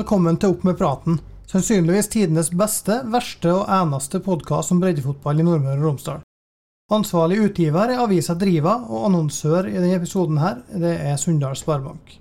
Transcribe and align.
Velkommen 0.00 0.38
til 0.40 0.54
Opp 0.54 0.62
med 0.64 0.78
praten. 0.80 1.18
Sannsynligvis 1.50 2.08
tidenes 2.08 2.48
beste, 2.56 3.02
verste 3.12 3.50
og 3.52 3.66
eneste 3.74 4.20
podkast 4.24 4.72
om 4.72 4.78
breddefotball 4.80 5.42
i 5.42 5.44
Nordmøre 5.44 5.76
og 5.76 5.88
Romsdal. 5.88 6.22
Ansvarlig 6.94 7.40
utgiver 7.44 7.92
er 7.92 8.00
avisa 8.00 8.32
Driva, 8.38 8.78
og 8.88 9.10
annonsør 9.10 9.68
i 9.68 9.74
denne 9.76 9.98
episoden 9.98 10.38
her, 10.40 10.62
det 10.72 10.94
er 11.04 11.18
Sunndal 11.20 11.58
Sparebank. 11.58 12.14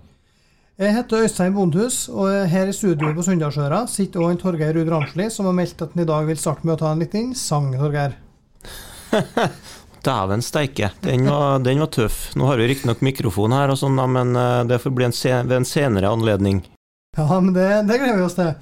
Jeg 0.80 0.96
heter 0.96 1.24
Øystein 1.24 1.56
Bondhus, 1.56 2.02
og 2.12 2.50
her 2.52 2.68
i 2.68 2.76
studio 2.76 3.14
på 3.16 3.24
Sunndalsøra 3.28 3.86
sitter 3.88 4.26
også 4.26 4.34
en 4.34 4.42
Torgeir 4.42 4.76
Ruud 4.76 4.92
Ramsli, 4.92 5.30
som 5.32 5.48
har 5.48 5.56
meldt 5.56 5.84
at 5.86 5.96
han 5.96 6.04
i 6.04 6.08
dag 6.10 6.28
vil 6.28 6.42
starte 6.42 6.68
med 6.68 6.76
å 6.76 6.82
ta 6.82 6.92
en 6.92 7.04
liten 7.04 7.30
sang, 7.36 7.70
Torgeir. 7.80 8.18
Dæven 10.10 10.44
steike, 10.44 10.92
den 11.06 11.30
var, 11.32 11.64
den 11.64 11.80
var 11.84 11.94
tøff. 11.96 12.20
Nå 12.40 12.50
har 12.50 12.60
vi 12.60 12.68
riktignok 12.74 13.06
mikrofon 13.08 13.56
her, 13.56 13.72
og 13.72 13.80
sånn, 13.80 14.04
men 14.12 14.36
eh, 14.36 14.66
det 14.68 14.82
får 14.84 14.96
bli 15.00 15.08
en 15.08 15.16
sen, 15.16 15.48
ved 15.48 15.62
en 15.62 15.70
senere 15.70 16.12
anledning. 16.12 16.60
Ja, 17.20 17.40
men 17.42 17.54
det, 17.54 17.68
det 17.90 17.98
gleder 18.00 18.18
vi 18.18 18.28
oss 18.30 18.38
til. 18.38 18.54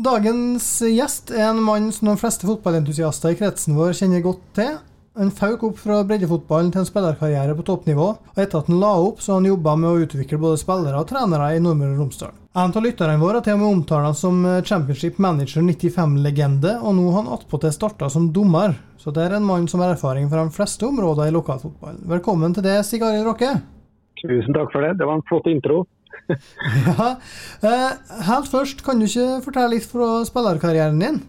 Dagens 0.00 0.66
gjest 0.86 1.32
er 1.34 1.50
en 1.50 1.64
mann 1.66 1.90
som 1.92 2.08
de 2.08 2.16
fleste 2.20 2.46
fotballentusiaster 2.48 3.34
i 3.34 3.36
kretsen 3.36 3.76
vår 3.76 3.92
kjenner 3.98 4.22
godt 4.24 4.46
til. 4.56 4.78
Han 5.18 5.32
fauk 5.34 5.64
opp 5.66 5.80
fra 5.82 5.98
breddefotballen 6.06 6.70
til 6.72 6.80
en 6.80 6.86
spillerkarriere 6.88 7.56
på 7.58 7.64
toppnivå, 7.66 8.06
og 8.30 8.38
etter 8.38 8.62
at 8.62 8.70
han 8.70 8.78
la 8.80 8.92
opp, 9.02 9.18
så 9.20 9.34
har 9.34 9.40
han 9.42 9.48
jobba 9.50 9.74
med 9.82 9.90
å 9.90 10.04
utvikle 10.06 10.38
både 10.40 10.60
spillere 10.62 11.02
og 11.02 11.10
trenere 11.10 11.50
i 11.56 11.60
Nordmøre 11.60 11.96
og 11.96 12.04
Romsdal. 12.04 12.32
En 12.56 12.72
av 12.72 12.86
lytterne 12.86 13.18
våre 13.20 13.40
har 13.40 13.44
til 13.46 13.58
og 13.58 13.60
med 13.60 13.70
omtalt 13.74 14.18
som 14.18 14.40
Championship 14.70 15.18
Manager 15.20 15.66
95-legende, 15.66 16.78
og 16.80 16.96
nå 16.96 17.10
har 17.10 17.24
han 17.24 17.34
attpåtil 17.36 17.74
starta 17.74 18.08
som 18.14 18.30
dommer. 18.32 18.78
Så 19.02 19.12
det 19.12 19.26
er 19.26 19.36
en 19.36 19.48
mann 19.50 19.68
som 19.68 19.82
har 19.82 19.92
erfaring 19.96 20.30
fra 20.30 20.46
de 20.46 20.54
fleste 20.54 20.86
områder 20.88 21.28
i 21.28 21.34
lokalfotballen. 21.34 22.06
Velkommen 22.14 22.56
til 22.56 22.64
det, 22.64 22.78
Stig 22.86 23.04
Arild 23.04 23.28
Råkke. 23.28 23.52
Tusen 24.22 24.56
takk 24.56 24.70
for 24.72 24.86
det. 24.86 24.96
Det 25.02 25.10
var 25.10 25.18
en 25.18 25.26
flott 25.28 25.50
intro. 25.50 25.84
ja. 26.86 27.10
Eh, 27.66 27.92
helt 28.30 28.50
først, 28.52 28.84
kan 28.86 29.00
du 29.00 29.08
ikke 29.08 29.40
fortelle 29.46 29.76
litt 29.76 29.86
fra 29.90 30.20
spillerkarrieren 30.28 31.00
din? 31.02 31.22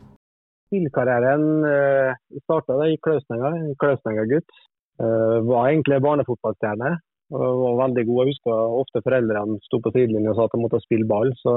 Spillkarrieren 0.72 1.48
eh, 1.68 2.20
starta 2.46 2.80
i 2.88 3.00
Klausnenga, 3.04 3.54
Klausnenga-gutt. 3.82 4.60
Eh, 5.02 5.38
var 5.48 5.72
egentlig 5.72 6.04
barnefotballstjerne 6.04 6.98
var 7.32 7.78
veldig 7.88 8.06
god. 8.08 8.22
Jeg 8.22 8.34
husker 8.34 8.78
ofte 8.82 9.04
foreldrene 9.06 9.60
sto 9.66 9.80
på 9.80 9.92
sidelinja 9.96 10.34
og 10.34 10.38
sa 10.38 10.48
at 10.48 10.56
jeg 10.56 10.64
måtte 10.64 10.82
spille 10.84 11.08
ball. 11.08 11.32
Så 11.40 11.54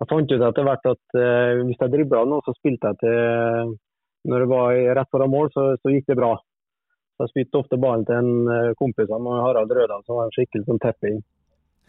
jeg 0.00 0.10
fant 0.10 0.32
ut 0.32 0.44
etter 0.48 0.66
hvert 0.66 0.90
at 0.92 1.18
eh, 1.20 1.62
hvis 1.64 1.80
jeg 1.80 1.92
dribla 1.94 2.24
noe, 2.28 2.44
så 2.44 2.54
spilte 2.56 2.92
jeg 2.92 3.00
til 3.04 3.76
Når 4.26 4.42
det 4.42 4.50
var 4.50 4.76
rett 4.98 5.10
foran 5.14 5.30
mål, 5.30 5.50
så, 5.54 5.64
så 5.78 5.92
gikk 5.94 6.08
det 6.10 6.18
bra. 6.18 6.34
Så 7.16 7.26
jeg 7.26 7.32
spilte 7.32 7.60
ofte 7.62 7.78
ballen 7.80 8.04
til 8.08 8.18
en 8.18 8.50
eh, 8.52 8.74
kompis 8.80 9.12
av 9.14 9.28
Harald 9.44 9.72
Rødal, 9.72 10.02
som 10.04 10.18
var 10.18 10.28
en 10.28 10.34
skikkelig 10.36 10.66
sånn 10.66 10.82
tepping. 10.82 11.20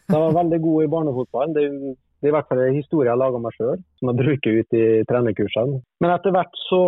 Jeg 0.08 0.20
var 0.24 0.36
veldig 0.38 0.60
god 0.64 0.84
i 0.84 0.92
barnefotballen. 0.92 1.56
Det, 1.56 1.96
det 2.18 2.30
er 2.30 2.32
i 2.32 2.34
hvert 2.34 2.48
fall 2.50 2.62
en 2.64 2.78
historie 2.78 3.06
jeg 3.06 3.14
har 3.14 3.20
laga 3.20 3.42
meg 3.44 3.56
sjøl, 3.58 3.82
som 4.00 4.10
jeg 4.10 4.20
bruker 4.22 4.56
ut 4.58 4.76
i 4.80 4.86
trenerkursene. 5.10 5.82
Men 6.02 6.14
etter 6.14 6.34
hvert 6.34 6.56
så 6.64 6.80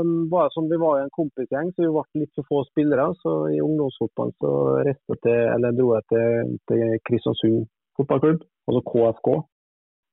um, 0.00 0.14
var 0.32 0.48
det 0.48 0.56
som 0.56 0.70
vi 0.70 0.78
var 0.80 0.98
i 0.98 1.04
en 1.04 1.12
kompisgjeng, 1.14 1.70
så 1.70 1.84
vi 1.84 1.92
ble 1.92 2.22
litt 2.22 2.40
for 2.40 2.48
få 2.48 2.62
spillere. 2.70 3.10
Så 3.20 3.36
i 3.52 3.60
ungdomsfotballen 3.62 4.34
så 4.40 4.54
jeg 4.88 4.98
til, 5.26 5.68
dro 5.78 5.92
jeg 5.98 6.08
til, 6.14 6.56
til 6.72 6.96
Kristiansund 7.08 7.68
fotballklubb, 8.00 8.42
altså 8.70 8.82
KFK. 8.90 9.30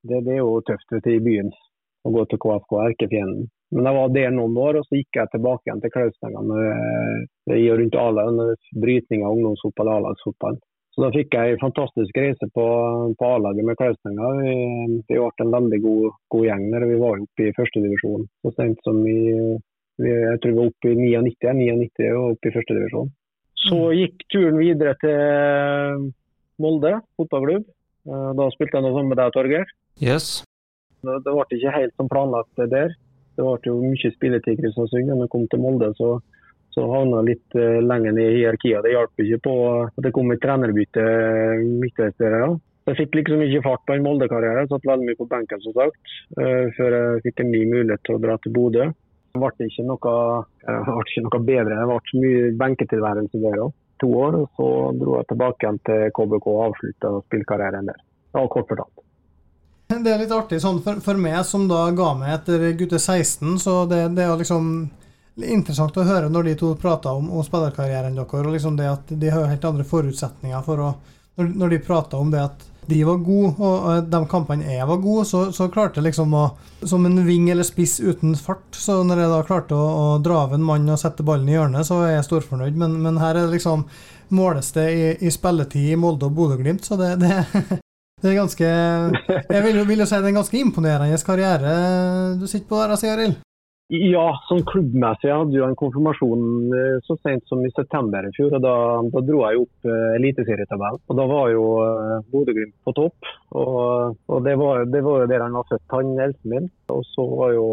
Det, 0.09 0.21
det, 0.27 0.35
er 0.35 0.43
jo 0.43 0.61
tøft 0.67 0.93
ute 0.93 1.15
i 1.15 1.23
byen 1.23 1.49
å 2.07 2.13
gå 2.15 2.27
til 2.29 2.43
KFK, 2.43 2.77
erkefienden. 2.91 3.49
Men 3.75 3.85
jeg 3.85 3.97
var 3.97 4.13
der 4.13 4.31
noen 4.33 4.55
år, 4.57 4.79
og 4.79 4.87
så 4.87 4.97
gikk 4.97 5.17
jeg 5.17 5.31
tilbake 5.33 5.67
igjen 5.67 5.81
til 5.83 5.91
Klausnenga 5.93 6.61
i 7.53 7.67
og 7.69 7.81
rundt 7.81 7.97
A-laget. 8.01 8.69
Brytning 8.83 9.25
av 9.25 9.35
ungdomsfotball 9.37 9.91
og 9.91 9.97
A-lagsfotball. 9.99 10.57
Så 10.99 11.05
Da 11.05 11.13
fikk 11.15 11.31
jeg 11.31 11.53
en 11.53 11.61
fantastisk 11.61 12.17
reise 12.19 12.47
på, 12.51 12.63
på 13.15 13.27
A-laget 13.31 13.63
med 13.63 13.77
Klausenga. 13.79 14.33
Vi, 14.41 14.55
vi 15.07 15.15
ble 15.15 15.45
en 15.45 15.53
veldig 15.53 15.77
god, 15.85 16.17
god 16.35 16.47
gjeng 16.49 16.65
der 16.73 16.85
vi 16.89 16.97
var 16.99 17.21
oppe 17.23 17.45
i 17.47 17.53
førstedivisjon. 17.55 18.25
Så 18.43 18.51
sent 18.57 18.81
som 18.83 18.99
i 19.07 19.21
vi, 20.03 20.09
jeg 20.11 20.41
tror 20.43 20.51
vi 20.51 20.57
var 20.57 20.73
oppe 20.73 20.91
i 20.91 20.97
99, 20.99 21.53
99 21.55 22.09
og 22.17 22.25
oppe 22.33 22.51
i 22.51 22.53
førstedivisjon. 22.57 23.07
Så 23.63 23.77
mm. 23.79 23.95
gikk 23.95 24.25
turen 24.35 24.59
videre 24.59 24.95
til 24.99 26.03
Molde 26.59 26.91
fotballklubb. 27.15 27.63
Eh, 28.11 28.29
da 28.41 28.49
spilte 28.57 28.75
jeg 28.75 28.83
noe 28.83 28.97
sammen 28.97 29.13
med 29.13 29.21
deg, 29.21 29.31
Torgeir. 29.37 29.71
Yes. 30.03 30.27
Det, 30.99 31.15
det 31.23 31.31
ble 31.31 31.47
ikke 31.61 31.77
helt 31.77 31.95
som 31.95 32.11
planlagt 32.11 32.59
der. 32.75 32.91
Det 33.39 33.47
ble 33.47 33.71
jo 33.71 33.79
mye 33.85 34.13
spilletid 34.17 34.57
i 34.57 34.59
Kristiansund. 34.59 35.13
Når 35.13 35.23
jeg 35.29 35.33
kom 35.37 35.47
til 35.47 35.63
Molde, 35.63 35.93
så 35.95 36.17
så 36.75 36.85
havna 36.91 37.21
litt 37.25 37.57
uh, 37.57 37.79
lenger 37.83 38.15
ned 38.15 38.31
i 38.31 38.39
hierarkiet. 38.39 38.83
Det 38.85 38.93
hjalp 38.93 39.23
ikke 39.23 39.41
på 39.47 39.55
at 39.87 40.01
det 40.05 40.13
kom 40.15 40.31
et 40.33 40.41
trenerbytte 40.43 41.05
midtveis 41.65 42.17
der. 42.21 42.37
Ja. 42.43 42.49
Jeg 42.89 42.97
fikk 43.03 43.19
liksom 43.19 43.43
ikke 43.45 43.65
fart 43.67 43.83
på 43.85 43.95
en 43.95 44.05
Molde-karriere. 44.05 44.65
Satt 44.69 44.87
veldig 44.87 45.09
mye 45.09 45.19
på 45.19 45.27
benken 45.29 45.61
som 45.65 45.75
sagt, 45.77 46.15
uh, 46.39 46.65
før 46.77 46.97
jeg 46.97 47.25
fikk 47.27 47.43
en 47.43 47.53
ny 47.53 47.65
mulighet 47.69 48.05
til 48.07 48.17
å 48.17 48.23
dra 48.23 48.37
til 48.43 48.55
Bodø. 48.55 48.89
Det 49.29 49.43
ble 49.43 49.67
ikke 49.69 49.85
noe, 49.85 50.13
ble 50.65 51.03
ikke 51.03 51.25
noe 51.27 51.43
bedre. 51.45 51.75
Det 51.77 51.89
ble 51.91 52.23
mye 52.23 52.47
benketilværelse 52.63 53.43
der 53.43 53.61
òg. 53.67 53.75
To 53.99 54.07
år, 54.15 54.39
og 54.39 54.55
så 54.55 54.67
dro 54.95 55.17
jeg 55.17 55.27
tilbake 55.27 55.65
igjen 55.65 55.81
til 55.89 56.05
KBK 56.15 56.45
og 56.47 56.61
avslutta 56.69 57.11
spillkarrieren 57.25 57.91
der. 57.91 57.99
Ja, 58.31 58.45
kort 58.47 58.69
fortalt. 58.71 59.03
Det 59.89 60.11
er 60.13 60.19
litt 60.21 60.29
artig 60.29 60.59
sånn 60.61 60.83
for, 60.85 60.99
for, 61.01 61.17
meg 61.17 61.39
som 61.49 61.63
da 61.65 61.87
ga 61.97 62.11
meg 62.13 62.35
etter 62.35 62.67
gutte 62.77 62.99
16, 63.01 63.55
så 63.57 63.71
det, 63.89 64.03
det 64.13 64.21
er 64.21 64.35
liksom 64.37 64.67
interessant 65.43 65.97
å 65.97 66.07
høre 66.07 66.29
når 66.31 66.49
de 66.49 66.55
to 66.59 66.73
prater 66.79 67.15
om, 67.15 67.29
om 67.31 67.45
spillerkarrieren 67.45 68.17
deres, 68.17 68.33
og 68.33 68.53
liksom 68.53 68.79
det 68.79 68.89
at 68.89 69.13
de 69.21 69.31
har 69.31 69.47
helt 69.49 69.69
andre 69.69 69.87
forutsetninger 69.87 70.65
for 70.65 70.85
å 70.87 70.91
Når, 71.39 71.53
når 71.55 71.69
de 71.69 71.77
prater 71.79 72.19
om 72.19 72.31
det 72.31 72.39
at 72.43 72.63
de 72.89 73.03
var 73.03 73.19
gode, 73.23 73.53
og 73.63 74.07
de 74.11 74.19
kampene 74.27 74.73
jeg 74.73 74.87
var 74.89 74.97
gode, 74.99 75.25
så, 75.29 75.43
så 75.55 75.69
klarte 75.71 76.01
jeg 76.01 76.09
liksom 76.09 76.33
å 76.35 76.45
Som 76.89 77.05
en 77.05 77.21
ving 77.25 77.49
eller 77.51 77.63
spiss 77.67 77.99
uten 77.99 78.35
fart. 78.39 78.75
Så 78.75 79.01
når 79.03 79.19
jeg 79.19 79.31
da 79.31 79.39
klarte 79.47 79.75
å, 79.75 79.87
å 79.99 80.05
dra 80.23 80.45
av 80.45 80.55
en 80.55 80.63
mann 80.63 80.87
og 80.89 80.99
sette 80.99 81.25
ballen 81.27 81.49
i 81.51 81.57
hjørnet, 81.57 81.87
så 81.87 81.99
er 82.05 82.13
jeg 82.13 82.27
storfornøyd. 82.27 82.77
Men, 82.79 82.95
men 83.03 83.19
her 83.19 83.35
er 83.35 83.45
det 83.45 83.57
liksom 83.57 83.83
måles 84.35 84.71
det 84.75 84.87
i, 84.93 85.03
i 85.27 85.31
spilletid 85.33 85.91
i 85.91 85.99
Molde 85.99 86.29
og 86.29 86.37
Bodø-Glimt, 86.37 86.85
så 86.85 86.95
det, 86.99 87.15
det, 87.19 87.33
det, 88.21 88.31
er 88.31 88.39
ganske 88.39 88.69
Jeg 88.69 89.63
vil, 89.65 89.83
vil 89.89 90.03
jo 90.05 90.07
si 90.07 90.15
det 90.15 90.23
er 90.23 90.31
en 90.31 90.41
ganske 90.41 90.63
imponerende 90.63 91.21
karriere 91.25 91.75
du 92.39 92.47
sitter 92.47 92.67
på 92.69 92.81
der, 92.83 92.95
Sigurd. 92.99 93.39
Ja, 93.89 94.27
sånn 94.45 94.61
klubbmessig. 94.69 95.25
Jeg 95.25 95.33
hadde 95.33 95.55
jo 95.57 95.63
en 95.65 95.77
konfirmasjon 95.77 96.73
eh, 96.77 96.97
så 97.07 97.15
sent 97.23 97.47
som 97.49 97.63
i 97.65 97.71
september 97.73 98.27
i 98.27 98.29
fjor. 98.35 98.53
og 98.53 98.61
Da, 98.61 98.73
da 99.15 99.23
dro 99.25 99.39
jeg 99.41 99.63
opp 99.63 99.89
uh, 99.89 100.11
eliteserietabellen. 100.19 101.01
Og 101.09 101.17
Da 101.17 101.25
var 101.31 101.47
jo 101.49 101.63
uh, 101.81 102.19
Bodø-Glimt 102.29 102.75
på 102.85 102.93
topp. 102.99 103.31
Og, 103.57 104.13
og 104.29 104.45
det, 104.45 104.53
var, 104.61 104.85
det, 104.85 105.01
var, 105.07 105.23
jo 105.23 105.31
der 105.31 105.41
han 105.41 105.57
var 105.57 105.65
født, 105.71 105.87
han 105.95 106.13
eldste 106.21 106.53
min. 106.53 106.69
Og 106.93 107.01
så 107.15 107.25
var 107.33 107.55
jo 107.55 107.65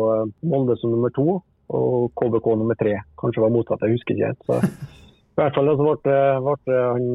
Molde 0.48 0.78
som 0.80 0.96
nummer 0.96 1.12
to 1.12 1.42
og 1.76 2.08
KBK 2.16 2.50
nummer 2.62 2.80
tre. 2.80 2.96
Kanskje 3.20 3.42
var 3.42 3.52
motsatt, 3.52 3.84
jeg 3.84 3.98
husker 3.98 4.14
ikke 4.14 4.28
helt. 4.30 4.82
I 5.36 5.40
hvert 5.42 5.56
fall 5.58 5.72
så 5.76 5.94
ble, 6.00 6.18
ble 6.46 6.76
han 6.80 7.08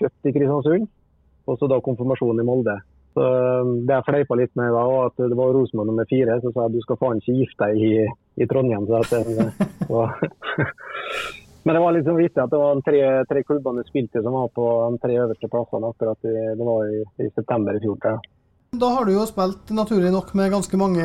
døpt 0.00 0.30
i 0.30 0.34
Kristiansund. 0.34 0.88
Og 1.46 1.60
så 1.60 1.68
da 1.70 1.78
konfirmasjonen 1.84 2.42
i 2.42 2.48
Molde. 2.48 2.80
Så 3.14 3.26
Det 3.86 3.94
jeg 3.94 4.06
fleipa 4.06 4.36
litt 4.38 4.54
med, 4.58 4.72
var 4.74 5.08
at 5.08 5.20
det 5.20 5.36
var 5.36 5.54
Rosenborg 5.54 5.90
nummer 5.90 6.08
fire. 6.10 6.40
Så 6.42 6.52
sa 6.54 6.66
jeg 6.66 6.76
du 6.76 6.82
skal 6.84 6.98
faen 7.00 7.22
ikke 7.22 7.36
gifte 7.40 7.68
deg 7.68 7.84
i, 7.84 7.92
i 8.38 8.46
Trondheim. 8.50 8.86
Så 8.86 9.00
at 9.00 9.10
det, 9.10 9.50
var, 9.88 10.14
Men 11.64 11.74
det 11.74 11.82
var 11.84 11.92
liksom 11.96 12.16
viktig 12.16 12.42
at 12.42 12.50
det 12.54 12.62
var 12.62 12.78
de 12.78 12.86
tre, 12.86 13.02
tre 13.28 13.44
klubbene 13.44 13.84
du 13.84 13.90
spilte 13.90 14.22
som 14.24 14.36
var 14.38 14.48
på 14.56 14.66
de 14.88 15.02
tre 15.02 15.20
øverste 15.20 15.50
plassene 15.52 15.92
akkurat 15.92 16.30
i, 16.30 16.34
det 16.56 16.68
var 16.70 16.88
i, 16.88 17.04
i 17.26 17.30
september 17.34 17.76
i 17.76 17.84
fjor. 17.84 18.00
Ja. 18.04 18.16
Da 18.78 18.88
har 18.92 19.06
du 19.08 19.14
jo 19.14 19.24
spilt 19.28 19.70
naturlig 19.72 20.10
nok 20.12 20.34
med 20.36 20.52
ganske 20.52 20.80
mange 20.80 21.04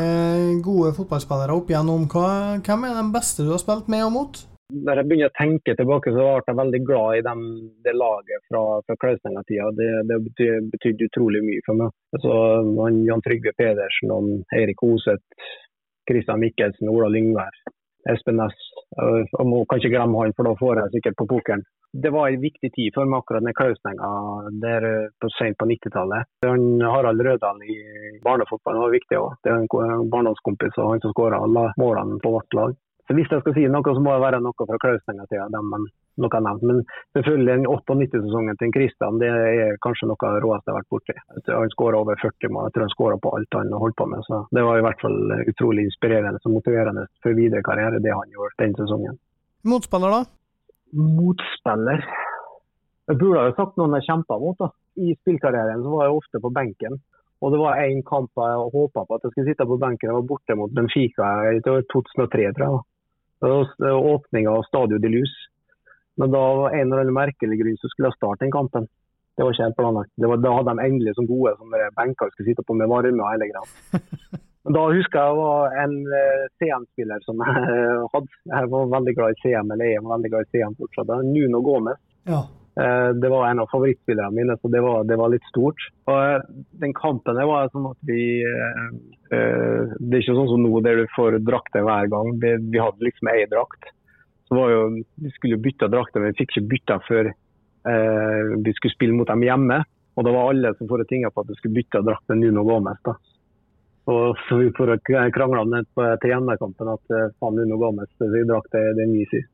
gode 0.64 0.92
fotballspillere 0.98 1.56
opp 1.56 1.70
igjennom. 1.72 2.10
Hvem 2.12 2.90
er 2.90 2.98
den 3.00 3.14
beste 3.14 3.46
du 3.46 3.54
har 3.54 3.62
spilt 3.62 3.92
med 3.92 4.04
og 4.08 4.18
mot? 4.18 4.42
når 4.74 5.00
jeg 5.00 5.08
begynner 5.10 5.30
å 5.30 5.38
tenke 5.38 5.76
tilbake, 5.78 6.14
så 6.14 6.24
ble 6.24 6.52
jeg 6.54 6.58
veldig 6.60 6.82
glad 6.88 7.18
i 7.18 7.26
dem, 7.28 7.42
det 7.86 7.94
laget 7.98 8.46
fra, 8.50 8.62
fra 8.88 8.96
Klausenga-tida. 9.02 9.70
Det, 9.78 9.90
det 10.10 10.20
betydde, 10.28 10.62
betydde 10.74 11.10
utrolig 11.12 11.44
mye 11.46 11.66
for 11.68 11.82
meg. 11.82 11.94
Altså, 12.16 12.38
Jan 13.10 13.24
Trygve 13.26 13.54
Pedersen, 13.60 14.32
Eirik 14.58 14.82
Hoseth, 14.86 15.50
Christian 16.10 16.44
Mikkelsen, 16.44 16.92
Ola 16.92 17.10
Lyngvær. 17.12 17.56
Espen 18.12 18.36
Næss. 18.36 18.60
Jeg 19.00 19.48
må 19.48 19.64
kanskje 19.72 19.94
glemme 19.94 20.20
han, 20.20 20.36
for 20.36 20.48
da 20.48 20.54
får 20.60 20.82
jeg 20.82 20.94
sikkert 20.98 21.18
på 21.22 21.28
pokeren. 21.32 21.64
Det 21.94 22.10
var 22.10 22.28
en 22.28 22.42
viktig 22.42 22.70
tid 22.74 22.90
for 22.96 23.06
meg 23.06 23.22
akkurat 23.22 23.46
den 23.46 23.56
Klausnenga 23.56 24.10
der 24.64 24.88
på 25.22 25.30
sent 25.38 25.60
på 25.62 25.68
90-tallet. 25.70 26.30
Harald 26.90 27.22
Rødal 27.22 27.62
i 27.70 27.78
barnefotballen 28.26 28.82
var 28.82 28.96
viktig 28.96 29.20
òg. 29.20 29.36
Det 29.46 29.54
er 29.54 29.62
en 29.62 30.10
barndomskompis 30.14 30.80
og 30.82 30.90
han 30.90 31.04
som 31.04 31.14
skåra 31.14 31.42
alle 31.46 31.68
målene 31.78 32.18
på 32.24 32.34
vårt 32.34 32.58
lag. 32.58 32.74
Så 33.08 33.14
Hvis 33.14 33.30
jeg 33.30 33.44
skal 33.44 33.56
si 33.56 33.68
noe, 33.70 33.94
så 33.94 34.02
må 34.02 34.16
det 34.16 34.26
være 34.26 34.42
noe 34.42 34.58
fra 34.58 34.80
Klausnenga-tida 34.82 35.52
noe 36.22 36.42
nevnt. 36.46 36.66
Men 36.70 36.82
selvfølgelig 37.18 37.50
den 37.52 37.68
98-sesongen 37.70 38.60
til 38.60 38.74
Kristian 38.76 39.20
det 39.22 39.30
er 39.30 39.80
kanskje 39.86 40.10
noe 40.10 40.28
av 40.28 40.38
det 40.38 40.44
råeste 40.46 40.70
jeg 40.70 40.76
har 40.76 40.82
vært 40.82 40.94
borti. 40.94 41.16
Han 41.50 41.74
skåra 41.74 42.02
over 42.04 42.20
40 42.22 42.54
mål. 42.54 42.68
Jeg 42.68 42.76
tror 42.76 42.86
han 42.86 42.94
skåra 42.96 43.20
på 43.24 43.34
alt 43.38 43.58
han 43.60 43.74
holdt 43.86 43.98
på 44.00 44.10
med. 44.12 44.26
Så 44.28 44.44
det 44.56 44.66
var 44.68 44.82
i 44.82 44.86
hvert 44.86 45.02
fall 45.06 45.20
utrolig 45.54 45.88
inspirerende 45.90 46.42
og 46.44 46.56
motiverende 46.58 47.08
for 47.24 47.38
videre 47.38 47.66
karriere, 47.66 48.02
det 48.04 48.14
han 48.14 48.36
gjorde 48.36 48.60
den 48.62 48.78
sesongen. 48.80 49.18
Motspiller, 49.64 50.12
da? 50.12 50.24
Motspiller 50.94 52.04
Jeg 53.10 53.20
burde 53.20 53.42
ha 53.42 53.52
sagt 53.58 53.80
noen 53.80 53.98
jeg 53.98 54.08
kjempa 54.08 54.38
mot. 54.40 54.58
da. 54.60 54.70
I 54.96 55.16
spillkarrieren 55.18 55.82
så 55.84 55.92
var 55.92 56.08
jeg 56.08 56.20
ofte 56.20 56.40
på 56.44 56.52
benken. 56.54 57.02
Og 57.44 57.52
det 57.52 57.60
var 57.60 57.82
én 57.84 58.00
kamp 58.08 58.32
jeg 58.40 58.68
håpa 58.72 59.04
på 59.04 59.16
at 59.18 59.26
jeg 59.26 59.34
skulle 59.34 59.50
sitte 59.50 59.68
på 59.68 59.78
benken. 59.82 60.08
Jeg 60.08 60.16
var 60.16 60.28
borte 60.30 60.56
mot 60.56 60.72
Benfica 60.72 61.32
i 61.52 61.60
2003, 61.66 62.46
tror 62.56 62.70
jeg. 62.70 62.84
Åpninga 63.44 64.54
av 64.54 64.64
Stadio 64.70 65.00
de 65.04 65.12
Luz. 65.12 65.34
Men 66.22 66.34
da 66.34 66.44
var 66.60 66.76
en 66.78 66.88
eller 66.88 67.04
annen 67.04 67.18
merkelig 67.18 67.58
grunn 67.62 67.80
så 67.82 67.90
skulle 67.90 68.12
jeg 68.12 68.20
starte 68.20 68.46
den 68.46 68.54
kampen. 68.54 68.88
Det 69.34 69.46
var 69.46 69.56
ikke 69.56 69.66
helt 69.66 69.78
planlagt. 69.80 70.12
Var, 70.22 70.42
da 70.46 70.56
hadde 70.58 70.74
de 70.78 70.88
endelig 70.88 71.14
som 71.18 71.30
gode 71.30 71.56
som 71.58 71.78
benker 71.98 72.34
skulle 72.34 72.52
sitte 72.52 72.66
på 72.68 72.76
med 72.78 72.92
varme 72.92 73.18
og 73.18 73.32
hele 73.32 73.50
greia. 73.50 74.02
Men 74.64 74.76
da 74.78 74.84
husker 74.96 75.20
jeg 75.20 75.32
det 75.34 75.40
var 75.44 75.78
en 75.84 75.96
uh, 76.08 76.44
CM-spiller 76.60 77.24
som 77.28 77.42
jeg 77.44 77.96
hadde. 78.14 78.42
Jeg 78.52 78.74
var 78.74 78.92
veldig 78.98 79.16
glad 79.18 79.34
i 79.34 79.40
CM, 79.42 79.72
eller 79.74 79.90
jeg 79.90 80.04
var 80.04 80.14
veldig 80.16 80.36
glad 80.36 80.46
i 80.46 80.52
CM 80.54 80.76
fortsatt. 80.80 81.16
Nuno 81.28 81.64
Gomez. 81.66 82.00
Ja. 82.30 82.46
Uh, 82.80 83.10
det 83.22 83.30
var 83.30 83.50
en 83.50 83.62
av 83.62 83.68
favorittspillerne 83.74 84.34
mine, 84.34 84.56
så 84.62 84.72
det 84.72 84.82
var, 84.86 85.04
det 85.10 85.18
var 85.20 85.34
litt 85.34 85.50
stort. 85.50 85.84
Og 86.08 86.14
uh, 86.16 86.64
Den 86.86 86.96
kampen 86.96 87.38
det 87.38 87.50
var 87.50 87.74
sånn 87.74 87.90
at 87.92 88.00
vi 88.08 88.22
Det 89.34 89.42
er 89.42 90.22
ikke 90.22 90.36
sånn 90.38 90.50
som 90.52 90.62
nå 90.62 90.80
der 90.86 91.02
du 91.02 91.12
får 91.16 91.42
drakter 91.42 91.84
hver 91.84 92.08
gang. 92.12 92.32
Vi, 92.40 92.56
vi 92.70 92.80
hadde 92.80 93.08
liksom 93.08 93.34
ei 93.34 93.44
drakt 93.50 93.92
jo, 94.58 95.04
Vi 95.16 95.32
skulle 95.36 95.62
bytte 95.62 95.90
drakter, 95.92 96.22
men 96.22 96.34
vi 96.34 96.44
fikk 96.44 96.56
ikke 96.56 96.70
bytta 96.74 97.00
før 97.08 97.30
eh, 97.30 98.56
vi 98.64 98.74
skulle 98.78 98.96
spille 98.96 99.18
mot 99.18 99.30
dem 99.30 99.46
hjemme. 99.46 99.84
Og 100.14 100.26
det 100.26 100.34
var 100.36 100.50
alle 100.50 100.74
som 100.78 100.90
får 100.90 101.06
tinga 101.10 101.32
på 101.34 101.42
at 101.42 101.50
vi 101.50 101.58
skulle 101.58 101.80
bytte 101.80 102.04
drakt 102.06 102.28
med 102.30 102.44
Nuno 102.44 102.64
Gomez. 102.68 103.00
da. 103.06 103.16
Og 104.14 104.38
så 104.46 104.60
vi 104.60 104.72
får 104.78 104.98
krangla 105.08 105.64
til 105.96 106.34
hjemmekampen 106.34 106.92
at 106.92 107.16
eh, 107.16 107.30
faen 107.40 107.56
Nuno 107.58 107.80
Gomez 107.82 108.12
sin 108.20 108.50
drakt 108.50 108.76
er 108.76 108.98
vi 109.00 109.26
sier. 109.32 109.48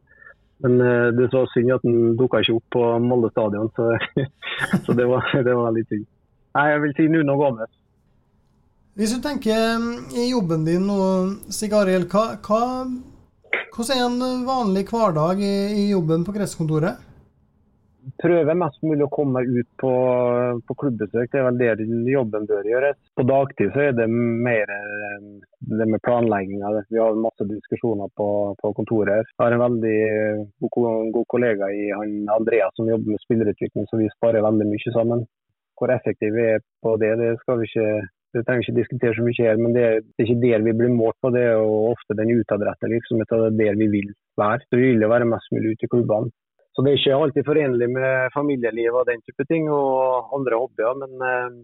Men 0.60 0.82
eh, 0.82 1.10
det 1.16 1.30
så 1.32 1.46
synd 1.54 1.72
at 1.72 1.86
han 1.88 2.16
dukka 2.20 2.42
ikke 2.44 2.58
opp 2.58 2.72
på 2.76 2.86
Molde 3.04 3.30
stadion, 3.32 3.70
så, 3.78 3.94
så 4.86 4.96
det, 4.98 5.06
var, 5.08 5.30
det, 5.32 5.54
var, 5.56 5.72
litt 5.76 5.88
synd. 5.92 6.08
Nei, 6.58 6.66
jeg 6.74 6.82
vil 6.84 6.96
si 6.98 7.06
Nuno 7.14 7.38
Gomez. 7.40 7.72
Hvis 9.00 9.14
du 9.16 9.22
tenker 9.24 9.78
mm, 9.80 10.10
i 10.18 10.26
jobben 10.34 10.66
din 10.68 10.90
nå, 10.90 11.00
Sigariel, 11.56 12.10
hva, 12.12 12.26
hva 12.44 12.64
hvordan 13.76 13.98
er 13.98 14.06
en 14.06 14.48
vanlig 14.48 14.88
hverdag 14.90 15.40
i, 15.46 15.90
jobben 15.92 16.26
på 16.28 16.34
kretskontoret? 16.36 17.06
Prøver 18.20 18.58
mest 18.58 18.82
mulig 18.84 19.06
å 19.06 19.12
komme 19.14 19.40
meg 19.40 19.50
ut 19.60 19.68
på, 19.80 19.92
på 20.66 20.76
klubbbesøk. 20.82 21.30
Det 21.32 21.40
er 21.40 21.46
vel 21.46 21.60
det 21.60 22.12
jobben 22.12 22.48
bør 22.50 22.68
gjøres. 22.68 22.98
På 23.16 23.26
dagtid 23.28 23.72
så 23.76 23.84
er 23.86 23.98
det 23.98 24.08
mer 24.10 24.72
eh, 24.74 25.28
det 25.80 25.88
med 25.88 26.02
planlegginga. 26.08 26.72
Vi 26.90 27.00
har 27.00 27.20
masse 27.22 27.48
diskusjoner 27.48 28.12
på, 28.18 28.30
på 28.60 28.74
kontoret. 28.80 29.30
Jeg 29.30 29.44
har 29.44 29.56
en 29.56 29.66
veldig 29.66 29.98
god, 30.66 31.12
god 31.16 31.28
kollega 31.36 31.70
i 31.76 31.90
han 31.92 32.16
Andreas 32.34 32.76
som 32.80 32.90
jobber 32.90 33.14
med 33.14 33.24
spillerutvikling, 33.24 33.88
så 33.88 34.00
vi 34.02 34.10
sparer 34.16 34.48
veldig 34.48 34.72
mye 34.72 34.96
sammen. 34.96 35.28
Hvor 35.80 35.94
effektive 35.94 36.36
vi 36.36 36.48
er 36.58 36.66
på 36.84 36.98
det, 37.00 37.14
det 37.22 37.36
skal 37.44 37.62
vi 37.62 37.70
ikke 37.70 37.92
det 38.34 38.44
trenger 38.46 38.66
ikke 38.66 38.78
diskutere 38.78 39.16
så 39.18 39.24
mye 39.26 39.46
her, 39.48 39.58
men 39.58 39.74
det 39.74 39.86
er, 39.86 40.04
ikke 40.22 40.42
der 40.44 40.66
vi 40.66 40.76
blir 40.78 40.92
målt 40.94 41.18
på. 41.24 41.32
Det 41.34 41.42
er 41.48 41.56
jo 41.58 41.80
ofte 41.94 42.18
den 42.20 42.36
utadrettede 42.36 42.94
virksomheten. 42.94 43.42
Det 43.42 43.50
er 43.50 43.74
der 43.74 43.80
vi 43.80 43.88
vil 43.96 44.12
være. 44.38 44.62
Så 44.68 44.78
vi 44.78 44.92
vil 44.92 45.06
jo 45.06 45.10
være 45.10 45.32
mest 45.32 45.50
mulig 45.56 45.74
ute 45.74 45.88
i 45.88 45.92
klubbene. 45.94 46.32
Så 46.76 46.86
det 46.86 46.92
er 46.92 47.00
ikke 47.00 47.18
alltid 47.24 47.48
forenlig 47.48 47.90
med 47.92 48.30
familieliv 48.36 49.00
og 49.02 49.10
den 49.10 49.24
type 49.26 49.46
ting, 49.50 49.66
og 49.74 50.30
andre 50.38 50.62
hobbyer. 50.62 50.94
Men, 51.02 51.26
eh, 51.30 51.58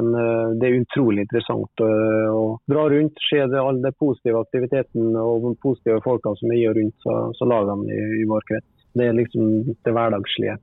men 0.00 0.16
eh, 0.22 0.56
det 0.56 0.70
er 0.70 0.80
utrolig 0.80 1.26
interessant 1.26 1.84
å, 1.84 1.90
å 2.32 2.42
dra 2.72 2.86
rundt, 2.94 3.20
se 3.28 3.44
all 3.44 3.84
den 3.84 3.98
positive 4.00 4.40
aktiviteten 4.46 5.12
og 5.20 5.50
de 5.50 5.54
positive 5.62 6.00
folkene 6.06 6.40
som 6.40 6.54
er 6.54 6.62
i 6.62 6.66
og 6.70 6.80
rundt 6.80 7.06
så, 7.06 7.20
så 7.36 7.50
lagene 7.52 7.92
i, 7.92 8.00
i 8.22 8.28
vår 8.30 8.48
krets. 8.48 8.72
Det 8.96 9.06
er 9.06 9.20
liksom 9.20 9.52
det 9.84 9.94
hverdagslige. 9.94 10.56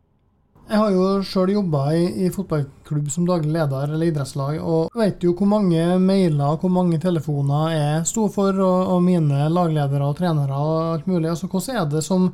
Jeg 0.67 0.81
har 0.81 0.89
jo 0.91 1.03
sjøl 1.23 1.53
jobba 1.53 1.81
i, 1.95 2.01
i, 2.25 2.29
fotballklubb 2.35 3.05
som 3.11 3.23
daglig 3.27 3.53
leder 3.55 3.87
eller 3.87 4.09
idrettslag, 4.09 4.57
og 4.59 4.97
vet 4.99 5.23
jo 5.23 5.31
hvor 5.39 5.47
mange 5.47 5.79
mailer 6.03 6.57
hvor 6.59 6.73
mange 6.75 6.99
telefoner 6.99 7.71
jeg 7.71 8.01
sto 8.09 8.25
for, 8.33 8.59
og, 8.59 8.91
og 8.97 8.99
mine 9.05 9.47
lagledere 9.47 10.09
og 10.09 10.17
trenere 10.19 10.59
og 10.59 10.75
alt 10.97 11.07
mulig. 11.07 11.29
Altså, 11.31 11.47
hvordan 11.47 11.79
er 11.79 11.87
det 11.95 12.03
som 12.03 12.27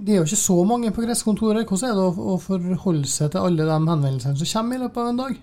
Det 0.00 0.14
er 0.14 0.22
jo 0.22 0.24
ikke 0.24 0.40
så 0.40 0.64
mange 0.64 0.90
på 0.96 1.04
gresskontoret. 1.04 1.68
Hvordan 1.68 1.90
er 1.90 1.98
det 1.98 2.06
å, 2.08 2.32
å 2.32 2.38
forholde 2.40 3.10
seg 3.12 3.34
til 3.34 3.44
alle 3.44 3.68
de 3.68 3.76
henvendelsene 3.76 4.40
som 4.40 4.52
kommer 4.54 4.78
i 4.78 4.84
løpet 4.86 5.02
av 5.02 5.10
en 5.10 5.20
dag? 5.20 5.36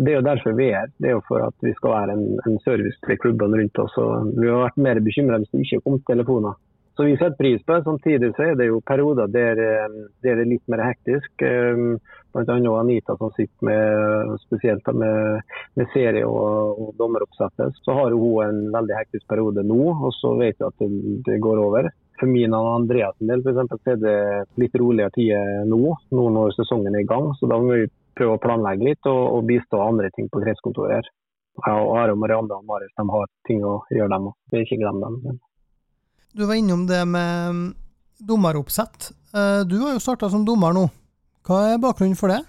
Det 0.00 0.14
er 0.14 0.16
jo 0.16 0.24
derfor 0.30 0.56
vi 0.56 0.70
er 0.72 0.88
Det 0.96 1.10
er 1.10 1.16
jo 1.18 1.22
for 1.28 1.44
at 1.44 1.54
vi 1.60 1.74
skal 1.76 1.92
være 1.92 2.16
en, 2.16 2.24
en 2.48 2.58
service 2.64 2.96
til 3.04 3.20
klubbene 3.20 3.60
rundt 3.60 3.84
oss. 3.84 4.00
og 4.00 4.32
Vi 4.40 4.48
har 4.48 4.64
vært 4.64 4.80
mer 4.80 5.04
bekymra 5.04 5.42
hvis 5.42 5.52
det 5.52 5.66
ikke 5.66 5.84
kom 5.84 6.00
telefoner. 6.08 6.56
Så 7.00 7.04
vi 7.04 7.16
setter 7.16 7.36
pris 7.36 7.62
på 7.64 7.72
det. 7.72 7.84
Samtidig 7.84 8.28
så 8.36 8.42
er 8.42 8.56
det 8.60 8.66
jo 8.68 8.80
perioder 8.84 9.30
der, 9.32 9.56
eh, 9.56 9.92
der 10.20 10.34
det 10.36 10.42
er 10.44 10.50
litt 10.50 10.66
mer 10.68 10.82
hektisk. 10.84 11.30
Eh, 11.40 11.96
Bl.a. 12.34 12.56
Anita 12.76 13.16
som 13.16 13.32
sitter 13.32 13.64
med 13.64 14.34
spesielt 14.42 14.90
med, 14.92 15.40
med 15.80 15.88
serie 15.94 16.26
og, 16.28 16.76
og 16.82 16.92
dommeroppsettet. 17.00 17.80
Så 17.86 17.96
har 17.96 18.12
hun 18.12 18.44
en 18.44 18.60
veldig 18.76 18.98
hektisk 18.98 19.24
periode 19.32 19.64
nå, 19.64 19.80
og 19.96 20.12
så 20.18 20.36
vet 20.42 20.60
vi 20.60 20.68
at 20.68 20.84
det, 20.84 20.90
det 21.24 21.40
går 21.40 21.64
over. 21.64 21.88
For 22.20 22.28
min 22.28 22.52
og 22.52 22.68
Andreas 22.74 23.16
del 23.16 23.40
for 23.40 23.54
eksempel, 23.54 23.80
så 23.80 23.96
er 23.96 24.00
det 24.04 24.16
litt 24.60 24.80
roligere 24.84 25.16
tider 25.16 25.66
nå, 25.72 25.82
nå 26.12 26.28
når 26.36 26.56
sesongen 26.60 27.00
er 27.00 27.08
i 27.08 27.12
gang. 27.16 27.32
Så 27.40 27.48
da 27.48 27.56
må 27.64 27.80
vi 27.80 27.92
prøve 28.12 28.36
å 28.36 28.44
planlegge 28.44 28.92
litt 28.92 29.08
og, 29.08 29.22
og 29.38 29.46
bistå 29.48 29.80
andre 29.88 30.12
ting 30.12 30.28
på 30.28 30.44
kretskontoret 30.44 31.00
her. 31.00 31.14
Og 31.64 31.94
Are, 31.96 32.12
Marianne 32.12 32.60
og 32.60 32.68
Marius 32.68 32.92
de 32.92 33.08
har 33.08 33.30
ting 33.48 33.64
å 33.64 33.78
gjøre, 33.88 34.12
dem 34.12 34.34
òg. 34.34 34.60
Ikke 34.60 34.84
glem 34.84 35.00
dem. 35.00 35.40
Du 36.32 36.46
var 36.46 36.54
innom 36.54 36.86
det 36.86 37.04
med 37.06 37.50
mm, 37.50 37.74
dommeroppsett. 38.18 39.10
Eh, 39.34 39.66
du 39.66 39.78
har 39.82 39.96
jo 39.96 40.02
starta 40.02 40.28
som 40.30 40.44
dommer 40.46 40.74
nå. 40.76 40.84
Hva 41.46 41.58
er 41.72 41.82
bakgrunnen 41.82 42.18
for 42.18 42.30
det? 42.30 42.44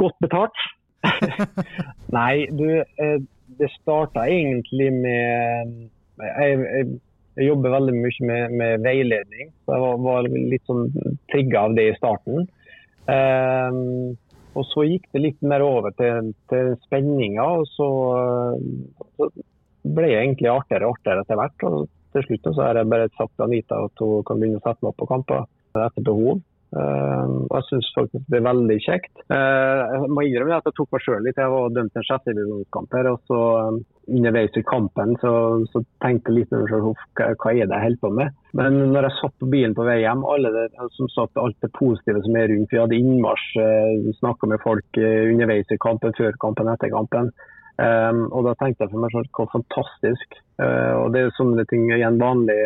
Godt 0.00 0.16
betalt. 0.24 0.62
Nei, 2.16 2.46
du, 2.56 2.80
eh, 2.80 3.18
det 3.60 3.68
starta 3.74 4.24
egentlig 4.24 4.88
med 4.96 5.76
jeg, 6.20 6.32
jeg, 6.40 6.96
jeg, 7.36 7.46
jobber 7.50 7.76
veldig 7.76 7.98
mye 7.98 8.30
med, 8.30 8.56
med 8.62 8.88
veiledning. 8.88 9.52
så 9.64 9.76
Jeg 9.76 9.84
var, 9.84 10.02
var 10.08 10.32
litt 10.32 10.66
sånn 10.68 10.88
trigga 11.32 11.68
av 11.68 11.76
det 11.76 11.90
i 11.90 11.94
starten. 12.00 12.48
Um, 13.10 14.16
og 14.56 14.64
så 14.72 14.84
gikk 14.88 15.06
det 15.12 15.26
litt 15.26 15.40
mer 15.44 15.64
over 15.64 15.92
til, 15.96 16.32
til 16.52 16.74
spenninga, 16.86 17.44
og 17.60 17.68
så, 17.70 17.88
så 19.16 19.28
ble 19.84 20.08
det 20.08 20.20
egentlig 20.20 20.50
artigere 20.52 20.88
og 20.88 20.98
artigere 20.98 21.24
etter 21.24 21.40
hvert. 21.40 21.66
og 21.68 21.88
til 22.14 22.26
slutt 22.26 22.52
så 22.54 22.66
har 22.66 22.80
jeg 22.80 22.90
bare 22.92 23.10
sagt 23.16 23.34
til 23.36 23.46
Anita 23.46 23.80
at 23.86 24.04
hun 24.04 24.24
kan 24.28 24.40
begynne 24.40 24.60
å 24.60 24.64
sette 24.64 24.82
meg 24.82 24.92
opp 24.92 25.02
på 25.02 25.10
kamper 25.10 25.44
etter 25.78 26.06
behov. 26.06 26.40
Uh, 26.70 27.48
jeg 27.50 27.64
syns 27.66 27.86
faktisk 27.96 28.26
det 28.30 28.38
er 28.38 28.44
veldig 28.46 28.76
kjekt. 28.84 29.10
Uh, 29.26 29.80
jeg 29.90 30.10
må 30.14 30.22
innrømme 30.22 30.60
at 30.60 30.68
jeg 30.68 30.76
tok 30.76 30.92
meg 30.94 31.02
sjøl 31.02 31.24
litt. 31.26 31.40
Jeg 31.40 31.50
var 31.50 31.72
dømt 31.74 31.90
til 31.90 32.02
en 32.02 32.06
sjettedivisjonskamp 32.06 32.94
her. 32.94 33.08
og 33.10 33.24
så 33.30 33.40
um, 33.70 33.80
Underveis 34.10 34.56
i 34.58 34.62
kampen 34.66 35.12
så, 35.22 35.32
så 35.70 35.82
tenkte 36.02 36.32
jeg 36.32 36.40
litt 36.40 36.54
over 36.54 36.70
selv, 36.70 37.02
hva, 37.18 37.28
hva 37.38 37.52
er 37.52 37.68
det 37.70 37.76
jeg 37.76 37.84
holder 37.84 38.00
på 38.02 38.10
med. 38.18 38.38
Men 38.58 38.78
når 38.94 39.06
jeg 39.06 39.16
satt 39.18 39.36
på 39.42 39.50
bilen 39.52 39.76
på 39.78 39.86
vei 39.86 40.00
hjem, 40.02 40.24
alle 40.26 40.50
det, 40.54 40.64
som 40.96 41.10
sagt, 41.14 41.38
alt 41.38 41.58
det 41.62 41.70
positive 41.78 42.22
som 42.24 42.38
er 42.38 42.50
rundt 42.50 42.74
Vi 42.74 42.80
hadde 42.80 42.98
innmarsj, 42.98 43.48
uh, 43.58 44.10
snakka 44.22 44.50
med 44.50 44.62
folk 44.62 45.02
underveis 45.02 45.74
i 45.74 45.82
kampen, 45.82 46.14
før 46.18 46.38
kampen, 46.42 46.70
etter 46.70 46.94
kampen. 46.94 47.34
Um, 47.80 48.26
og 48.28 48.44
da 48.44 48.56
tenkte 48.60 48.84
jeg 48.84 48.92
for 48.92 49.02
meg 49.02 49.14
selv, 49.14 49.30
hvor 49.36 49.48
fantastisk. 49.54 50.40
Uh, 50.60 50.94
og 51.00 51.14
det 51.14 51.24
er 51.24 51.36
sånne 51.38 51.64
ting 51.70 51.86
igjen 51.88 52.20
vanlig 52.20 52.58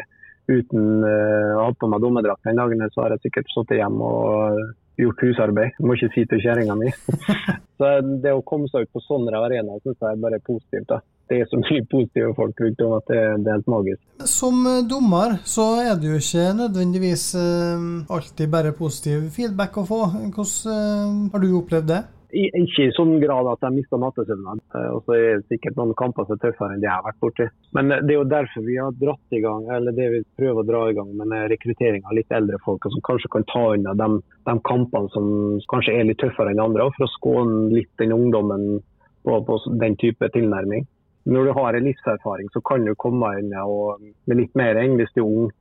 uten 0.51 1.05
uh, 1.07 1.53
å 1.55 1.69
ha 1.69 1.75
på 1.79 1.89
meg 1.91 2.03
dommerdrakt 2.03 2.49
den 2.49 2.59
dagen, 2.59 2.83
så 2.93 3.05
har 3.05 3.15
jeg 3.15 3.29
sikkert 3.29 3.53
sittet 3.53 3.79
hjemme 3.79 4.09
og 4.09 4.65
gjort 5.01 5.25
husarbeid. 5.27 5.75
Jeg 5.79 5.87
må 5.87 5.97
ikke 5.97 6.13
si 6.15 6.25
til 6.31 6.43
kjerringa 6.43 6.77
mi. 6.79 6.91
så 7.79 7.97
det 8.23 8.35
å 8.35 8.45
komme 8.47 8.71
seg 8.71 8.87
ut 8.87 8.95
på 8.95 9.03
sånne 9.07 9.35
arenaer 9.39 9.83
syns 9.83 9.99
jeg 9.99 10.11
er 10.11 10.23
bare 10.23 10.41
positivt. 10.47 10.89
da. 10.91 11.01
Det 11.31 11.39
er 11.41 11.49
så 11.49 11.57
mye 11.57 11.85
positive 11.89 12.35
folk 12.37 12.59
rundt 12.61 12.83
om 12.85 12.97
at 12.99 13.07
det, 13.09 13.21
det, 13.45 13.49
er 13.49 13.57
helt 13.57 13.71
magisk. 13.73 14.03
Som 14.29 14.67
eh, 14.69 14.83
dommer 14.89 15.39
så 15.49 15.69
er 15.81 15.95
det 15.97 16.11
jo 16.11 16.19
ikke 16.21 16.51
nødvendigvis 16.59 17.31
uh, 17.39 17.87
alltid 18.13 18.53
bare 18.53 18.75
positiv 18.77 19.31
feedback 19.35 19.79
å 19.81 19.87
få. 19.89 20.03
Hvordan 20.37 20.69
uh, 20.69 21.33
har 21.33 21.43
du 21.43 21.49
opplevd 21.63 21.91
det? 21.95 22.03
Ikke 22.35 22.87
i 22.89 22.93
sånn 22.97 23.19
grad 23.23 23.49
at 23.51 23.63
de 23.63 23.71
mister 23.77 24.01
nattesøvnen. 24.03 24.63
Eh, 24.75 24.89
og 24.91 25.05
så 25.07 25.17
er 25.17 25.27
det 25.39 25.53
sikkert 25.53 25.79
noen 25.79 25.95
kamper 25.99 26.27
som 26.27 26.37
er 26.37 26.43
tøffere 26.43 26.75
enn 26.75 26.83
det 26.83 26.89
jeg 26.89 26.97
har 26.97 27.07
vært 27.07 27.21
borti. 27.23 27.49
Men 27.77 27.93
det 27.95 28.15
er 28.15 28.19
jo 28.19 28.31
derfor 28.33 28.67
vi 28.67 28.79
har 28.81 28.97
dratt 29.01 29.37
i 29.39 29.43
gang, 29.45 29.69
eller 29.77 29.97
det 29.97 30.09
vi 30.15 30.23
prøver 30.41 30.63
å 30.63 30.69
dra 30.71 30.83
i 30.91 30.97
gang 30.99 31.13
med 31.21 31.37
rekruttering 31.53 32.03
av 32.05 32.17
litt 32.19 32.35
eldre 32.35 32.59
folk, 32.65 32.89
som 32.91 33.05
kanskje 33.07 33.31
kan 33.37 33.47
ta 33.53 33.67
unna 33.77 33.95
de, 34.01 34.11
de 34.51 34.57
kampene 34.71 35.13
som 35.15 35.31
kanskje 35.71 35.95
er 35.99 36.09
litt 36.11 36.23
tøffere 36.23 36.55
enn 36.55 36.65
andre, 36.65 36.91
for 36.97 37.07
å 37.07 37.15
skåne 37.19 37.71
litt 37.75 37.93
den 38.03 38.17
ungdommen 38.17 38.83
på, 39.25 39.39
på 39.47 39.61
den 39.81 39.97
type 40.01 40.29
tilnærming 40.35 40.89
når 41.25 41.45
du 41.45 41.53
har 41.57 41.75
en 41.75 41.87
livserfaring, 41.89 42.49
så 42.53 42.61
kan 42.61 42.85
du 42.85 42.95
komme 43.01 43.31
inn 43.41 43.53
med 43.53 44.37
litt 44.37 44.55
mer 44.59 44.77
enn 44.81 44.99
hvis 44.99 45.13
du 45.17 45.23
er 45.23 45.29
ung. 45.29 45.53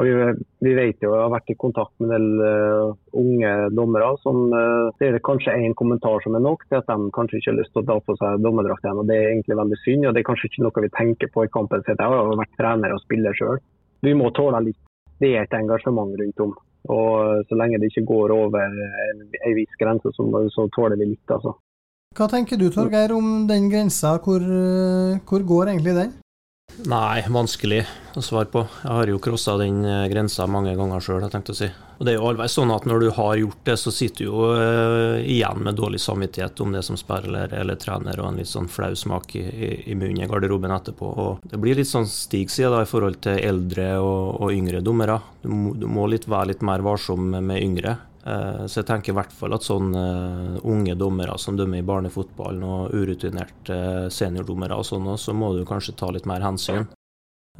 Og 0.00 0.06
vi, 0.08 0.12
vi, 0.64 0.70
vet 0.78 1.02
jo, 1.04 1.10
jeg 1.12 1.24
har 1.26 1.32
vært 1.34 1.50
i 1.52 1.58
kontakt 1.60 1.92
med 2.00 2.08
en 2.08 2.14
del 2.14 2.28
uh, 2.40 2.92
unge 3.20 3.50
dommere 3.76 4.14
som 4.22 4.46
uh, 4.48 4.88
det 4.96 5.20
kanskje 5.26 5.52
én 5.60 5.74
kommentar 5.76 6.22
som 6.24 6.38
er 6.38 6.44
nok 6.44 6.64
til 6.70 6.78
at 6.78 6.88
de 6.88 7.10
kanskje 7.12 7.40
ikke 7.40 7.50
har 7.50 7.58
lyst 7.58 7.74
til 7.74 7.82
å 7.82 7.88
ta 7.90 7.98
på 8.06 8.16
seg 8.16 8.40
dommerdrakt 8.46 8.86
igjen. 8.86 9.02
og 9.02 9.10
Det 9.10 9.18
er 9.18 9.28
egentlig 9.34 9.58
veldig 9.60 9.80
synd, 9.82 10.06
og 10.08 10.16
det 10.16 10.22
er 10.22 10.28
kanskje 10.30 10.48
ikke 10.48 10.64
noe 10.64 10.84
vi 10.86 10.92
tenker 10.96 11.32
på 11.34 11.44
i 11.44 11.52
kampen. 11.52 11.84
Jeg 11.84 12.00
har 12.00 12.32
vært 12.40 12.56
trener 12.56 12.96
og 12.96 13.02
spiller 13.04 13.36
sjøl. 13.36 13.60
Vi 14.00 14.16
må 14.16 14.32
tåle 14.32 14.62
litt. 14.70 14.80
Det 15.20 15.34
er 15.36 15.44
et 15.44 15.58
engasjement 15.58 16.16
rundt 16.16 16.44
om. 16.46 16.56
Og 16.88 17.44
Så 17.48 17.58
lenge 17.60 17.76
det 17.76 17.90
ikke 17.90 18.06
går 18.08 18.32
over 18.32 18.64
en, 18.64 19.26
viss 19.58 19.76
grense, 19.76 20.14
så, 20.16 20.24
så 20.54 20.64
tåler 20.72 20.96
vi 20.96 21.12
litt. 21.12 21.26
altså. 21.28 21.52
Hva 22.16 22.26
tenker 22.32 22.56
du 22.56 22.70
Torgeir 22.72 23.12
om 23.12 23.44
den 23.46 23.68
grensa, 23.70 24.16
hvor, 24.24 24.40
eh, 24.40 25.20
hvor 25.28 25.44
går 25.52 25.74
egentlig 25.74 25.94
den? 25.98 26.16
Nei, 26.88 27.22
vanskelig 27.28 27.84
å 28.16 28.22
svare 28.24 28.48
på. 28.50 28.64
Jeg 28.82 28.96
har 28.96 29.10
jo 29.10 29.20
crossa 29.22 29.56
den 29.60 29.84
eh, 29.84 30.08
grensa 30.10 30.46
mange 30.50 30.72
ganger 30.78 31.02
sjøl, 31.04 31.22
jeg 31.24 31.34
tenkte 31.34 31.54
å 31.54 31.58
si. 31.58 31.68
Og 32.00 32.06
det 32.06 32.14
er 32.14 32.16
jo 32.16 32.28
alltid 32.30 32.52
sånn 32.54 32.70
at 32.72 32.86
når 32.88 33.02
du 33.02 33.08
har 33.12 33.34
gjort 33.36 33.66
det, 33.68 33.74
så 33.76 33.92
sitter 33.92 34.24
du 34.24 34.30
jo 34.30 34.44
uh, 34.56 35.18
igjen 35.20 35.60
med 35.66 35.76
dårlig 35.76 35.98
samvittighet 36.00 36.62
om 36.64 36.72
det 36.72 36.80
som 36.86 36.96
spiller 36.96 37.52
eller 37.52 37.76
trener, 37.76 38.16
og 38.22 38.30
en 38.30 38.38
litt 38.40 38.48
sånn 38.48 38.70
flau 38.72 38.94
smak 38.96 39.34
i, 39.36 39.42
i, 39.84 39.92
munnen 39.92 40.22
i 40.24 40.28
garderoben 40.30 40.72
etterpå. 40.72 41.10
Og 41.26 41.44
det 41.44 41.60
blir 41.60 41.76
litt 41.76 41.90
sånn 41.90 42.08
Stig 42.08 42.48
i 42.56 42.86
forhold 42.88 43.20
til 43.26 43.36
eldre 43.44 43.90
og, 44.00 44.40
og 44.40 44.54
yngre 44.56 44.80
dommere. 44.80 45.18
Du 45.42 45.52
du 45.76 45.84
må 45.92 46.06
litt, 46.08 46.24
være 46.24 46.54
litt 46.54 46.64
mer 46.64 46.80
varsom 46.80 47.28
med 47.36 47.60
yngre. 47.60 47.98
Uh, 48.30 48.62
så 48.70 48.80
jeg 48.80 48.88
tenker 48.90 49.10
i 49.10 49.16
hvert 49.18 49.34
fall 49.34 49.56
at 49.56 49.66
sånne 49.66 50.04
uh, 50.06 50.60
unge 50.70 50.94
dommere 50.94 51.34
som 51.40 51.58
dømmer 51.58 51.82
i 51.82 51.86
barnefotballen, 51.86 52.62
og 52.62 52.94
urutinerte 52.94 54.08
seniordommere 54.14 54.78
og 54.78 54.86
sånn, 54.86 55.10
så 55.18 55.34
må 55.34 55.52
du 55.56 55.64
kanskje 55.66 55.98
ta 55.98 56.12
litt 56.14 56.28
mer 56.30 56.46
hensyn. 56.46 56.86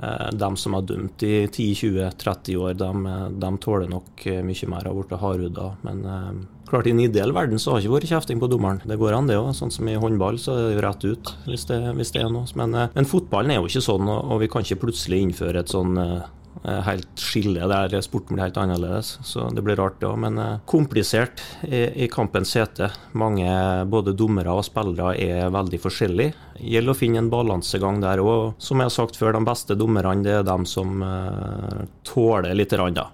Eh, 0.03 0.31
de 0.33 0.57
som 0.57 0.75
har 0.75 0.83
dømt 0.83 1.23
i 1.23 1.47
10-20-30 1.47 2.57
år, 2.57 2.75
de, 2.79 3.17
de, 3.43 3.51
tåler 3.61 3.91
nok 3.91 4.25
eh, 4.31 4.41
mye 4.47 4.69
mer 4.71 4.89
av 4.89 4.97
blitt 4.97 5.13
hardhuda. 5.21 5.67
Men 5.85 6.01
eh, 6.09 6.31
klart 6.71 6.89
i 6.89 6.95
en 6.95 7.03
ideell 7.05 7.35
verden 7.37 7.61
så 7.61 7.75
har 7.75 7.81
det 7.81 7.89
ikke 7.89 7.97
vært 7.99 8.13
kjefting 8.15 8.41
på 8.41 8.49
dommeren. 8.49 8.81
Det 8.89 8.97
går 9.01 9.19
an, 9.19 9.29
det 9.29 9.37
òg. 9.41 9.51
Sånn 9.59 9.75
som 9.75 9.91
i 9.91 9.99
håndball, 10.01 10.41
så 10.41 10.55
er 10.55 10.63
det 10.63 10.79
jo 10.79 10.85
rett 10.87 11.09
ut 11.11 11.35
hvis 11.51 11.69
det, 11.69 11.81
hvis 11.99 12.15
det 12.17 12.25
er 12.25 12.33
noe. 12.33 12.49
Men, 12.57 12.79
men, 12.95 13.11
fotballen 13.11 13.53
er 13.53 13.61
jo 13.61 13.69
ikke 13.69 13.85
sånn, 13.91 14.09
og, 14.09 14.21
og 14.33 14.45
vi 14.45 14.51
kan 14.53 14.65
ikke 14.65 14.85
plutselig 14.87 15.25
innføre 15.27 15.65
et 15.65 15.75
sånn 15.75 15.99
Eh, 16.01 16.29
helt 16.63 17.21
skille 17.21 17.69
der 17.71 17.95
sporten 18.05 18.37
blir 18.37 18.45
helt 18.45 18.59
annerledes. 18.61 19.19
Så 19.27 19.49
det 19.55 19.63
blir 19.65 19.79
rart, 19.81 19.99
det 20.01 20.09
òg. 20.09 20.19
Men 20.21 20.39
eh, 20.39 20.59
komplisert 20.69 21.43
i, 21.67 22.09
kampens 22.13 22.55
hete. 22.59 22.91
Mange, 23.19 23.49
både 23.91 24.15
dommere 24.17 24.53
og 24.53 24.67
spillere, 24.67 25.15
er 25.17 25.55
veldig 25.55 25.81
forskjellige. 25.81 26.35
Gjelder 26.61 26.93
å 26.93 26.99
finne 26.99 27.23
en 27.23 27.31
balansegang 27.33 28.03
der 28.03 28.23
òg. 28.25 28.59
Som 28.61 28.83
jeg 28.83 28.91
har 28.91 28.97
sagt 28.99 29.19
før, 29.21 29.39
de 29.39 29.47
beste 29.49 29.79
dommerne 29.79 30.25
det 30.25 30.37
er 30.41 30.45
dem 30.47 30.67
som 30.69 31.01
uh, 31.05 31.87
tåler 32.05 32.53
litt. 32.57 32.75
da. 32.97 33.07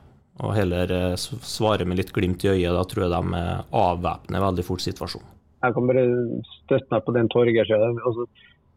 Og 0.42 0.52
heller 0.56 0.90
uh, 0.90 1.14
svarer 1.16 1.86
med 1.86 2.00
litt 2.00 2.12
glimt 2.16 2.44
i 2.44 2.52
øyet. 2.54 2.74
Da 2.74 2.84
tror 2.88 3.06
jeg 3.06 3.14
de 3.14 3.46
avvæpner 3.70 4.46
veldig 4.48 4.66
fort 4.66 4.84
situasjonen. 4.84 5.32
Jeg 5.64 5.74
kan 5.74 5.88
bare 5.88 6.04
støtte 6.60 6.92
meg 6.92 7.04
på 7.06 7.14
den 7.16 7.28
Torgeir 7.32 7.70
altså, 7.72 8.26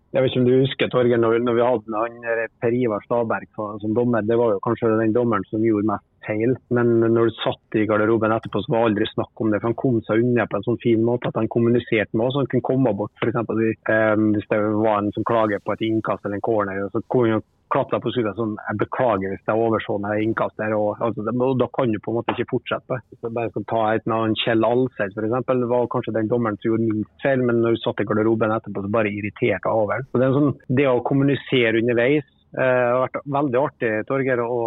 jeg 0.09 0.23
vet 0.23 0.31
ikke 0.31 0.41
om 0.41 0.47
du 0.47 0.55
husker 0.63 0.89
Torgeir, 0.89 1.19
når, 1.21 1.41
vi 1.53 1.65
hadde 1.65 1.99
han 2.01 2.47
Per 2.61 2.73
Ivar 2.73 3.03
Staberg 3.05 3.49
som 3.53 3.93
dommer. 3.93 4.25
Det 4.25 4.37
var 4.39 4.55
jo 4.55 4.63
kanskje 4.65 4.89
den 4.97 5.13
dommeren 5.13 5.45
som 5.51 5.61
gjorde 5.61 5.85
mest 5.91 6.05
feil. 6.25 6.55
Men 6.73 6.95
når 7.03 7.29
du 7.29 7.35
satt 7.37 7.77
i 7.77 7.85
garderoben 7.89 8.33
etterpå, 8.33 8.63
så 8.63 8.73
var 8.73 8.81
det 8.81 8.89
aldri 8.89 9.09
snakk 9.11 9.43
om 9.43 9.51
det. 9.51 9.59
for 9.61 9.69
Han 9.69 9.77
kom 9.83 10.01
seg 10.07 10.23
unna 10.23 10.47
på 10.49 10.57
en 10.57 10.65
sånn 10.65 10.81
fin 10.81 11.05
måte 11.05 11.29
at 11.29 11.37
han 11.37 11.51
kommuniserte 11.51 12.17
med 12.17 12.25
oss. 12.25 12.39
Han 12.41 12.49
kunne 12.49 12.69
komme 12.71 12.95
bort 12.97 13.29
eksempel, 13.29 13.61
eh, 13.69 14.15
hvis 14.33 14.49
det 14.49 14.59
var 14.81 14.97
en 14.97 15.13
som 15.13 15.27
klager 15.29 15.61
på 15.61 15.75
et 15.75 15.85
innkast 15.89 16.25
eller 16.25 16.39
en 16.39 16.47
corner. 16.49 16.89
så 16.89 17.03
kunne 17.05 17.37
han 17.37 17.47
klatra 17.73 17.99
på 18.01 18.11
skuldra 18.13 18.33
sånn 18.37 18.55
Jeg 18.57 18.79
beklager 18.81 19.33
hvis 19.33 19.49
jeg 19.49 19.63
overså 19.65 19.97
meg 20.01 20.23
innkastet. 20.23 20.73
Og, 20.75 20.99
altså, 21.05 21.25
og, 21.29 21.55
da 21.61 21.67
kan 21.75 21.93
du 21.93 21.99
på 22.03 22.13
en 22.13 22.19
måte 22.19 22.35
ikke 22.35 22.49
fortsette. 22.53 22.99
Hvis 23.11 23.27
jeg 23.27 23.35
bare 23.37 23.53
skal 23.53 23.67
ta 23.71 23.83
et 23.93 24.09
navn, 24.09 24.35
Kjell 24.41 24.67
Alseth 24.67 25.17
f.eks. 25.17 25.53
var 25.73 25.89
kanskje 25.93 26.15
den 26.17 26.31
dommeren 26.31 26.59
som 26.59 26.71
gjorde 26.71 26.89
minst 26.89 27.25
feil, 27.25 27.45
men 27.45 27.61
når 27.63 27.77
du 27.77 27.81
satt 27.83 28.03
i 28.03 28.07
garderoben 28.09 28.55
etterpå, 28.55 28.85
så 28.85 28.93
bare 28.97 29.13
irriterte 29.13 29.71
jeg 29.71 29.83
over. 29.83 30.05
Så 30.09 30.21
det, 30.21 30.31
sånn, 30.37 30.53
det 30.79 30.87
å 30.89 31.03
kommunisere 31.05 31.81
underveis 31.83 32.25
eh, 32.25 32.63
har 32.63 33.03
vært 33.05 33.21
veldig 33.39 33.61
artig, 33.63 33.93
Torgeir, 34.09 34.45
å, 34.45 34.61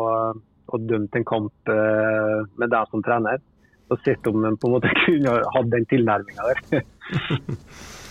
å 0.73 0.83
dømme 0.83 1.21
en 1.21 1.29
kamp 1.29 1.73
eh, 1.75 2.37
med 2.61 2.73
deg 2.75 2.93
som 2.93 3.05
trener. 3.05 3.43
Og 3.93 3.99
sett 4.07 4.25
om 4.31 4.47
en 4.49 4.57
på 4.57 4.71
en 4.71 4.79
måte 4.79 4.95
kunne 5.05 5.41
hatt 5.57 5.75
den 5.75 5.91
tilnærminga 5.91 6.53
der. 6.53 6.83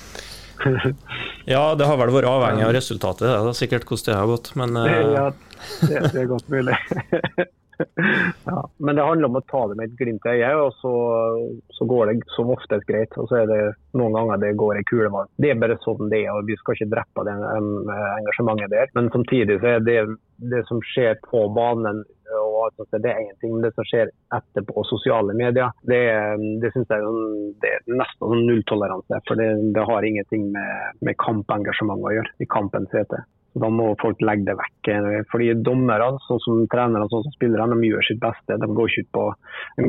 ja, 1.54 1.64
det 1.78 1.88
har 1.88 1.98
vel 2.02 2.14
vært 2.14 2.30
avhengig 2.30 2.68
av 2.68 2.76
resultatet, 2.76 3.26
det 3.28 3.54
er 3.54 3.58
sikkert 3.58 3.88
hvordan 3.90 4.12
det 4.12 4.20
har 4.20 4.30
gått, 4.32 4.54
men 4.60 4.78
uh... 4.78 4.92
Ja, 4.92 5.26
det, 5.88 6.06
det, 6.12 6.22
er 6.24 6.30
godt 6.30 6.48
mulig. 6.52 6.78
ja, 8.46 8.70
men 8.78 8.96
det 8.96 9.06
handler 9.06 9.30
om 9.30 9.40
å 9.40 9.44
ta 9.50 9.62
det 9.70 9.78
med 9.80 9.90
et 9.90 9.98
glimt 10.00 10.26
i 10.26 10.36
øyet, 10.38 10.62
og 10.62 10.74
så, 10.82 10.94
så, 11.78 11.88
går 11.90 12.12
det 12.12 12.16
som 12.36 12.52
oftest 12.54 12.88
greit. 12.90 13.18
Og 13.18 13.30
så 13.30 13.42
er 13.42 13.50
det 13.50 13.60
noen 13.98 14.16
ganger 14.18 14.42
det 14.42 14.54
går 14.60 14.80
i 14.80 14.86
kulevann. 14.90 15.30
Det 15.42 15.54
er 15.54 15.62
bare 15.62 15.80
sånn 15.86 16.12
det 16.12 16.24
er, 16.26 16.34
og 16.36 16.50
vi 16.50 16.58
skal 16.60 16.78
ikke 16.78 16.92
drepe 16.96 17.28
det 17.28 17.38
engasjementet 17.38 18.74
der. 18.74 18.92
Men 18.98 19.12
samtidig 19.16 19.60
så 19.62 19.76
er 19.76 19.86
det 19.86 20.00
det 20.52 20.66
som 20.70 20.82
skjer 20.94 21.18
på 21.28 21.46
banen 21.56 22.04
og 22.40 22.88
det 22.92 23.12
er 23.12 23.20
én 23.22 23.36
ting, 23.42 23.54
men 23.56 23.66
det 23.66 23.74
som 23.76 23.88
skjer 23.88 24.12
etterpå, 24.36 24.84
sosiale 24.88 25.36
medier, 25.38 25.74
det, 25.88 26.02
det 26.64 26.72
synes 26.76 26.92
jeg 26.94 27.14
det 27.64 27.74
er 27.76 27.86
nesten 27.90 28.32
sånn 28.32 28.46
nulltoleranse. 28.48 29.22
For 29.28 29.40
det, 29.40 29.50
det, 29.76 29.86
har 29.88 30.08
ingenting 30.08 30.50
med, 30.56 30.98
med 31.02 31.20
kampengasjement 31.22 32.06
å 32.06 32.16
gjøre, 32.16 32.36
i 32.44 32.50
kampens 32.50 32.94
hete. 32.96 33.24
Da 33.60 33.68
må 33.68 33.90
folk 34.00 34.22
legge 34.24 34.48
det 34.48 34.56
vekk. 34.60 34.90
Fordi 35.32 35.50
Dommere, 35.60 36.08
sånn 36.28 36.40
som 36.44 36.60
trenere 36.72 37.10
sånn 37.12 37.26
som 37.26 37.34
spillere, 37.36 37.68
de 37.74 37.90
gjør 37.90 38.06
sitt 38.08 38.22
beste. 38.22 38.56
De 38.62 38.70
går 38.72 38.92
ikke 38.92 39.04
ut, 39.04 39.10
på, 39.18 39.26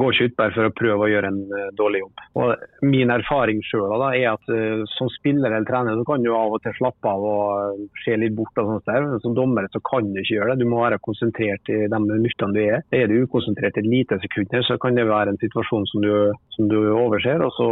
går 0.01 0.17
ikke 0.17 0.27
ut 0.27 0.37
bare 0.41 0.55
for 0.57 0.69
å 0.69 0.75
prøve 0.81 1.07
å 1.07 1.11
gjøre 1.13 1.31
en 1.31 1.41
uh, 1.53 1.69
dårlig 1.79 2.03
jobb. 2.03 2.25
Og 2.43 2.89
Min 2.91 3.13
erfaring 3.15 3.63
selv 3.69 4.03
er 4.09 4.27
at 4.33 4.51
uh, 4.51 4.83
som 4.97 5.11
spiller 5.15 5.53
eller 5.53 5.69
trener 5.69 6.01
så 6.01 6.07
kan 6.09 6.27
du 6.27 6.33
av 6.35 6.57
og 6.57 6.63
til 6.65 6.75
slappe 6.81 7.13
av 7.13 7.29
og 7.29 7.79
uh, 7.79 8.03
se 8.03 8.17
litt 8.19 8.35
bort. 8.39 8.59
og 8.59 8.73
sånt 8.73 8.91
der. 8.91 9.07
Som 9.23 9.39
dommer 9.39 9.71
så 9.71 9.83
kan 9.87 10.11
du 10.11 10.19
ikke 10.19 10.41
gjøre 10.41 10.57
det. 10.57 10.67
Du 10.67 10.73
må 10.73 10.83
være 10.83 11.01
konsentrert 11.07 11.71
i 11.71 11.85
de 11.87 12.03
minuttene 12.03 12.57
du 12.57 12.63
er. 12.65 12.83
Er 12.91 13.07
du 13.07 13.23
ukonsentrert 13.23 13.79
et 13.79 13.89
lite 13.89 14.19
sekund, 14.25 14.51
så 14.67 14.79
kan 14.83 14.99
det 14.99 15.07
være 15.07 15.33
en 15.33 15.41
situasjon 15.41 15.87
som 15.93 16.03
du, 16.03 16.13
som 16.57 16.69
du 16.71 16.79
overser, 16.91 17.43
og 17.47 17.55
så, 17.57 17.69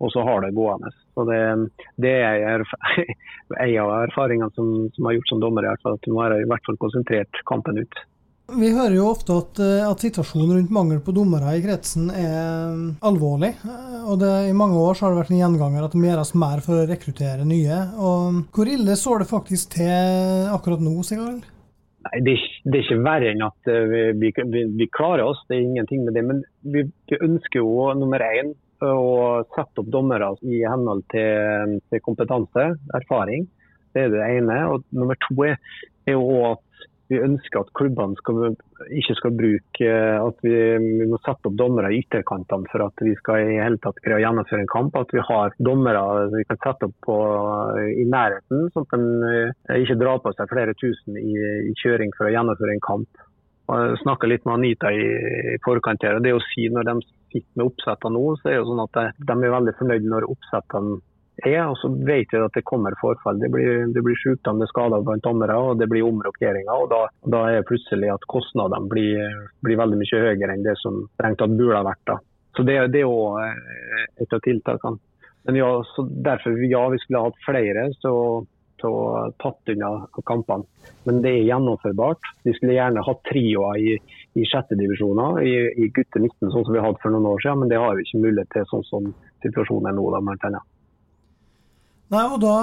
og 0.00 0.12
så 0.14 0.24
har 0.26 0.44
det 0.44 0.54
gående. 0.56 0.90
Så 1.20 1.26
det, 1.28 1.40
det 2.00 2.14
er 2.24 2.64
en 2.64 3.74
av 3.82 3.90
erfaringene 4.06 4.48
som, 4.56 4.88
som 4.94 5.08
har 5.08 5.18
gjort 5.18 5.34
som 5.34 5.42
dommer, 5.42 5.66
i 5.66 5.72
hvert 5.72 5.84
fall, 5.84 5.98
at 5.98 6.06
du 6.06 6.14
må 6.14 6.24
være 6.24 6.40
i 6.40 6.48
hvert 6.48 6.64
fall 6.64 6.80
konsentrert 6.80 7.44
kampen 7.50 7.82
ut. 7.82 8.00
Vi 8.50 8.70
hører 8.74 8.96
jo 8.96 9.10
ofte 9.12 9.36
at, 9.36 9.60
eh, 9.62 9.84
at, 9.86 10.02
situasjonen 10.02 10.56
rundt 10.56 10.72
mangel 10.74 10.98
på 11.04 11.12
dommere 11.14 11.52
i 11.54 11.60
kretsen 11.62 12.08
er 12.10 12.32
eh, 12.32 12.80
alvorlig. 13.06 13.52
Og 14.08 14.16
det, 14.22 14.32
I 14.50 14.56
mange 14.56 14.80
år 14.80 14.98
har 14.98 15.12
det 15.12 15.20
vært 15.20 15.30
en 15.34 15.42
gjenganger 15.42 15.86
at 15.86 15.94
det 15.94 16.00
må 16.00 16.08
gjøres 16.08 16.32
mer 16.40 16.64
for 16.64 16.80
å 16.80 16.88
rekruttere 16.88 17.46
nye. 17.46 17.78
Og 18.00 18.40
Hvor 18.56 18.72
ille 18.72 18.96
står 18.98 19.22
det 19.22 19.30
faktisk 19.30 19.76
til 19.76 20.50
akkurat 20.50 20.82
nå, 20.82 20.96
Sigvald? 21.06 21.44
Nei, 22.08 22.22
det 22.24 22.38
det 22.64 22.78
er, 22.78 22.82
ikke 22.84 23.04
verre 23.04 23.30
enn 23.30 23.44
at 23.44 23.70
eh, 23.70 23.94
vi, 24.18 24.32
vi, 24.34 24.64
vi, 24.80 24.88
klarer 24.92 25.28
oss, 25.30 25.44
det 25.48 25.58
er 25.58 25.68
ingenting 25.68 26.02
med 26.08 26.16
det. 26.16 26.24
Men 26.26 26.42
vi, 26.74 26.84
vi 27.12 27.20
ønsker 27.22 27.62
jo 27.62 27.92
nummer 28.00 28.24
én 28.24 28.54
å 28.86 29.44
sette 29.54 29.82
opp 29.82 29.92
dommere 29.92 30.32
i 30.46 30.62
henhold 30.64 31.04
til, 31.12 31.78
til 31.90 32.04
kompetanse, 32.04 32.66
erfaring. 32.96 33.46
Det 33.94 34.06
er 34.06 34.12
det 34.14 34.26
ene. 34.38 34.58
Og 34.70 34.84
nummer 34.94 35.18
to 35.26 35.36
er, 35.46 35.58
er 36.08 36.18
jo 36.18 36.42
at 36.52 36.66
vi 37.10 37.18
ønsker 37.18 37.64
at 37.64 37.72
klubbene 37.74 38.14
skal, 38.20 38.52
ikke 38.94 39.16
skal 39.18 39.32
bruke 39.34 39.94
at 40.14 40.44
vi, 40.46 40.52
vi, 40.78 41.08
må 41.10 41.18
sette 41.24 41.50
opp 41.50 41.56
dommere 41.58 41.90
i 41.90 42.04
ytterkantene 42.04 42.70
for 42.70 42.84
at 42.84 43.02
vi 43.02 43.16
skal 43.18 43.48
i 43.48 43.56
hele 43.58 43.80
tatt 43.82 43.98
greie 44.04 44.20
å 44.20 44.22
gjennomføre 44.22 44.62
en 44.62 44.70
kamp. 44.70 44.98
At 44.98 45.10
vi 45.16 45.24
har 45.26 45.56
dommere 45.58 46.04
vi 46.36 46.44
kan 46.46 46.60
sette 46.62 46.86
opp 46.86 46.94
på, 47.06 47.16
i 47.90 48.06
nærheten, 48.06 48.68
sånn 48.74 48.86
at 48.86 48.94
de 48.94 49.32
eh, 49.32 49.82
ikke 49.82 49.98
drar 49.98 50.22
på 50.22 50.34
seg 50.36 50.54
flere 50.54 50.76
tusen 50.78 51.18
i, 51.18 51.34
i 51.72 51.74
kjøring 51.82 52.14
for 52.14 52.30
å 52.30 52.34
gjennomføre 52.36 52.78
en 52.78 52.86
kamp. 52.86 53.26
Jeg 53.70 54.00
snakka 54.02 54.28
litt 54.30 54.46
med 54.46 54.56
Anita 54.58 54.90
i, 54.92 55.04
i 55.54 55.58
forkant 55.64 56.02
her. 56.06 56.18
og 56.18 56.24
det 56.24 56.34
å 56.34 56.42
si 56.50 56.68
Når 56.72 56.88
de 56.88 56.96
sitter 57.04 57.60
med 57.60 57.68
oppsettene 57.68 58.16
nå, 58.16 58.24
så 58.40 58.48
er 58.48 58.56
det 58.56 58.60
jo 58.62 58.68
sånn 58.72 58.82
at 58.86 58.98
de, 58.98 59.04
de 59.28 59.36
er 59.36 59.54
veldig 59.54 59.74
fornøyd 59.78 60.08
når 60.10 60.28
oppsettene 60.32 60.98
er. 61.46 61.60
Og 61.66 61.76
så 61.80 61.90
vet 62.08 62.32
vi 62.32 62.40
at 62.42 62.56
det 62.56 62.64
kommer 62.68 62.96
forfall. 63.00 63.38
Det 63.42 63.50
blir, 63.52 63.86
det 63.94 64.02
blir 64.06 64.18
sykdom, 64.22 64.60
det 64.60 64.68
er 64.68 64.72
skader 64.72 65.04
blant 65.06 65.28
andre, 65.30 65.58
og 65.58 65.78
det 65.80 65.90
blir 65.92 66.08
omrokeringer. 66.08 66.72
og 66.72 66.90
Da, 66.92 67.02
da 67.36 67.44
er 67.52 67.68
plutselig 67.68 68.10
at 68.12 68.26
kostnadene 68.32 68.90
blir, 68.90 69.22
blir, 69.64 69.78
veldig 69.80 70.00
mye 70.00 70.24
høyere 70.26 70.56
enn 70.56 70.66
det 70.66 70.76
som 70.82 71.04
strengt 71.14 71.40
tatt 71.42 71.54
burde 71.56 71.78
ha 71.78 71.86
vært. 71.86 72.04
da. 72.10 72.18
Så 72.56 72.66
Det, 72.66 72.80
det 72.94 73.04
er 73.04 73.12
òg 73.12 73.38
eh, 73.44 74.04
et 74.24 74.36
av 74.36 74.42
tiltakene. 74.44 75.00
Men 75.48 75.56
ja, 75.56 75.70
så 75.94 76.04
derfor 76.04 76.58
ja, 76.68 76.82
vi 76.92 76.98
skulle 77.00 77.22
hatt 77.24 77.44
flere 77.46 77.86
til 78.80 78.96
å 78.96 79.28
tatt 79.42 79.72
unna 79.74 79.92
kampene. 80.28 80.66
Men 81.06 81.22
det 81.24 81.34
er 81.36 81.48
gjennomførbart. 81.48 82.32
Vi 82.46 82.54
skulle 82.56 82.76
gjerne 82.76 83.04
hatt 83.06 83.22
trioer 83.28 83.78
i, 83.80 83.94
i 84.36 84.48
sjettedivisjoner 84.48 85.40
i, 85.44 85.54
i 85.84 85.88
gutte 85.94 86.22
19, 86.22 86.50
sånn 86.50 86.66
som 86.66 86.74
vi 86.74 86.82
hadde 86.82 87.00
for 87.02 87.14
noen 87.14 87.30
år 87.30 87.44
siden. 87.44 87.62
Men 87.62 87.72
det 87.72 87.80
har 87.80 87.96
vi 87.96 88.06
ikke 88.06 88.24
mulighet 88.26 88.52
til 88.56 88.68
sånn 88.72 88.86
som 88.90 89.10
situasjonen 89.46 89.92
er 89.92 89.98
nå. 89.98 90.06
da, 90.12 90.22
annet. 90.50 90.68
Nei, 92.10 92.24
og 92.26 92.40
Da 92.42 92.56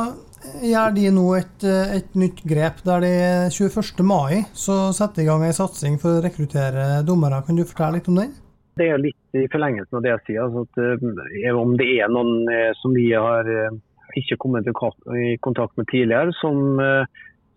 gjør 0.60 0.96
de 0.98 1.06
nå 1.16 1.28
et, 1.38 1.64
et, 1.64 2.10
nytt 2.20 2.42
grep. 2.44 2.82
der 2.84 3.06
de 3.06 3.14
21. 3.56 4.04
mai 4.04 4.44
så 4.52 4.92
setter 4.94 5.22
de 5.22 5.24
i 5.24 5.30
gang 5.30 5.46
en 5.48 5.56
satsing 5.56 5.96
for 6.02 6.18
å 6.18 6.24
rekruttere 6.26 7.06
dommere. 7.08 7.40
Kan 7.48 7.56
du 7.56 7.64
fortelle 7.64 7.98
litt 7.98 8.12
om 8.12 8.20
den? 8.20 8.36
Det 8.78 8.90
er 8.92 9.00
litt 9.02 9.40
i 9.40 9.48
forlengelsen 9.50 9.98
av 9.98 10.04
det 10.04 10.12
jeg 10.12 10.24
sier. 10.28 10.42
Altså 10.44 10.66
at, 10.68 10.82
eh, 10.84 11.56
om 11.56 11.74
det 11.80 11.88
er 11.96 12.12
noen 12.12 12.44
eh, 12.52 12.74
som 12.82 12.94
vi 12.94 13.08
har 13.14 13.48
eh, 13.50 13.80
ikke 14.20 14.40
kommet 14.42 14.68
i 14.68 15.36
kontakt 15.44 15.78
med 15.78 15.88
tidligere, 15.92 16.34
som, 16.42 16.80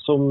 som 0.05 0.27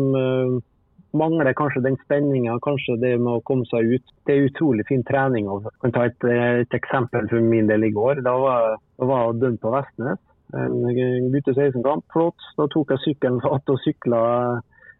mangler 1.17 1.53
kanskje 1.57 1.83
den 1.83 1.97
spenninga, 2.03 2.57
kanskje 2.61 2.97
det 3.01 3.13
med 3.17 3.39
å 3.39 3.43
komme 3.45 3.65
seg 3.69 3.95
ut. 3.95 4.15
Det 4.27 4.35
er 4.35 4.49
utrolig 4.49 4.85
fin 4.89 5.03
trening. 5.07 5.49
Jeg 5.49 5.75
kan 5.83 5.95
ta 5.95 6.05
et, 6.09 6.25
et, 6.29 6.73
eksempel 6.77 7.29
for 7.31 7.45
min 7.45 7.69
del 7.69 7.87
i 7.87 7.93
går. 7.95 8.21
Da 8.25 8.35
var, 8.37 8.77
jeg 9.01 9.39
dømt 9.41 9.61
på 9.63 9.73
Vestnes. 9.73 10.19
En 10.57 11.31
gutte 11.33 11.53
16-kamp, 11.53 12.05
flott. 12.13 12.49
Da 12.57 12.69
tok 12.73 12.95
jeg 12.95 13.05
sykkelen 13.07 13.41
fatt 13.45 13.73
og 13.73 13.81
sykla 13.85 14.23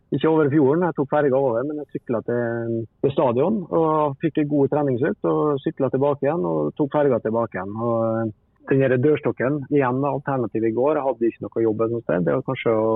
ikke 0.10 0.26
over 0.26 0.48
fjorden, 0.50 0.84
jeg 0.88 0.96
tok 0.98 1.10
ferga 1.12 1.38
over, 1.38 1.66
men 1.70 1.84
jeg 1.84 2.00
sykla 2.00 2.24
til, 2.26 2.78
til, 3.04 3.12
stadion. 3.14 3.60
og 3.70 4.16
Fikk 4.24 4.40
en 4.42 4.48
god 4.50 4.72
treningsøkt 4.72 5.28
og 5.30 5.60
sykla 5.62 5.92
tilbake 5.94 6.26
igjen 6.26 6.48
og 6.50 6.72
tok 6.80 6.96
ferga 6.96 7.20
tilbake 7.22 7.60
igjen. 7.60 7.76
Og 7.78 8.32
den 8.70 9.02
dørstokken, 9.02 9.64
igjen 9.74 10.04
alternativet 10.06 10.70
i 10.70 10.76
går, 10.76 11.00
jeg 11.00 11.08
hadde 11.08 11.32
ikke 11.32 11.46
noe 11.46 11.66
jobb 11.66 11.82
et 11.86 11.98
sted. 12.04 12.28
Det 12.28 12.36
var 12.36 12.46
kanskje 12.50 12.76
å 12.76 12.92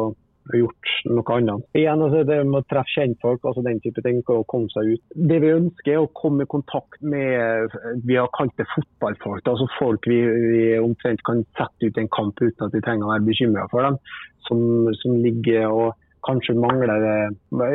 gjort 0.51 0.91
noe 1.07 1.35
annet. 1.37 1.63
Igjen, 1.77 2.01
altså, 2.03 2.23
det 2.27 2.37
med 2.47 2.59
å 2.59 2.67
treffe 2.67 2.93
kjentfolk, 2.97 3.45
altså 3.47 3.63
den 3.65 3.79
type 3.83 4.03
ting, 4.03 4.19
og 4.27 4.45
komme 4.51 4.71
seg 4.73 4.93
ut. 4.95 5.03
Det 5.31 5.39
vi 5.43 5.53
ønsker, 5.55 5.91
er 5.93 6.03
å 6.03 6.11
komme 6.19 6.45
i 6.45 6.51
kontakt 6.51 6.99
med 7.01 7.73
vi 8.03 8.19
har 8.19 8.31
kalt 8.35 8.55
det 8.59 8.67
fotballfolk. 8.73 9.47
altså 9.47 9.69
Folk 9.77 10.07
vi, 10.09 10.19
vi 10.27 10.63
omtrent 10.81 11.23
kan 11.27 11.43
sette 11.57 11.89
ut 11.89 11.99
en 11.99 12.11
kamp 12.13 12.41
uten 12.41 12.67
at 12.67 12.75
vi 12.75 12.83
trenger 12.83 13.07
å 13.07 13.13
være 13.13 13.27
bekymra 13.29 13.67
for 13.71 13.87
dem. 13.87 13.99
Som, 14.43 14.59
som, 14.99 15.15
ligger 15.23 15.71
og 15.71 15.93
kanskje 16.27 16.55
mangler 16.57 17.05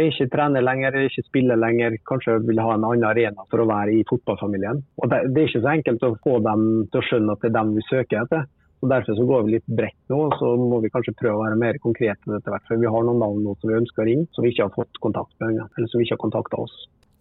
ikke 0.04 0.28
trener 0.32 0.64
lenger, 0.64 0.96
ikke 1.06 1.24
spiller 1.26 1.60
lenger. 1.60 1.98
Kanskje 2.08 2.38
vil 2.48 2.60
ha 2.62 2.74
en 2.74 2.86
annen 2.88 3.08
arena 3.08 3.46
for 3.50 3.62
å 3.62 3.68
være 3.68 3.96
i 3.98 4.04
fotballfamilien. 4.08 4.82
Og 5.02 5.10
det, 5.12 5.24
det 5.34 5.42
er 5.42 5.50
ikke 5.50 5.64
så 5.64 5.74
enkelt 5.74 6.06
å 6.06 6.14
få 6.24 6.38
dem 6.46 6.68
til 6.92 7.02
å 7.02 7.06
skjønne 7.10 7.34
at 7.34 7.44
det 7.44 7.50
er 7.50 7.58
dem 7.58 7.74
vi 7.76 7.86
søker 7.88 8.22
etter. 8.24 8.46
Så 8.78 8.86
Derfor 8.86 9.16
så 9.18 9.24
går 9.26 9.42
vi 9.42 9.56
litt 9.56 9.72
bredt 9.80 10.12
nå, 10.12 10.18
og 10.28 10.36
så 10.38 10.52
må 10.54 10.78
vi 10.84 10.90
kanskje 10.94 11.16
prøve 11.18 11.40
å 11.40 11.46
være 11.48 11.58
mer 11.58 11.80
konkrete 11.82 12.36
etter 12.36 12.54
hvert. 12.54 12.66
For 12.68 12.78
vi 12.78 12.92
har 12.94 13.08
noen 13.08 13.18
navn 13.24 13.42
nå 13.42 13.56
som 13.58 13.72
vi 13.72 13.78
ønsker 13.80 14.04
å 14.04 14.06
ringe, 14.06 14.28
som 14.36 14.46
vi 14.46 14.52
ikke 14.54 14.68
har 14.68 14.76
fått 14.76 15.00
kontakt 15.02 15.34
med. 15.42 15.64
Eller 15.74 15.90
som 15.90 16.04
ikke 16.04 16.14
har 16.14 16.22
kontakta 16.28 16.62
oss. 16.62 16.76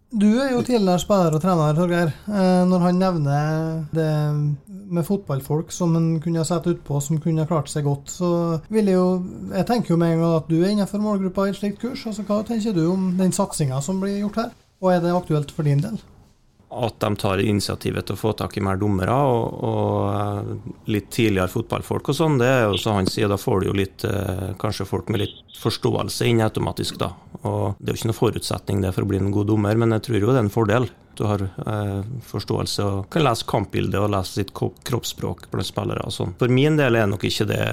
Du 0.08 0.38
er 0.40 0.54
jo 0.54 0.62
tidligere 0.64 1.00
spiller 1.02 1.34
og 1.36 1.42
trener, 1.42 1.74
Torgeir. 1.76 2.12
Eh, 2.32 2.62
når 2.64 2.84
han 2.86 3.00
nevner 3.02 3.82
det 3.92 4.12
med 4.88 5.04
fotballfolk 5.04 5.72
som 5.74 5.92
han 5.98 6.06
kunne 6.24 6.44
sett 6.48 6.64
utpå, 6.70 7.00
som 7.04 7.20
kunne 7.20 7.44
klart 7.46 7.68
seg 7.68 7.84
godt, 7.84 8.08
så 8.08 8.30
vil 8.72 8.88
jeg 8.88 8.96
jo 8.96 9.22
Jeg 9.52 9.66
tenker 9.68 9.92
jo 9.92 9.98
med 10.00 10.14
en 10.14 10.22
gang 10.22 10.36
at 10.38 10.48
du 10.48 10.62
er 10.62 10.70
innenfor 10.70 11.02
målgruppa 11.04 11.44
i 11.46 11.52
et 11.52 11.60
slikt 11.60 11.80
kurs. 11.82 12.06
Altså, 12.06 12.24
Hva 12.24 12.40
tenker 12.42 12.72
du 12.72 12.86
om 12.90 13.10
den 13.18 13.32
satsinga 13.32 13.82
som 13.84 14.00
blir 14.00 14.16
gjort 14.22 14.36
her? 14.36 14.54
Og 14.80 14.94
er 14.94 15.00
det 15.04 15.12
aktuelt 15.12 15.52
for 15.52 15.62
din 15.62 15.84
del? 15.84 16.00
At 16.68 17.00
de 17.00 17.16
tar 17.16 17.40
initiativet 17.40 18.06
til 18.06 18.16
å 18.16 18.20
få 18.20 18.34
tak 18.36 18.58
i 18.58 18.62
mer 18.64 18.76
dommere 18.80 19.14
og, 19.14 19.62
og 19.64 20.88
litt 20.92 21.08
tidligere 21.14 21.48
fotballfolk 21.48 22.10
og 22.12 22.18
sånn, 22.18 22.36
det 22.40 22.48
er 22.48 22.62
jo 22.66 22.76
som 22.80 22.98
han 22.98 23.08
sier, 23.08 23.30
da 23.30 23.38
får 23.40 23.62
du 23.62 23.70
jo 23.70 23.76
litt 23.78 24.04
eh, 24.04 24.50
kanskje 24.60 24.88
folk 24.88 25.08
med 25.08 25.24
litt 25.24 25.58
forståelse 25.58 26.28
inn 26.28 26.44
automatisk, 26.44 27.00
da. 27.00 27.10
Og 27.48 27.78
det 27.78 27.88
er 27.88 27.96
jo 27.96 28.02
ikke 28.02 28.10
noen 28.10 28.20
forutsetning 28.20 28.84
det 28.84 28.92
for 28.94 29.06
å 29.06 29.10
bli 29.10 29.20
en 29.22 29.32
god 29.34 29.48
dommer, 29.50 29.80
men 29.80 29.96
jeg 29.96 30.06
tror 30.08 30.20
jo 30.20 30.30
det 30.30 30.36
er 30.36 30.44
en 30.44 30.52
fordel 30.54 30.90
du 31.18 31.24
har 31.26 31.42
eh, 31.42 32.00
forståelse 32.28 32.84
og 32.86 33.08
kan 33.12 33.24
lese 33.26 33.46
kampbildet 33.48 33.98
og 34.00 34.12
lese 34.14 34.40
sitt 34.40 34.52
kroppsspråk 34.54 35.48
blant 35.52 35.68
spillere. 35.68 36.04
og 36.06 36.14
sånn. 36.14 36.34
For 36.38 36.52
min 36.52 36.78
del 36.78 36.98
er 36.98 37.08
nok 37.10 37.26
ikke 37.26 37.48
det 37.48 37.64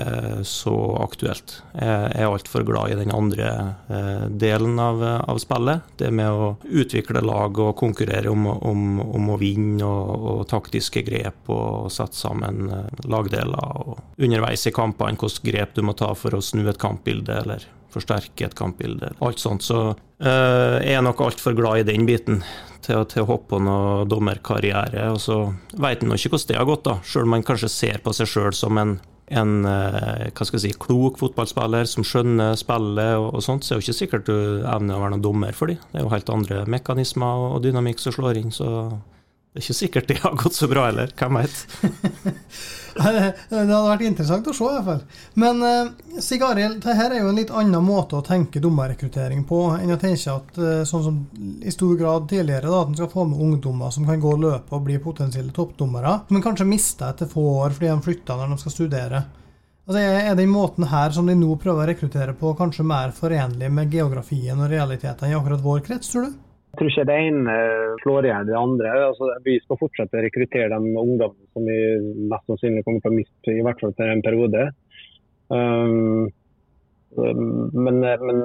så 0.50 0.76
aktuelt. 1.04 1.60
Jeg 1.78 2.10
er 2.16 2.30
altfor 2.30 2.66
glad 2.68 2.94
i 2.94 3.00
den 3.00 3.14
andre 3.16 3.52
eh, 3.90 4.26
delen 4.30 4.80
av, 4.82 5.04
av, 5.04 5.40
spillet. 5.42 5.94
Det 6.00 6.12
med 6.16 6.32
å 6.32 6.50
utvikle 6.66 7.24
lag 7.26 7.60
og 7.62 7.76
konkurrere 7.80 8.34
om, 8.34 8.48
om, 8.50 9.00
om 9.06 9.32
å 9.34 9.40
vinne 9.42 9.86
og, 9.86 10.28
og, 10.34 10.44
taktiske 10.50 11.06
grep 11.06 11.50
og 11.54 11.92
sette 11.94 12.18
sammen 12.18 12.70
eh, 12.74 13.08
lagdeler. 13.10 13.80
og 13.86 14.22
Underveis 14.22 14.66
i 14.68 14.76
kampene 14.76 15.20
hvilke 15.22 15.52
grep 15.52 15.76
du 15.76 15.84
må 15.86 15.96
ta 15.98 16.12
for 16.18 16.36
å 16.36 16.44
snu 16.44 16.66
et 16.70 16.82
kampbilde 16.82 17.42
eller 17.44 17.66
forsterke 17.96 18.50
et 18.50 18.58
kampbilde. 18.58 19.14
Alt 19.24 19.42
sånt. 19.42 19.66
Så 19.66 19.80
uh, 19.94 20.78
jeg 20.82 20.98
er 20.98 21.04
nok 21.06 21.24
altfor 21.26 21.56
glad 21.58 21.84
i 21.84 21.90
den 21.94 22.08
biten 22.08 22.42
til, 22.86 23.02
til 23.12 23.28
på 23.50 23.60
noe 23.64 24.06
dommerkarriere. 24.10 25.10
Og 25.14 25.20
så 25.24 25.40
veit 25.82 26.04
en 26.04 26.14
ikke 26.16 26.36
hvordan 26.36 26.52
det 26.52 26.60
har 26.60 26.70
gått, 26.70 26.86
da. 26.88 27.00
Sjøl 27.04 27.28
om 27.28 27.36
man 27.36 27.46
kanskje 27.46 27.72
ser 27.72 28.02
på 28.06 28.14
seg 28.16 28.30
sjøl 28.32 28.54
som 28.56 28.80
en, 28.82 28.96
en 29.34 29.56
uh, 29.66 30.30
hva 30.30 30.48
skal 30.48 30.60
jeg 30.60 30.64
si, 30.68 30.80
klok 30.86 31.20
fotballspiller 31.22 31.90
som 31.90 32.06
skjønner 32.08 32.56
spillet 32.60 33.18
og, 33.18 33.32
og, 33.34 33.44
sånt, 33.46 33.66
så 33.66 33.76
er 33.76 33.82
det 33.82 33.88
ikke 33.88 34.00
sikkert 34.04 34.30
du 34.30 34.38
evner 34.62 34.98
å 34.98 35.04
være 35.04 35.18
noen 35.18 35.26
dommer 35.26 35.58
for 35.58 35.74
dem. 35.74 35.82
Det 35.92 36.02
er 36.02 36.08
jo 36.08 36.14
helt 36.14 36.32
andre 36.34 36.64
mekanismer 36.78 37.50
og 37.50 37.60
dynamikk 37.66 38.04
som 38.04 38.16
slår 38.16 38.42
inn. 38.44 38.56
så 38.56 38.72
det 39.56 39.62
er 39.62 39.70
ikke 39.70 39.78
sikkert 39.78 40.10
det 40.12 40.16
har 40.20 40.34
gått 40.36 40.58
så 40.58 40.68
bra 40.68 40.90
heller, 40.90 41.14
hvem 41.16 41.38
vet. 41.40 41.62
det 43.50 43.58
hadde 43.60 43.80
vært 43.90 44.04
interessant 44.08 44.46
å 44.48 44.54
se, 44.56 44.68
i 44.70 44.76
hvert 44.78 44.86
fall. 44.88 45.02
Men 45.42 45.64
uh, 45.64 46.20
Sig 46.24 46.44
Arild, 46.46 46.78
dette 46.80 46.94
er 46.96 47.18
jo 47.20 47.28
en 47.28 47.40
litt 47.42 47.52
annen 47.52 47.84
måte 47.84 48.16
å 48.16 48.24
tenke 48.24 48.62
dommerrekruttering 48.64 49.42
på 49.50 49.60
enn 49.76 49.92
å 49.92 50.00
tenke 50.00 50.32
at 50.32 50.60
uh, 50.62 50.84
sånn 50.88 51.04
som 51.04 51.18
i 51.60 51.74
stor 51.76 51.98
grad 52.00 52.30
tidligere, 52.32 52.72
da, 52.72 52.84
at 52.86 52.94
en 52.94 53.00
skal 53.02 53.12
få 53.12 53.26
med 53.28 53.42
ungdommer 53.44 53.92
som 53.92 54.08
kan 54.08 54.22
gå 54.24 54.38
løpet 54.40 54.78
og 54.78 54.86
bli 54.88 54.96
potensielle 55.04 55.52
toppdommere, 55.56 56.22
men 56.32 56.46
kanskje 56.46 56.70
mister 56.70 57.12
etter 57.12 57.28
få 57.32 57.44
år 57.66 57.76
fordi 57.76 57.92
de 57.92 58.08
flytter 58.08 58.40
når 58.40 58.56
de 58.56 58.62
skal 58.64 58.78
studere. 58.78 59.24
Altså, 59.86 60.00
er 60.02 60.40
den 60.40 60.50
måten 60.50 60.88
her 60.90 61.12
som 61.14 61.28
de 61.30 61.36
nå 61.38 61.52
prøver 61.62 61.84
å 61.84 61.92
rekruttere 61.92 62.34
på, 62.40 62.56
kanskje 62.58 62.88
mer 62.88 63.12
forenlig 63.14 63.68
med 63.76 63.92
geografien 63.94 64.58
og 64.58 64.72
realitetene 64.72 65.34
i 65.34 65.38
akkurat 65.38 65.62
vår 65.62 65.84
krets, 65.86 66.10
tror 66.14 66.30
du? 66.30 66.40
Jeg 66.76 66.80
tror 66.82 66.90
ikke 66.92 67.04
det 67.08 67.16
ene 67.24 67.54
slår 68.02 68.26
i 68.28 68.32
det 68.50 68.56
andre. 68.60 68.90
Altså, 69.08 69.30
vi 69.46 69.54
skal 69.64 69.78
fortsette 69.80 70.18
å 70.20 70.24
rekruttere 70.26 70.68
de 70.74 70.90
ungdommene 70.92 71.48
som 71.56 71.64
vi 71.64 71.78
mest 72.28 72.50
sannsynlig 72.52 72.82
kommer 72.84 73.00
til 73.00 73.14
å 73.14 73.16
miste, 73.16 73.54
i 73.54 73.62
hvert 73.64 73.80
fall 73.80 73.94
til 73.96 74.12
en 74.12 74.24
periode. 74.26 74.64
Um, 75.56 76.26
men, 77.16 78.02
men, 78.04 78.44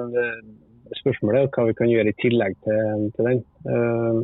spørsmålet 1.01 1.41
er 1.41 1.51
hva 1.51 1.65
vi 1.67 1.75
kan 1.81 1.91
gjøre 1.91 2.13
i 2.13 2.19
tillegg 2.23 2.55
til, 2.63 3.03
til 3.17 3.27
den. 3.27 3.43
Um, 3.67 4.23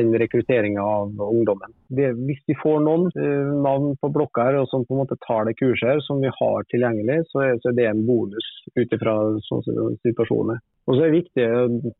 den 0.00 0.16
rekrutteringa 0.24 0.88
av 0.88 1.20
ungdommen. 1.28 1.76
Det, 1.98 2.10
hvis 2.28 2.42
vi 2.50 2.56
får 2.60 2.82
noen 2.84 3.08
uh, 3.14 3.54
navn 3.64 3.94
på 4.00 4.12
blokka 4.14 4.48
her, 4.48 4.60
og 4.60 4.68
som 4.70 4.86
på 4.86 4.96
en 4.96 5.02
måte 5.04 5.18
tar 5.26 5.48
det 5.48 5.56
kurset 5.60 5.94
her, 5.94 6.04
som 6.06 6.22
vi 6.24 6.32
har 6.40 6.68
tilgjengelig, 6.72 7.22
så 7.32 7.46
er, 7.46 7.58
så 7.62 7.72
er 7.72 7.78
det 7.80 7.88
en 7.90 8.04
bonus 8.08 8.50
ut 8.78 8.96
ifra 8.98 9.16
sånn 9.48 9.66
situasjonen. 10.06 10.62
Og 10.84 10.96
så 10.96 11.04
er 11.04 11.12
det 11.12 11.20
viktig, 11.22 11.44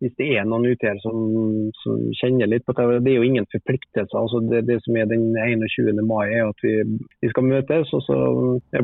hvis 0.03 0.17
det 0.19 0.27
er 0.37 0.45
noen 0.45 0.67
ute 0.69 0.85
her 0.91 0.99
som, 1.01 1.21
som, 1.81 2.03
kjenner 2.21 2.51
litt 2.51 2.67
på 2.69 2.75
det, 2.77 2.99
det 3.07 3.15
er 3.15 3.23
jo 3.23 3.29
ingen 3.31 3.47
forpliktelser. 3.49 4.19
Altså 4.21 4.43
det, 4.45 4.61
det, 4.69 4.77
som 4.85 4.99
er 5.01 5.09
den 5.09 5.31
21. 5.33 6.03
mai 6.05 6.27
er 6.29 6.51
at 6.51 6.61
vi, 6.61 6.75
vi 7.25 7.31
skal 7.33 7.49
møtes. 7.49 7.95
og 7.97 8.05
så 8.05 8.19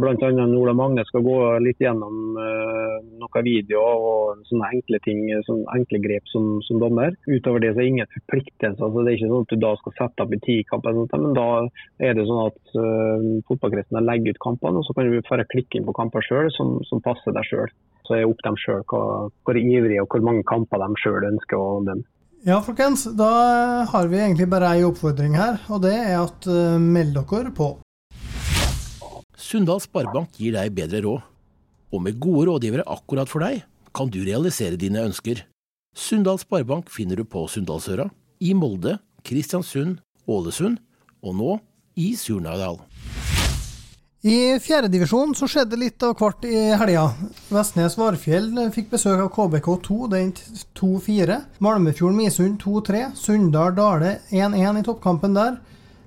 Bl.a. 0.00 0.30
Ola 0.60 0.74
Magne 0.76 1.04
skal 1.04 1.24
gå 1.26 1.36
litt 1.66 1.84
gjennom 1.84 2.38
uh, 2.40 2.96
noen 3.20 3.44
videoer 3.44 4.06
og 4.08 4.48
sånne 4.48 4.72
enkle 4.78 5.02
ting, 5.04 5.20
sånne 5.44 5.76
enkle 5.76 6.00
grep 6.06 6.32
som, 6.32 6.48
som 6.64 6.80
dommer. 6.80 7.12
Utover 7.28 7.60
det 7.60 7.74
så 7.74 7.82
er 7.82 7.84
det 7.84 7.92
ingen 7.92 8.12
forpliktelser. 8.16 8.80
Altså 8.80 9.04
det 9.04 9.12
er 9.12 9.18
ikke 9.18 9.32
sånn 9.34 9.44
at 9.44 9.52
du 9.52 9.64
da 9.66 9.74
skal 9.82 9.96
sette 9.98 10.24
opp 10.24 10.32
i 10.32 10.42
ti 10.48 10.58
kamper, 11.08 11.22
men 11.22 11.36
da 11.36 12.06
er 12.06 12.16
det 12.16 12.26
sånn 12.28 12.46
at 12.48 12.74
uh, 12.76 13.26
fotballkretsen 13.48 14.00
legger 14.04 14.34
ut 14.34 14.42
kampene, 14.42 14.80
og 14.80 14.86
så 14.86 14.96
kan 14.96 15.08
du 15.08 15.18
bare 15.28 15.48
klikke 15.50 15.78
inn 15.78 15.88
på 15.88 15.96
kamper 15.96 16.24
sjøl 16.26 16.50
som, 16.54 16.78
som 16.88 17.02
passer 17.04 17.34
deg 17.36 17.48
sjøl. 17.48 17.72
Så 18.06 18.16
er 18.16 18.24
det 18.24 18.30
opp 18.30 18.42
dem 18.44 18.56
sjøl 18.58 18.82
hvor 18.90 19.60
ivrige 19.60 20.02
og 20.02 20.10
hvor 20.10 20.24
mange 20.26 20.46
kamper 20.48 20.82
de 20.82 21.02
sjøl 21.02 21.28
ønsker 21.32 21.60
å 21.60 21.68
dømme. 21.86 22.06
Ja, 22.40 22.56
folkens. 22.64 23.04
Da 23.20 23.84
har 23.90 24.06
vi 24.08 24.16
egentlig 24.16 24.46
bare 24.48 24.70
ei 24.72 24.84
oppfordring 24.86 25.34
her, 25.36 25.58
og 25.68 25.82
det 25.84 25.92
er 25.92 26.16
at 26.22 26.48
uh, 26.48 26.80
meld 26.80 27.18
dere 27.18 27.52
på. 27.52 27.74
Sunndal 29.36 29.82
Sparebank 29.84 30.38
gir 30.40 30.56
deg 30.56 30.72
bedre 30.76 31.02
råd. 31.04 31.26
Og 31.90 32.02
med 32.04 32.20
gode 32.22 32.46
rådgivere 32.46 32.86
akkurat 32.86 33.28
for 33.28 33.42
deg, 33.42 33.64
kan 33.92 34.08
du 34.08 34.20
realisere 34.22 34.78
dine 34.78 35.02
ønsker. 35.08 35.42
Sunndal 35.96 36.38
Sparebank 36.38 36.88
finner 36.92 37.18
du 37.18 37.26
på 37.26 37.44
Sunndalsøra, 37.50 38.06
i 38.40 38.54
Molde, 38.54 38.96
Kristiansund, 39.26 39.98
Ålesund 40.30 40.78
og 41.22 41.36
nå 41.36 41.58
i 42.00 42.12
Surnadal. 42.16 42.80
I 44.20 44.58
fjerdedivisjon 44.60 45.30
så 45.32 45.46
skjedde 45.48 45.78
litt 45.80 46.02
av 46.04 46.12
hvert 46.20 46.44
i 46.44 46.58
helga. 46.76 47.06
Vestnes 47.48 47.94
Varfjell 47.96 48.50
fikk 48.74 48.90
besøk 48.92 49.22
av 49.22 49.30
KBK2, 49.32 49.96
den 50.12 50.34
2-4. 50.76 51.38
Malmefjorden 51.64 52.18
Misund 52.18 52.58
2-3. 52.60 53.14
Sunndal 53.16 53.72
Dale 53.78 54.18
1-1 54.28 54.82
i 54.82 54.84
toppkampen 54.84 55.38
der. 55.38 55.56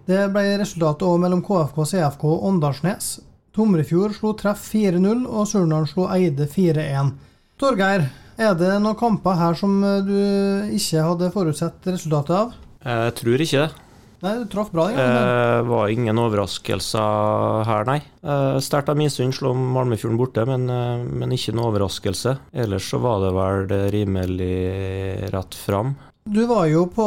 Det 0.06 0.28
ble 0.30 0.60
resultatet 0.62 1.08
òg 1.08 1.24
mellom 1.24 1.42
KFK, 1.42 1.80
CFK 1.90 2.28
og 2.30 2.46
Åndalsnes. 2.52 3.16
Tomrefjord 3.54 4.14
slo 4.20 4.36
Treff 4.38 4.62
4-0, 4.70 5.26
og 5.26 5.50
Surnadal 5.50 5.90
slo 5.90 6.06
Eide 6.14 6.46
4-1. 6.46 7.16
Torgeir, 7.58 8.06
er 8.38 8.54
det 8.60 8.76
noen 8.78 9.00
kamper 9.00 9.40
her 9.42 9.58
som 9.58 9.80
du 10.06 10.20
ikke 10.70 11.02
hadde 11.08 11.34
forutsett 11.34 11.90
resultatet 11.90 12.38
av? 12.44 12.54
Jeg 12.84 13.18
tror 13.24 13.46
ikke 13.48 13.66
det. 13.66 13.84
Nei, 14.24 14.38
du 14.40 14.46
traff 14.48 14.70
bra. 14.72 14.86
Ja. 14.92 15.04
eh, 15.04 15.62
var 15.68 15.90
ingen 15.92 16.20
overraskelser 16.22 17.66
her, 17.68 17.84
nei. 17.90 17.98
Eh, 18.24 18.60
Sterkt 18.64 18.88
av 18.90 18.96
Misund 18.96 19.36
slo 19.36 19.52
Malmefjorden 19.54 20.18
borte, 20.20 20.46
men, 20.48 20.64
eh, 20.72 21.04
men 21.04 21.36
ikke 21.36 21.52
noe 21.58 21.74
overraskelse. 21.74 22.38
Ellers 22.56 22.88
så 22.88 23.02
var 23.04 23.20
det 23.26 23.34
vel 23.36 23.92
rimelig 23.92 25.30
rett 25.34 25.56
fram. 25.60 25.96
Du 26.24 26.46
var 26.48 26.70
jo 26.72 26.86
på, 26.88 27.06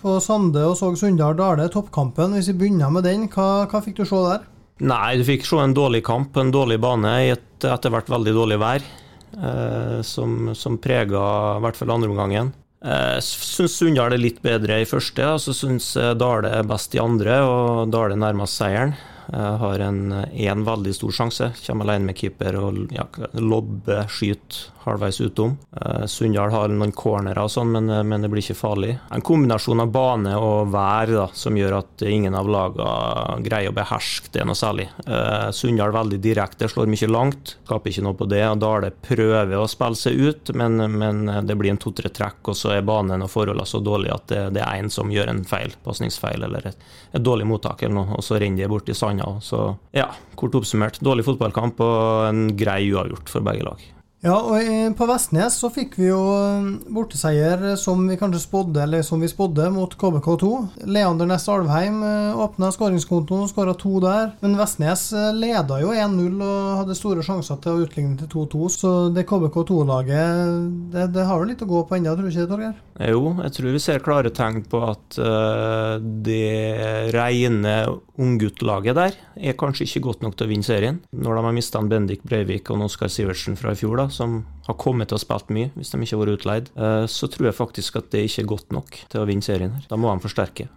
på 0.00 0.16
Sande 0.22 0.62
og 0.68 0.76
så 0.78 0.92
Sunndal 0.94 1.34
Dale, 1.34 1.66
toppkampen. 1.68 2.36
Hvis 2.38 2.52
vi 2.52 2.58
begynner 2.62 2.94
med 2.94 3.08
den, 3.08 3.26
hva, 3.34 3.66
hva 3.66 3.82
fikk 3.82 3.98
du 3.98 4.06
se 4.06 4.22
der? 4.30 4.46
Nei, 4.86 5.16
du 5.18 5.24
fikk 5.26 5.46
se 5.46 5.58
en 5.62 5.74
dårlig 5.74 6.04
kamp 6.06 6.32
på 6.34 6.42
en 6.42 6.54
dårlig 6.54 6.78
bane 6.82 7.10
i 7.24 7.32
et 7.34 7.66
etter 7.66 7.90
hvert 7.90 8.10
veldig 8.10 8.32
dårlig 8.36 8.58
vær, 8.62 8.86
eh, 9.34 9.98
som, 10.06 10.52
som 10.54 10.78
prega 10.78 11.24
i 11.58 11.64
hvert 11.64 11.78
fall 11.78 11.94
andreomgangen. 11.94 12.54
Jeg 12.84 13.24
syns 13.24 13.78
Sunndal 13.78 14.12
er 14.12 14.20
litt 14.20 14.42
bedre 14.44 14.82
i 14.82 14.88
første, 14.88 15.24
og 15.24 15.40
så 15.40 15.54
syns 15.56 15.94
Dale 16.20 16.50
er 16.52 16.66
best 16.68 16.92
i 16.92 17.00
andre, 17.00 17.38
og 17.48 17.92
Dale 17.94 18.18
nærmest 18.20 18.60
seieren. 18.60 18.92
Jeg 19.30 19.58
har 19.62 19.84
en, 19.86 20.00
en 20.12 20.64
veldig 20.66 20.94
stor 20.96 21.18
sjanse. 21.20 21.50
Kommer 21.66 21.88
alene 21.88 22.10
med 22.10 22.18
keeper 22.18 22.58
og 22.60 22.94
ja, 22.94 23.08
lobber, 23.40 24.06
skyter 24.12 24.70
halvveis 24.84 25.20
utom. 25.20 25.56
Uh, 25.80 26.04
Sunndal 26.06 26.52
har 26.52 26.72
noen 26.72 26.92
cornerer 26.92 27.44
og 27.44 27.52
sånn, 27.52 27.72
men, 27.74 27.90
men, 28.08 28.24
det 28.24 28.30
blir 28.32 28.44
ikke 28.44 28.58
farlig. 28.58 28.94
En 29.14 29.24
kombinasjon 29.24 29.82
av 29.84 29.92
bane 29.94 30.34
og 30.38 30.72
vær 30.74 31.12
da, 31.12 31.26
som 31.36 31.56
gjør 31.56 31.78
at 31.80 32.04
ingen 32.08 32.36
av 32.36 32.50
lagene 32.50 33.40
greier 33.44 33.72
å 33.72 33.76
beherske 33.76 34.32
det 34.34 34.44
noe 34.46 34.58
særlig. 34.58 34.88
Uh, 35.08 35.50
Sunndal 35.54 35.94
veldig 35.94 36.20
direkte, 36.24 36.68
slår 36.70 36.90
mye 36.92 37.10
langt, 37.10 37.56
skaper 37.64 37.92
ikke 37.92 38.06
noe 38.06 38.18
på 38.18 38.28
det. 38.30 38.42
og 38.48 38.60
Dale 38.62 38.92
prøver 39.04 39.56
å 39.58 39.68
spille 39.70 40.00
seg 40.00 40.20
ut, 40.20 40.54
men, 40.58 40.78
men 40.98 41.24
det 41.46 41.58
blir 41.58 41.74
en 41.74 41.80
to-tre 41.80 42.12
trekk, 42.12 42.42
og 42.52 42.58
så 42.58 42.74
er 42.76 42.86
banen 42.86 43.24
og 43.24 43.32
forholdene 43.32 43.68
så 43.68 43.80
dårlige 43.84 44.18
at 44.18 44.28
det, 44.30 44.42
det 44.58 44.64
er 44.64 44.82
en 44.82 44.92
som 44.92 45.12
gjør 45.12 45.32
en 45.32 45.44
feil, 45.48 45.74
pasningsfeil 45.84 46.44
eller 46.44 46.70
et, 46.70 46.86
et, 47.12 47.22
dårlig 47.24 47.46
mottak 47.48 47.82
eller 47.82 47.96
noe, 47.96 48.18
og 48.18 48.24
så 48.26 48.38
renner 48.40 48.64
de 48.64 48.70
bort 48.70 48.90
i 48.90 48.96
sanda. 49.14 49.40
Så 49.40 49.76
ja, 49.92 50.10
kort 50.34 50.54
oppsummert, 50.54 51.00
dårlig 51.00 51.24
fotballkamp 51.24 51.80
og 51.80 52.28
en 52.28 52.56
grei 52.56 52.90
uavgjort 52.92 53.28
for 53.28 53.44
begge 53.44 53.64
lag. 53.64 53.93
Ja, 54.24 54.38
og 54.40 54.94
på 54.96 55.04
Vestnes 55.04 55.58
så 55.60 55.68
fikk 55.68 55.98
vi 55.98 56.06
jo 56.06 56.20
borteseier 56.96 57.74
som 57.76 58.06
vi 58.08 58.16
kanskje 58.16 58.40
spådde, 58.40 58.80
eller 58.86 59.02
som 59.04 59.20
vi 59.20 59.28
spådde, 59.28 59.66
mot 59.74 59.92
KBK2. 60.00 60.48
Leander 60.88 61.28
Næss 61.28 61.44
Alvheim 61.52 61.98
åpna 62.40 62.70
skåringskontoen 62.72 63.44
og 63.44 63.50
skåra 63.52 63.74
to 63.76 63.98
der. 64.00 64.32
Men 64.40 64.56
Vestnes 64.56 65.10
leda 65.36 65.76
jo 65.82 65.92
1-0 65.92 66.40
og 66.40 66.70
hadde 66.80 66.96
store 66.96 67.26
sjanser 67.26 67.60
til 67.60 67.74
å 67.74 67.84
utligne 67.84 68.16
til 68.22 68.30
2-2. 68.32 68.70
Så 68.72 68.94
det 69.12 69.26
KBK2-laget, 69.28 70.56
det, 70.96 71.10
det, 71.18 71.28
har 71.28 71.44
jo 71.44 71.50
litt 71.50 71.66
å 71.66 71.68
gå 71.74 71.84
på 71.84 71.98
ennå, 71.98 72.16
tror 72.16 72.24
du 72.24 72.32
ikke 72.32 72.46
det, 72.46 72.52
Torgeir? 72.54 72.80
Jo, 73.10 73.34
jeg 73.42 73.56
tror 73.58 73.76
vi 73.76 73.84
ser 73.90 74.04
klare 74.06 74.32
tegn 74.32 74.64
på 74.70 74.80
at 74.88 75.20
uh, 75.20 76.00
det 76.00 77.12
rene 77.12 77.76
ungguttlaget 78.14 78.94
der 78.94 79.16
er 79.34 79.56
kanskje 79.58 79.88
ikke 79.88 80.04
godt 80.08 80.22
nok 80.24 80.36
til 80.38 80.46
å 80.46 80.52
vinne 80.52 80.66
serien. 80.66 81.00
Når 81.12 81.36
de 81.36 81.46
har 81.48 81.56
mista 81.56 81.82
Bendik 81.82 82.22
Breivik 82.24 82.70
og 82.72 82.86
Oskar 82.86 83.10
Sivertsen 83.10 83.58
fra 83.58 83.74
i 83.74 83.78
fjor, 83.78 83.98
da, 83.98 84.06
som 84.14 84.38
har 84.68 84.78
kommet 84.80 85.10
til 85.10 85.18
å 85.18 85.22
spilt 85.22 85.50
mye, 85.54 85.72
hvis 85.74 85.92
de 85.92 86.00
ikke 86.00 86.16
har 86.16 86.22
vært 86.22 86.38
utleid, 86.38 86.70
uh, 86.78 87.04
så 87.10 87.28
tror 87.30 87.50
jeg 87.50 87.58
faktisk 87.58 88.00
at 88.00 88.08
det 88.14 88.24
ikke 88.28 88.44
er 88.44 88.50
godt 88.54 88.72
nok 88.76 88.98
til 89.10 89.22
å 89.22 89.28
vinne 89.28 89.44
serien. 89.44 89.74
her. 89.76 89.86
Da 89.90 89.98
må 90.00 90.12
de 90.12 90.24
forsterke. 90.24 90.68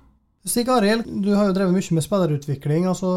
Stig 0.48 0.70
Arild, 0.72 1.04
du 1.26 1.34
har 1.36 1.50
jo 1.50 1.56
drevet 1.58 1.76
mye 1.76 1.96
med 1.98 2.06
spillerutvikling. 2.06 2.86
altså 2.88 3.10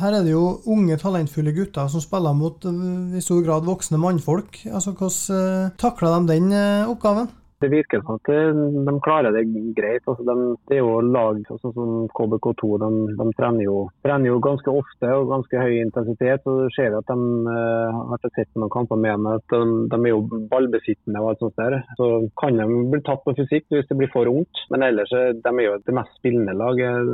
Her 0.00 0.16
er 0.16 0.24
det 0.24 0.32
jo 0.32 0.62
unge, 0.72 0.96
talentfulle 0.96 1.52
gutter 1.52 1.90
som 1.92 2.00
spiller 2.00 2.32
mot 2.36 2.64
i 2.64 3.20
stor 3.20 3.42
grad 3.44 3.66
voksne 3.68 4.00
mannfolk. 4.00 4.62
altså 4.70 4.94
Hvordan 4.96 5.68
uh, 5.68 5.72
takler 5.80 6.14
de 6.16 6.30
den 6.32 6.54
oppgaven? 6.88 7.28
Det 7.64 7.70
virker 7.72 8.02
som 8.04 8.18
at 8.18 8.28
de 8.28 8.94
klarer 9.04 9.32
det 9.32 9.44
greit. 9.76 10.04
Altså 10.04 10.24
de, 10.28 10.34
det 10.68 10.76
er 10.76 10.82
jo 10.82 10.98
lag 11.00 11.40
sånn 11.48 11.72
som 11.72 11.92
KBK2. 12.12 12.70
De, 12.82 12.90
de 13.16 13.26
trener, 13.38 13.64
jo, 13.64 13.76
trener, 14.04 14.28
jo, 14.28 14.40
ganske 14.44 14.74
ofte 14.82 15.12
og 15.16 15.30
ganske 15.32 15.62
høy 15.62 15.78
intensitet. 15.80 16.44
Du 16.44 16.68
ser 16.76 16.96
at 16.98 17.08
de 17.08 17.16
uh, 17.48 18.02
har 18.10 18.22
sett 18.26 18.50
noen 18.58 18.72
kamper 18.72 19.00
med 19.00 19.16
dem, 19.16 19.30
at 19.32 19.46
de, 19.54 19.62
de, 19.92 20.00
er 20.00 20.12
jo 20.12 20.42
ballbesittende 20.50 21.22
og 21.22 21.32
alt 21.32 21.44
sånt 21.46 21.56
der. 21.60 21.78
Så 22.00 22.10
kan 22.40 22.60
de 22.60 22.68
bli 22.92 23.00
tatt 23.06 23.24
på 23.24 23.36
fysikk 23.38 23.70
hvis 23.72 23.88
det 23.88 23.98
blir 24.00 24.12
for 24.12 24.28
ungt. 24.30 24.64
Men 24.74 24.84
ellers 24.90 25.12
de 25.14 25.54
er 25.54 25.64
jo 25.64 25.78
det 25.86 25.96
mest 25.96 26.20
spillende 26.20 26.56
laget 26.58 27.12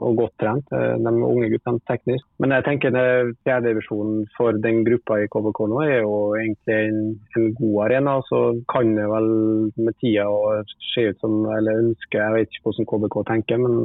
og 0.00 0.18
godt 0.18 0.36
trent. 0.42 0.72
De 0.72 1.14
unge 1.14 1.50
guttene 1.52 1.82
teknisk. 1.88 2.26
Men 2.42 2.56
jeg 2.56 2.66
tenker 2.66 2.98
fjerdedivisjonen 3.46 4.24
for 4.36 4.56
den 4.64 4.82
gruppa 4.86 5.20
i 5.22 5.28
KBK 5.30 5.60
nå 5.70 5.80
er 5.84 6.00
jo 6.02 6.14
egentlig 6.38 6.76
en, 6.88 7.00
en 7.38 7.48
god 7.58 7.78
arena. 7.86 8.16
Så 8.28 8.40
kan 8.70 8.94
det 8.96 9.06
vel 9.10 9.30
med 9.76 9.96
tida 10.00 10.26
og 10.30 10.70
se 10.92 11.08
ut 11.10 11.20
som 11.22 11.44
eller 11.56 11.82
ønske, 11.82 12.18
Jeg 12.20 12.34
vet 12.36 12.54
ikke 12.54 12.70
hvordan 12.70 12.88
KBK 12.90 13.18
tenker, 13.30 13.60
men, 13.64 13.76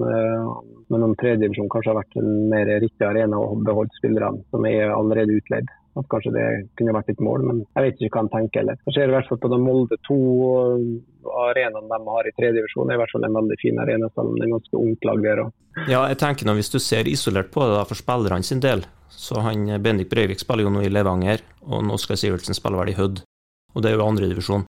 men 0.93 1.05
om 1.07 1.17
tredjedivisjon 1.19 1.69
kanskje 1.71 1.93
har 1.93 2.01
vært 2.01 2.17
en 2.21 2.31
mer 2.51 2.71
riktig 2.83 3.05
arena 3.07 3.41
å 3.41 3.57
beholde 3.65 3.99
spillerne 3.99 4.43
som 4.53 4.65
er 4.69 4.93
allerede 4.93 5.37
utleid. 5.39 5.69
At 5.97 6.07
kanskje 6.11 6.31
det 6.35 6.45
kunne 6.77 6.93
vært 6.95 7.09
et 7.11 7.23
mål, 7.23 7.45
men 7.47 7.61
jeg 7.65 7.85
vet 7.85 8.03
ikke 8.03 8.13
hva 8.13 8.21
han 8.23 8.31
tenker 8.33 8.61
Eller. 8.61 8.77
Jeg 8.87 8.95
ser 8.95 9.09
i 9.09 9.15
hvert 9.15 9.29
fall 9.29 9.41
på 9.41 9.49
den 9.51 9.65
Molde 9.65 9.97
2-arenaen 10.07 11.89
de 11.89 11.99
har 12.13 12.29
i 12.29 12.35
tredjedivisjon, 12.37 12.91
er 12.91 12.99
i 12.99 13.01
hvert 13.01 13.15
fall 13.15 13.25
en 13.27 13.39
veldig 13.39 13.57
fin 13.61 13.81
arena, 13.81 14.11
selv 14.13 14.31
om 14.31 14.37
det 14.37 14.45
er 14.45 14.53
ganske 14.53 14.83
ungt 14.83 15.09
lag 15.09 15.25
der 15.25 15.43
òg. 15.45 15.51
Ja, 15.89 16.03
jeg 16.11 16.19
tenker 16.21 16.47
nå, 16.47 16.55
Hvis 16.59 16.71
du 16.73 16.79
ser 16.83 17.09
isolert 17.09 17.51
på 17.53 17.65
det 17.65 17.75
da, 17.75 17.83
for 17.89 17.99
spillerne 17.99 18.45
sin 18.45 18.63
del, 18.63 18.85
så 19.09 19.41
han 19.43 19.65
Bendik 19.83 20.11
Breivik 20.11 20.41
spiller 20.41 20.67
jo 20.67 20.73
nå 20.73 20.85
i 20.85 20.93
Levanger, 20.93 21.43
og 21.67 21.93
Oskar 21.97 22.19
Sivertsen 22.19 22.57
spiller 22.57 22.83
vel 22.83 22.93
i 22.93 22.99
Hødd. 22.99 23.23
Og 23.75 23.83
det 23.83 23.91
er 23.91 23.99
jo 23.99 24.05
andredivisjon. 24.07 24.65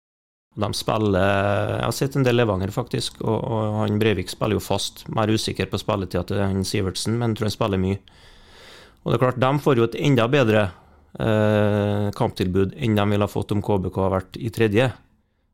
De 0.55 0.69
spiller 0.71 1.19
Jeg 1.19 1.83
har 1.83 1.95
sett 1.95 2.15
en 2.15 2.23
del 2.23 2.37
Levanger, 2.39 2.71
faktisk, 2.71 3.19
og, 3.23 3.35
og 3.43 3.79
han 3.81 3.99
Breivik 3.99 4.31
spiller 4.31 4.55
jo 4.55 4.63
fast. 4.63 5.03
Mer 5.11 5.31
usikker 5.31 5.67
på 5.71 5.79
spilletida 5.81 6.23
til 6.27 6.39
han 6.39 6.63
Sivertsen, 6.67 7.17
men 7.19 7.35
tror 7.35 7.49
han 7.49 7.55
spiller 7.55 7.81
mye. 7.81 7.99
Og 9.03 9.11
det 9.11 9.17
er 9.17 9.23
klart, 9.25 9.41
de 9.43 9.63
får 9.65 9.79
jo 9.81 9.87
et 9.89 9.97
enda 9.99 10.27
bedre 10.31 10.61
eh, 11.19 12.07
kamptilbud 12.15 12.77
enn 12.79 12.95
de 12.97 13.07
ville 13.11 13.27
ha 13.27 13.31
fått 13.31 13.51
om 13.53 13.63
KBK 13.65 13.99
har 14.01 14.15
vært 14.15 14.39
i 14.39 14.51
tredje. 14.53 14.87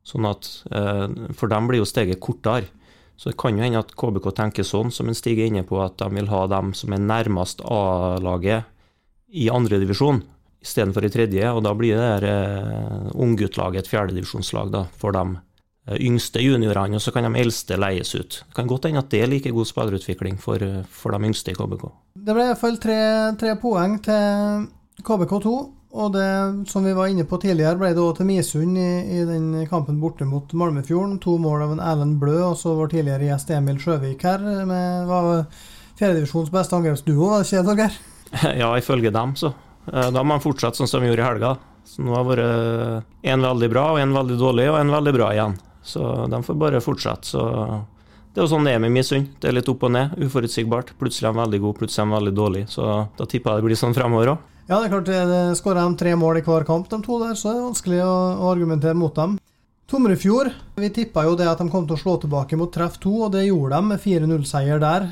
Sånn 0.08 0.28
at 0.30 0.48
eh, 0.72 1.08
For 1.38 1.52
dem 1.52 1.68
blir 1.70 1.82
jo 1.82 1.90
steget 1.90 2.22
kortere. 2.24 2.70
Så 3.18 3.30
det 3.30 3.38
kan 3.42 3.58
jo 3.58 3.62
hende 3.66 3.82
at 3.82 3.92
KBK 3.98 4.32
tenker 4.38 4.66
sånn, 4.66 4.94
som 4.94 5.10
en 5.10 5.18
Stig 5.18 5.38
er 5.42 5.52
inne 5.52 5.66
på, 5.68 5.78
at 5.84 6.00
de 6.00 6.08
vil 6.16 6.30
ha 6.32 6.46
dem 6.50 6.72
som 6.78 6.94
er 6.96 7.04
nærmest 7.04 7.62
A-laget 7.70 8.70
i 9.30 9.50
andredivisjon 9.54 10.24
istedenfor 10.62 11.06
i 11.06 11.14
tredje. 11.14 11.52
Og 11.52 11.64
da 11.66 11.74
blir 11.78 11.98
det 11.98 12.10
der 12.22 12.28
eh, 12.30 13.10
ungguttlaget 13.14 13.86
et 13.86 13.92
fjerdedivisjonslag 13.92 14.76
for 15.02 15.16
de 15.16 15.26
eh, 15.90 15.98
yngste 15.98 16.44
juniorene, 16.44 17.00
og 17.00 17.04
så 17.04 17.14
kan 17.16 17.28
de 17.28 17.42
eldste 17.42 17.80
leies 17.82 18.14
ut. 18.16 18.44
Det 18.48 18.58
kan 18.58 18.70
godt 18.70 18.90
hende 18.90 19.04
at 19.04 19.12
det 19.12 19.24
er 19.24 19.32
like 19.32 19.52
god 19.52 19.70
spillerutvikling 19.70 20.40
for, 20.42 20.62
for 20.90 21.16
de 21.16 21.32
yngste 21.32 21.54
i 21.54 21.58
KBK. 21.58 21.86
Det 22.22 22.38
ble 22.38 22.48
i 22.48 22.52
hvert 22.54 22.62
fall 22.62 22.82
tre, 22.82 23.02
tre 23.42 23.58
poeng 23.62 24.00
til 24.06 24.66
KBK2. 25.02 25.60
Og 25.92 26.14
det 26.14 26.70
som 26.72 26.86
vi 26.88 26.94
var 26.96 27.10
inne 27.12 27.26
på 27.28 27.36
tidligere, 27.42 27.76
ble 27.76 27.90
det 27.92 28.00
òg 28.00 28.16
til 28.16 28.30
Misund 28.30 28.78
i, 28.80 28.92
i, 29.12 29.26
den 29.28 29.66
kampen 29.68 29.98
borte 30.00 30.24
mot 30.24 30.54
Malmefjorden. 30.56 31.18
To 31.24 31.36
mål 31.42 31.66
av 31.66 31.74
en 31.74 31.84
Erlend 31.84 32.16
Blø, 32.22 32.38
og 32.46 32.56
så 32.60 32.78
vår 32.78 32.94
tidligere 32.94 33.28
gjest 33.28 33.52
Emil 33.52 33.82
Sjøvik 33.82 34.24
her. 34.24 34.46
Med, 34.70 35.10
var 35.10 35.44
fjerdedivisjons 36.00 36.54
beste 36.54 36.80
angrepsduo, 36.80 37.28
var 37.28 37.44
det 37.44 37.50
ikke 37.50 37.60
det, 37.60 37.68
Torgeir? 37.68 38.00
Ja, 38.62 38.72
ifølge 38.80 39.12
dem, 39.12 39.36
så. 39.36 39.52
Da 39.88 40.22
må 40.22 40.36
man 40.36 40.44
fortsette 40.44 40.78
sånn 40.78 40.90
som 40.90 41.02
vi 41.04 41.10
gjorde 41.10 41.24
i 41.24 41.30
helga. 41.30 41.56
Så 41.88 42.04
nå 42.06 42.14
har 42.14 42.28
det 42.28 42.36
vært 42.36 43.26
én 43.34 43.42
veldig 43.42 43.70
bra, 43.74 43.88
og 43.94 44.02
én 44.04 44.14
veldig 44.16 44.38
dårlig, 44.40 44.68
og 44.70 44.78
en 44.80 44.94
veldig 44.94 45.14
bra 45.18 45.32
igjen. 45.34 45.58
Så 45.82 46.28
de 46.30 46.42
får 46.46 46.60
bare 46.62 46.84
fortsette. 46.84 47.34
Så 47.34 47.42
det 48.32 48.40
er 48.40 48.46
jo 48.46 48.52
sånn 48.54 48.68
det 48.70 48.78
er 48.78 48.84
med 48.84 48.94
Misund. 48.96 49.34
Det 49.42 49.50
er 49.50 49.58
litt 49.58 49.70
opp 49.72 49.82
og 49.88 49.92
ned, 49.92 50.14
uforutsigbart. 50.22 50.94
Plutselig 51.02 51.28
er 51.28 51.34
de 51.34 51.42
veldig 51.42 51.60
gode, 51.66 51.80
plutselig 51.82 52.06
er 52.06 52.08
de 52.12 52.18
veldig 52.20 52.34
dårlige. 52.38 52.70
Så 52.72 52.86
da 53.18 53.28
tipper 53.28 53.58
jeg 53.58 53.64
det 53.64 53.70
blir 53.72 53.82
sånn 53.82 53.98
fremover 53.98 54.36
òg. 54.36 54.48
Ja, 54.70 54.78
det 54.78 54.86
er 54.86 54.94
klart, 54.94 55.10
det 55.28 55.42
skårer 55.60 55.82
de 55.82 56.00
tre 56.00 56.14
mål 56.16 56.40
i 56.40 56.44
hver 56.46 56.64
kamp, 56.64 56.86
de 56.88 57.02
to 57.04 57.18
der, 57.20 57.34
så 57.36 57.50
det 57.50 57.58
er 57.58 57.66
vanskelig 57.66 57.98
å, 58.06 58.14
å 58.40 58.52
argumentere 58.54 58.96
mot 58.96 59.12
dem. 59.18 59.34
Tomrefjord, 59.92 60.48
vi 60.80 60.88
tippa 60.96 61.26
jo 61.28 61.34
det 61.36 61.50
at 61.52 61.60
de 61.60 61.66
kom 61.68 61.84
til 61.84 61.98
å 61.98 62.00
slå 62.00 62.14
tilbake 62.22 62.56
mot 62.56 62.70
Treff 62.72 62.94
2, 63.04 63.10
og 63.26 63.34
det 63.34 63.42
gjorde 63.44 63.76
de 63.76 63.88
med 63.90 64.00
4-0-seier 64.00 64.80
der. 64.80 65.08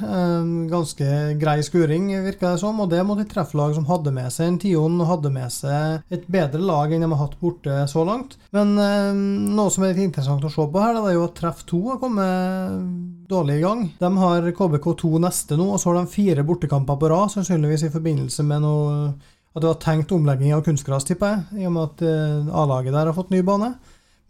Ganske 0.71 1.07
grei 1.41 1.57
skuring, 1.67 2.05
virka 2.23 2.53
det 2.53 2.61
som, 2.61 2.79
og 2.79 2.87
det 2.93 3.01
mot 3.03 3.19
et 3.19 3.27
trefflag 3.27 3.73
som 3.75 3.89
hadde 3.89 4.13
med 4.15 4.31
seg 4.31 4.47
en 4.47 4.59
Tion 4.61 4.95
og 5.03 5.09
hadde 5.09 5.33
med 5.35 5.51
seg 5.51 6.15
et 6.15 6.23
bedre 6.31 6.63
lag 6.63 6.95
enn 6.95 7.03
de 7.03 7.09
har 7.11 7.21
hatt 7.25 7.35
borte 7.41 7.75
så 7.91 8.05
langt. 8.07 8.37
Men 8.55 8.71
noe 8.79 9.67
som 9.75 9.83
er 9.83 9.91
litt 9.97 10.05
interessant 10.05 10.47
å 10.47 10.53
se 10.55 10.69
på 10.71 10.85
her, 10.85 10.95
det 10.95 11.11
er 11.11 11.17
jo 11.17 11.27
at 11.27 11.35
Treff 11.41 11.67
2 11.73 11.81
har 11.89 11.99
kommet 11.99 13.27
dårlig 13.35 13.59
i 13.59 13.65
gang. 13.67 13.83
De 13.99 14.13
har 14.23 14.49
KBK2 14.63 15.13
neste 15.27 15.59
nå, 15.59 15.73
og 15.73 15.83
så 15.83 15.91
har 15.91 15.99
de 15.99 16.15
fire 16.15 16.47
bortekamper 16.47 17.03
på 17.03 17.11
rad, 17.11 17.35
sannsynligvis 17.35 17.89
i 17.89 17.93
forbindelse 17.99 18.47
med 18.47 18.63
noe 18.63 18.95
at 19.11 19.59
det 19.59 19.73
var 19.73 19.79
tenkt 19.83 20.15
omlegging 20.15 20.55
av 20.55 20.63
kunstgras, 20.63 21.03
tipper 21.03 21.35
jeg, 21.35 21.65
i 21.65 21.67
og 21.67 21.75
med 21.75 21.87
at 21.89 22.51
A-laget 22.63 22.95
der 22.95 23.09
har 23.11 23.17
fått 23.17 23.35
ny 23.35 23.43
bane. 23.43 23.73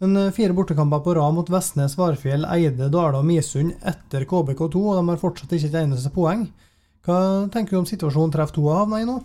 Men 0.00 0.16
eh, 0.16 0.32
fire 0.32 0.56
bortekamper 0.56 1.02
på 1.04 1.14
rad 1.14 1.34
mot 1.36 1.50
Vestnes, 1.52 1.96
Varfjell, 1.98 2.46
Eide, 2.48 2.88
Dale 2.92 3.20
og 3.20 3.26
Misund 3.28 3.74
etter 3.86 4.24
KBK2, 4.28 4.80
og 4.80 4.96
de 4.96 5.04
har 5.12 5.20
fortsatt 5.20 5.52
ikke 5.56 5.68
et 5.68 5.78
eneste 5.82 6.12
poeng. 6.14 6.46
Hva 7.04 7.20
tenker 7.52 7.76
du 7.76 7.82
om 7.82 7.88
situasjonen 7.88 8.32
treff 8.32 8.54
2 8.56 8.64
har 8.68 8.82
havna 8.84 9.00
i 9.00 9.06
nå? 9.08 9.20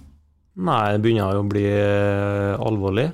Nei, 0.65 0.83
det 0.95 1.01
begynner 1.03 1.35
jo 1.35 1.43
å 1.43 1.49
bli 1.51 1.65
eh, 1.67 2.53
alvorlig. 2.59 3.09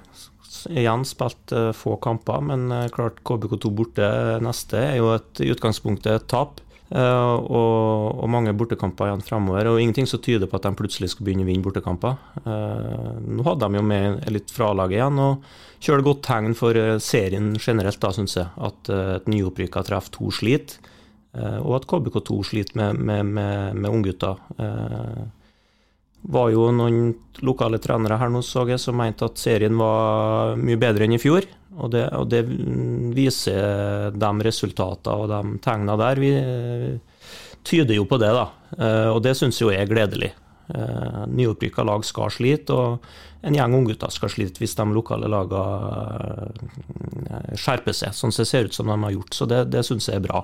Igjen 0.69 1.05
spilt 1.09 1.53
eh, 1.57 1.69
få 1.77 1.95
kamper, 2.01 2.41
men 2.49 2.67
klart 2.93 3.21
KBK2 3.25 3.73
borte 3.77 4.09
neste 4.45 4.81
er 4.81 4.99
jo 4.99 5.13
et, 5.15 5.31
i 5.45 5.53
utgangspunktet 5.53 6.17
et 6.17 6.29
tap. 6.33 6.61
Uh, 6.91 7.39
og, 7.47 8.17
og, 8.19 8.25
mange 8.31 8.51
bortekamper 8.57 9.07
igjen 9.07 9.23
fremover. 9.23 9.69
Og 9.71 9.79
ingenting 9.79 10.09
som 10.09 10.19
tyder 10.23 10.49
på 10.51 10.59
at 10.59 10.67
de 10.67 10.73
plutselig 10.75 11.13
skal 11.13 11.27
begynne 11.27 11.45
å 11.45 11.47
vinne 11.47 11.63
bortekamper. 11.63 12.17
Uh, 12.43 13.15
nå 13.23 13.45
hadde 13.47 13.67
de 13.67 13.79
jo 13.79 13.83
med 13.87 14.25
litt 14.33 14.51
fralaget 14.51 14.99
igjen, 14.99 15.21
og 15.23 15.45
kjører 15.81 16.05
godt 16.05 16.23
tegn 16.27 16.55
for 16.57 16.77
eh, 16.77 16.97
serien 17.01 17.53
generelt, 17.57 17.97
da, 18.03 18.11
syns 18.13 18.35
jeg. 18.37 18.51
At 18.61 18.91
et 18.91 19.29
nyopprykka 19.31 19.81
treff 19.87 20.11
to 20.13 20.29
sliter, 20.35 20.77
og 21.31 21.77
at 21.77 21.85
KBK2 21.87 22.37
sliter 22.43 22.75
med, 22.77 22.99
med, 23.07 23.29
med, 23.33 23.77
med 23.79 23.93
unggutter. 23.95 24.37
Var 26.21 26.51
jo 26.53 26.67
noen 26.75 27.13
lokale 27.41 27.79
trenere 27.81 28.17
her 28.21 28.29
nå, 28.29 28.41
så 28.45 28.65
jeg, 28.69 28.79
som 28.81 28.97
mente 28.97 29.25
at 29.25 29.41
serien 29.41 29.77
var 29.79 30.55
mye 30.59 30.77
bedre 30.81 31.03
enn 31.07 31.15
i 31.17 31.21
fjor. 31.21 31.47
Og 31.81 31.91
det, 31.93 32.03
og 32.17 32.27
det, 32.29 32.43
viser 33.15 34.11
de 34.11 34.31
resultatene 34.45 35.15
og 35.17 35.29
de 35.31 35.57
tegnene 35.63 35.95
der. 36.01 36.15
Vi 36.21 36.31
eh, 36.35 36.99
tyder 37.67 37.95
jo 37.95 38.05
på 38.09 38.19
det, 38.21 38.31
da. 38.35 38.47
Eh, 38.77 39.09
og 39.13 39.19
det 39.25 39.35
syns 39.39 39.61
jeg 39.61 39.75
er 39.79 39.89
gledelig. 39.89 40.31
Eh, 40.71 41.21
nyopprykka 41.31 41.83
lag 41.87 42.05
skal 42.05 42.29
slite, 42.33 42.75
og 42.75 43.01
en 43.47 43.55
gjeng 43.57 43.73
unggutter 43.79 44.11
skal 44.13 44.29
slite 44.31 44.61
hvis 44.61 44.77
de 44.77 44.85
lokale 44.93 45.27
lagene 45.31 46.51
skjerper 47.57 47.93
seg, 47.97 48.13
sånn 48.13 48.31
som 48.35 48.43
det 48.43 48.49
ser 48.51 48.65
ut 48.67 48.75
som 48.77 48.87
de 48.91 48.97
har 49.07 49.15
gjort. 49.15 49.33
Så 49.33 49.43
det, 49.49 49.59
det 49.73 49.83
syns 49.87 50.11
jeg 50.11 50.17
er 50.21 50.27
bra. 50.27 50.39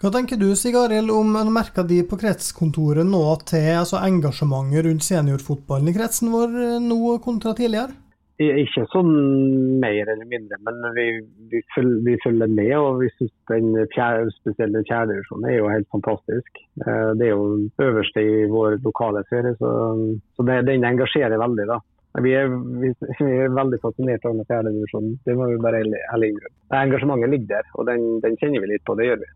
Hva 0.00 0.08
tenker 0.08 0.38
du 0.40 0.54
Sig 0.56 0.72
Arild, 0.80 1.10
om 1.12 1.34
merker 1.52 1.84
de 1.84 1.98
på 2.08 2.16
kretskontoret 2.16 3.04
nå 3.04 3.18
til 3.50 3.66
altså 3.82 3.98
engasjementet 4.00 4.86
rundt 4.86 5.04
seniorfotballen 5.04 5.90
i 5.90 5.92
kretsen 5.92 6.30
vår 6.32 6.54
nå 6.80 7.18
kontra 7.20 7.52
tidligere? 7.58 7.92
Ikke 8.40 8.86
sånn 8.88 9.10
mer 9.82 10.08
eller 10.08 10.24
mindre, 10.24 10.56
men 10.64 10.78
vi, 10.96 11.04
vi, 11.52 11.60
følger, 11.74 11.98
vi 12.06 12.14
følger, 12.24 12.48
med. 12.48 12.72
Og 12.78 13.02
vi 13.02 13.10
syns 13.18 13.34
den 13.52 13.74
fjerde, 13.92 14.32
spesielle 14.38 14.80
fjerdedivisjonen 14.88 15.50
er 15.50 15.58
jo 15.58 15.68
helt 15.68 15.90
fantastisk. 15.92 16.62
Eh, 16.80 17.10
det 17.20 17.28
er 17.28 17.34
jo 17.34 17.68
øverste 17.84 18.24
i 18.24 18.46
vår 18.48 18.78
lokale 18.86 19.20
serie, 19.28 19.52
så, 19.60 19.74
så 20.32 20.48
det, 20.48 20.62
den 20.70 20.88
engasjerer 20.88 21.36
veldig. 21.44 21.68
da. 21.74 21.76
Vi 22.24 22.32
er, 22.40 22.48
vi, 22.80 22.94
vi 23.20 23.28
er 23.36 23.52
veldig 23.54 23.82
fascinert 23.84 24.24
av 24.24 24.40
den 24.40 24.48
fjerde. 24.48 24.72
Det 25.28 25.36
må 25.36 25.52
vi 25.52 25.60
bare 25.60 25.84
ærlig 25.84 26.32
innrømme. 26.32 26.56
Engasjementet 26.80 27.34
ligger 27.36 27.52
der, 27.58 27.70
og 27.76 27.92
den, 27.92 28.08
den, 28.24 28.40
kjenner 28.40 28.64
vi 28.64 28.72
litt 28.72 28.88
på. 28.88 28.96
Det 28.96 29.10
gjør 29.10 29.20
vi. 29.26 29.30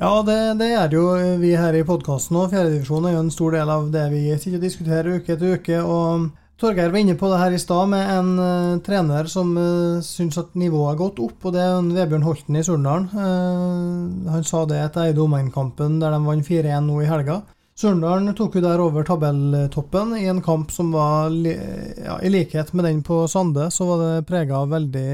Ja, 0.00 0.22
det, 0.24 0.34
det 0.56 0.70
er 0.72 0.94
jo 0.96 1.10
vi 1.42 1.50
her 1.60 1.76
i 1.76 1.82
podkasten 1.84 2.38
òg. 2.40 2.54
Fjerdedivisjon 2.54 3.04
er 3.04 3.18
jo 3.18 3.24
en 3.26 3.34
stor 3.34 3.52
del 3.52 3.68
av 3.68 3.90
det 3.92 4.06
vi 4.08 4.22
sitter 4.32 4.56
og 4.56 4.62
diskuterer 4.64 5.18
uke 5.18 5.34
etter 5.34 5.58
uke. 5.58 5.80
og 5.84 6.30
Torgeir 6.60 6.88
var 6.92 7.02
inne 7.02 7.18
på 7.20 7.28
det 7.28 7.40
her 7.40 7.52
i 7.52 7.60
stad 7.60 7.90
med 7.92 8.08
en 8.14 8.30
uh, 8.40 8.80
trener 8.84 9.28
som 9.28 9.52
uh, 9.60 10.00
syns 10.04 10.40
at 10.40 10.56
nivået 10.56 10.94
har 10.94 10.98
gått 11.02 11.20
opp, 11.20 11.44
og 11.44 11.52
det 11.52 11.60
er 11.60 11.92
Vebjørn 11.98 12.24
Holten 12.24 12.56
i 12.56 12.64
Surnadal. 12.64 13.10
Uh, 13.12 14.32
han 14.32 14.48
sa 14.48 14.64
det 14.68 14.80
etter 14.86 15.10
Eide 15.10 15.20
Omegn-kampen 15.20 16.00
der 16.00 16.16
de 16.16 16.22
vant 16.24 16.48
4-1 16.48 16.88
nå 16.88 17.02
i 17.04 17.08
helga. 17.08 17.42
Surndalen 17.80 18.34
tok 18.36 18.58
jo 18.58 18.60
der 18.60 18.80
over 18.84 19.06
tabelltoppen 19.08 20.10
i 20.18 20.26
en 20.28 20.42
kamp 20.44 20.68
som 20.74 20.90
var 20.92 21.32
ja, 21.32 22.18
I 22.20 22.28
likhet 22.28 22.74
med 22.76 22.84
den 22.84 23.00
på 23.06 23.22
Sande, 23.30 23.70
så 23.72 23.86
var 23.88 24.02
det 24.02 24.26
prega 24.28 24.58
av 24.58 24.74
veldig 24.74 25.04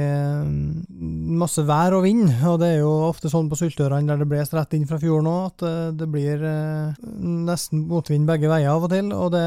masse 1.39 1.63
vær 1.69 1.95
og 1.95 2.03
vind. 2.09 2.27
Og 2.43 2.59
det 2.59 2.73
er 2.73 2.81
jo 2.81 2.91
ofte 3.07 3.31
sånn 3.31 3.47
på 3.53 3.61
Syltørene 3.61 4.11
der 4.11 4.25
det 4.25 4.31
ble 4.33 4.43
rett 4.43 4.75
inn 4.75 4.89
fra 4.91 4.99
fjorden 4.99 5.31
òg, 5.31 5.47
at 5.53 5.95
det 6.01 6.11
blir 6.11 6.43
nesten 7.47 7.87
motvind 7.87 8.27
begge 8.27 8.51
veier 8.51 8.75
av 8.75 8.89
og 8.89 8.95
til. 8.97 9.15
Og 9.15 9.31
det 9.37 9.47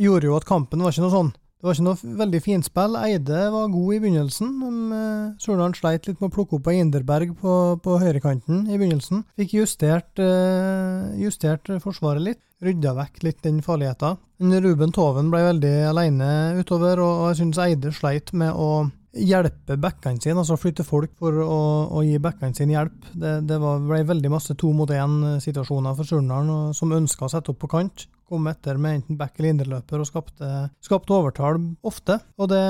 gjorde 0.00 0.30
jo 0.30 0.38
at 0.38 0.48
kampen 0.48 0.80
var 0.80 0.94
ikke 0.94 1.04
noe 1.04 1.18
sånn 1.18 1.34
det 1.64 1.70
var 1.70 1.78
ikke 1.78 1.86
noe 1.88 2.16
veldig 2.20 2.42
fint 2.44 2.68
spill. 2.68 2.98
Eide 3.00 3.46
var 3.54 3.70
god 3.72 3.96
i 3.96 4.00
begynnelsen. 4.04 4.50
Men 4.60 5.36
Surnadal 5.40 5.72
sleit 5.78 6.04
litt 6.04 6.20
med 6.20 6.28
å 6.28 6.34
plukke 6.34 6.58
opp 6.58 6.68
Einderberg 6.68 7.14
Inderberg 7.14 7.34
på, 7.40 7.54
på 7.82 7.98
høyrekanten 8.00 8.66
i 8.68 8.78
begynnelsen. 8.78 9.24
Fikk 9.38 9.54
justert, 9.60 10.18
uh, 10.18 11.12
justert 11.20 11.68
forsvaret 11.82 12.22
litt. 12.22 12.42
Rydda 12.64 12.94
vekk 12.96 13.24
litt 13.26 13.42
den 13.44 13.62
farligheten. 13.62 14.20
Ruben 14.64 14.92
Toven 14.94 15.30
ble 15.32 15.42
veldig 15.44 15.72
alene 15.90 16.28
utover, 16.58 17.00
og, 17.02 17.28
jeg 17.30 17.42
syns 17.42 17.60
Eide 17.60 17.92
sleit 17.92 18.32
med 18.32 18.54
å 18.56 18.86
hjelpe 19.14 19.76
backene 19.78 20.18
sine, 20.18 20.40
altså 20.40 20.56
flytte 20.58 20.82
folk 20.86 21.12
for 21.20 21.36
å, 21.44 21.58
å 21.92 22.02
gi 22.02 22.16
backene 22.22 22.56
sine 22.56 22.74
hjelp. 22.74 23.12
Det, 23.12 23.36
det 23.46 23.60
var, 23.62 23.84
ble 23.84 24.00
veldig 24.08 24.32
masse 24.32 24.56
to 24.58 24.72
mot 24.74 24.90
én-situasjoner 24.90 25.94
for 25.98 26.08
Surnadal 26.08 26.74
som 26.74 26.94
ønska 26.96 27.28
å 27.28 27.34
sette 27.34 27.52
opp 27.52 27.60
på 27.62 27.70
kant. 27.76 28.08
Kom 28.28 28.46
etter 28.48 28.78
med 28.80 29.00
enten 29.00 29.18
back- 29.20 29.38
eller 29.38 29.52
indreløper 29.52 30.00
og 30.00 30.08
skapte, 30.08 30.50
skapte, 30.84 31.12
overtall 31.12 31.58
ofte. 31.84 32.18
Og 32.40 32.48
det 32.52 32.62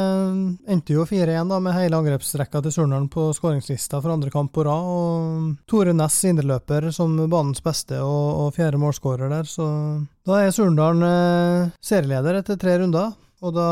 endte 0.67 0.97
jo 0.97 1.07
4-1 1.07 1.53
da 1.53 1.61
med 1.63 1.77
hele 1.77 2.01
angrepsrekka 2.01 2.63
til 2.65 2.75
Surnadal 2.75 3.07
på 3.13 3.29
skåringslista 3.37 4.01
for 4.01 4.15
andre 4.15 4.33
kamp 4.35 4.53
på 4.55 4.67
rad. 4.67 4.89
Og 4.95 5.69
Tore 5.71 5.95
Næss 5.95 6.25
indreløper 6.27 6.91
som 6.95 7.17
banens 7.31 7.63
beste 7.65 8.01
og, 8.03 8.47
og 8.47 8.57
fjerde 8.59 8.83
målskårer 8.83 9.31
der, 9.31 9.47
så 9.49 9.69
da 10.27 10.41
er 10.41 10.55
Surndalen 10.57 11.05
eh, 11.07 11.73
serieleder 11.85 12.41
etter 12.41 12.59
tre 12.61 12.79
runder. 12.81 13.15
Og 13.45 13.53
da 13.53 13.71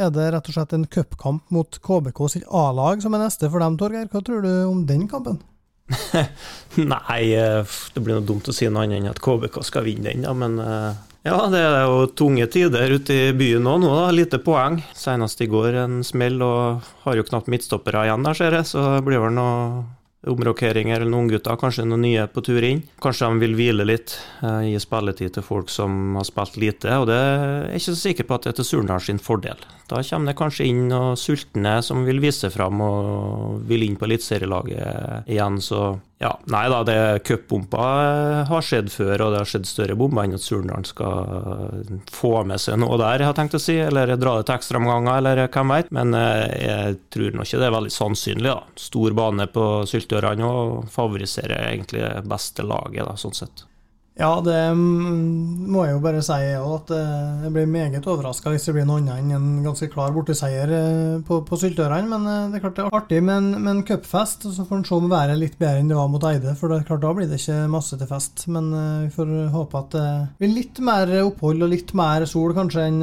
er 0.00 0.12
det 0.14 0.30
rett 0.32 0.46
og 0.48 0.56
slett 0.56 0.72
en 0.72 0.86
cupkamp 0.88 1.50
mot 1.52 1.76
KBK 1.84 2.22
sitt 2.32 2.46
A-lag 2.48 3.02
som 3.04 3.14
er 3.16 3.26
neste 3.26 3.50
for 3.52 3.60
dem, 3.60 3.76
Torgeir. 3.80 4.08
Hva 4.08 4.22
tror 4.24 4.40
du 4.44 4.52
om 4.64 4.86
den 4.88 5.04
kampen? 5.10 5.42
Nei, 6.94 7.22
eh, 7.36 7.74
det 7.94 8.02
blir 8.02 8.16
noe 8.16 8.26
dumt 8.26 8.48
å 8.48 8.54
si 8.54 8.68
noe 8.68 8.84
annet 8.84 9.02
enn 9.02 9.10
at 9.10 9.20
KBK 9.22 9.60
skal 9.66 9.84
vinne 9.86 10.10
den, 10.10 10.24
da. 10.24 10.32
Men 10.36 10.56
eh, 10.62 11.02
ja, 11.28 11.38
det 11.52 11.60
er 11.60 11.84
jo 11.86 12.06
tunge 12.16 12.46
tider 12.52 12.96
ute 12.96 13.14
i 13.16 13.34
byen 13.36 13.64
nå, 13.64 13.76
nå 13.82 13.92
da. 13.96 14.08
Lite 14.14 14.40
poeng. 14.44 14.80
Senest 14.96 15.40
i 15.44 15.48
går 15.50 15.80
en 15.84 16.00
smell, 16.06 16.40
og 16.44 16.84
har 17.04 17.20
jo 17.20 17.26
knapt 17.28 17.50
midtstoppere 17.52 18.06
igjen 18.08 18.26
der, 18.26 18.38
ser 18.38 18.58
jeg. 18.58 18.68
Så 18.68 18.84
det 18.96 19.04
blir 19.06 19.22
vel 19.24 19.36
noe 19.36 19.84
omrokeringer 20.30 21.00
eller 21.00 21.10
noen 21.10 21.28
gutter, 21.32 21.58
kanskje 21.60 21.86
noen 21.88 22.04
nye 22.06 22.26
på 22.30 22.42
tur 22.44 22.64
inn. 22.64 22.82
Kanskje 23.02 23.30
de 23.30 23.42
vil 23.42 23.56
hvile 23.58 23.86
litt, 23.86 24.16
eh, 24.42 24.70
gi 24.70 24.80
spilletid 24.82 25.34
til 25.34 25.46
folk 25.46 25.70
som 25.72 26.16
har 26.16 26.24
spilt 26.24 26.56
lite. 26.56 26.90
Og 27.00 27.06
det 27.10 27.18
er 27.18 27.70
ikke 27.74 27.92
så 27.92 28.00
sikker 28.00 28.28
på 28.28 28.34
at 28.34 28.42
det 28.42 28.52
er 28.52 28.58
til 28.60 28.70
Surndal 28.70 29.00
sin 29.00 29.18
fordel. 29.18 29.60
Da 29.88 30.00
kommer 30.02 30.32
det 30.32 30.38
kanskje 30.38 30.66
inn 30.66 30.88
noen 30.88 31.16
sultne 31.20 31.82
som 31.84 32.04
vil 32.04 32.20
vise 32.20 32.50
fram 32.50 32.80
og 32.80 33.60
vil 33.68 33.84
inn 33.84 33.96
på 33.96 34.08
eliteserielaget 34.08 35.28
igjen. 35.28 35.60
Så 35.60 36.00
ja, 36.22 36.30
nei 36.46 36.68
da, 36.70 36.78
det 36.86 37.24
cupbomber 37.26 38.44
har 38.48 38.64
skjedd 38.64 38.92
før, 38.92 39.26
og 39.26 39.34
det 39.34 39.40
har 39.42 39.50
skjedd 39.50 39.66
større 39.66 39.96
bomber 39.98 40.24
enn 40.24 40.36
at 40.36 40.44
Surnadal 40.44 40.86
skal 40.86 41.90
få 42.14 42.32
med 42.46 42.62
seg 42.62 42.78
noe 42.80 42.96
der, 43.00 43.18
jeg 43.24 43.28
har 43.28 43.36
tenkt 43.36 43.58
å 43.58 43.62
si. 43.62 43.76
Eller 43.82 44.14
dra 44.16 44.36
det 44.38 44.46
til 44.48 44.54
ekstraomganger, 44.54 45.18
eller 45.18 45.42
hvem 45.48 45.74
veit. 45.74 45.90
Men 45.94 46.14
eh, 46.16 46.46
jeg 46.62 46.98
tror 47.12 47.34
nå 47.34 47.44
ikke 47.44 47.60
det 47.60 47.68
er 47.68 47.76
veldig 47.76 47.94
sannsynlig, 47.98 48.48
da. 48.52 48.80
Stor 48.86 49.18
bane 49.18 49.48
på 49.50 49.68
Syltørene 49.90 50.48
og 50.48 50.90
favoriserer 50.94 51.68
egentlig 51.72 52.04
det 52.06 52.26
beste 52.30 52.66
laget, 52.66 53.04
da, 53.04 53.18
sånn 53.20 53.40
sett. 53.42 53.66
Ja, 54.14 54.36
det 54.46 54.54
mm, 54.78 55.64
må 55.74 55.82
jeg 55.88 55.96
jo 55.96 56.02
bare 56.04 56.20
si 56.22 56.36
at 56.54 56.90
eh, 56.94 57.40
jeg 57.42 57.50
blir 57.56 57.66
meget 57.66 58.04
overraska 58.06 58.52
hvis 58.52 58.68
det 58.68 58.76
blir 58.76 58.86
noe 58.86 59.00
annet 59.00 59.18
enn 59.18 59.32
en 59.34 59.64
ganske 59.64 59.88
klar 59.90 60.12
borteseier 60.14 60.70
eh, 60.70 61.16
på, 61.26 61.40
på 61.48 61.58
Syltørene. 61.58 62.06
Men 62.12 62.28
eh, 62.30 62.44
det 62.52 62.60
er 62.60 62.62
klart 62.62 62.78
det 62.78 62.84
er 62.84 62.94
artig 62.94 63.18
med 63.26 63.56
med 63.56 63.72
en 63.72 63.82
cupfest, 63.88 64.46
så 64.54 64.66
får 64.68 64.78
en 64.78 64.86
se 64.86 64.94
om 64.94 65.10
været 65.10 65.34
er 65.34 65.40
litt 65.40 65.58
bedre 65.58 65.82
enn 65.82 65.90
det 65.90 65.98
var 65.98 66.12
mot 66.12 66.26
Eide. 66.30 66.54
For 66.60 66.70
det 66.70 66.78
er 66.78 66.86
klart 66.92 67.02
da 67.02 67.10
blir 67.16 67.26
det 67.30 67.40
ikke 67.42 67.58
masse 67.72 67.98
til 67.98 68.10
fest. 68.12 68.46
Men 68.54 68.70
vi 69.02 69.10
får 69.16 69.34
håpe 69.56 69.82
at 69.82 69.98
det 69.98 70.06
blir 70.38 70.54
litt 70.60 70.78
mer 70.86 71.10
opphold 71.24 71.66
og 71.66 71.74
litt 71.74 71.90
mer 71.98 72.28
sol 72.30 72.54
kanskje 72.54 72.86
enn, 72.92 73.02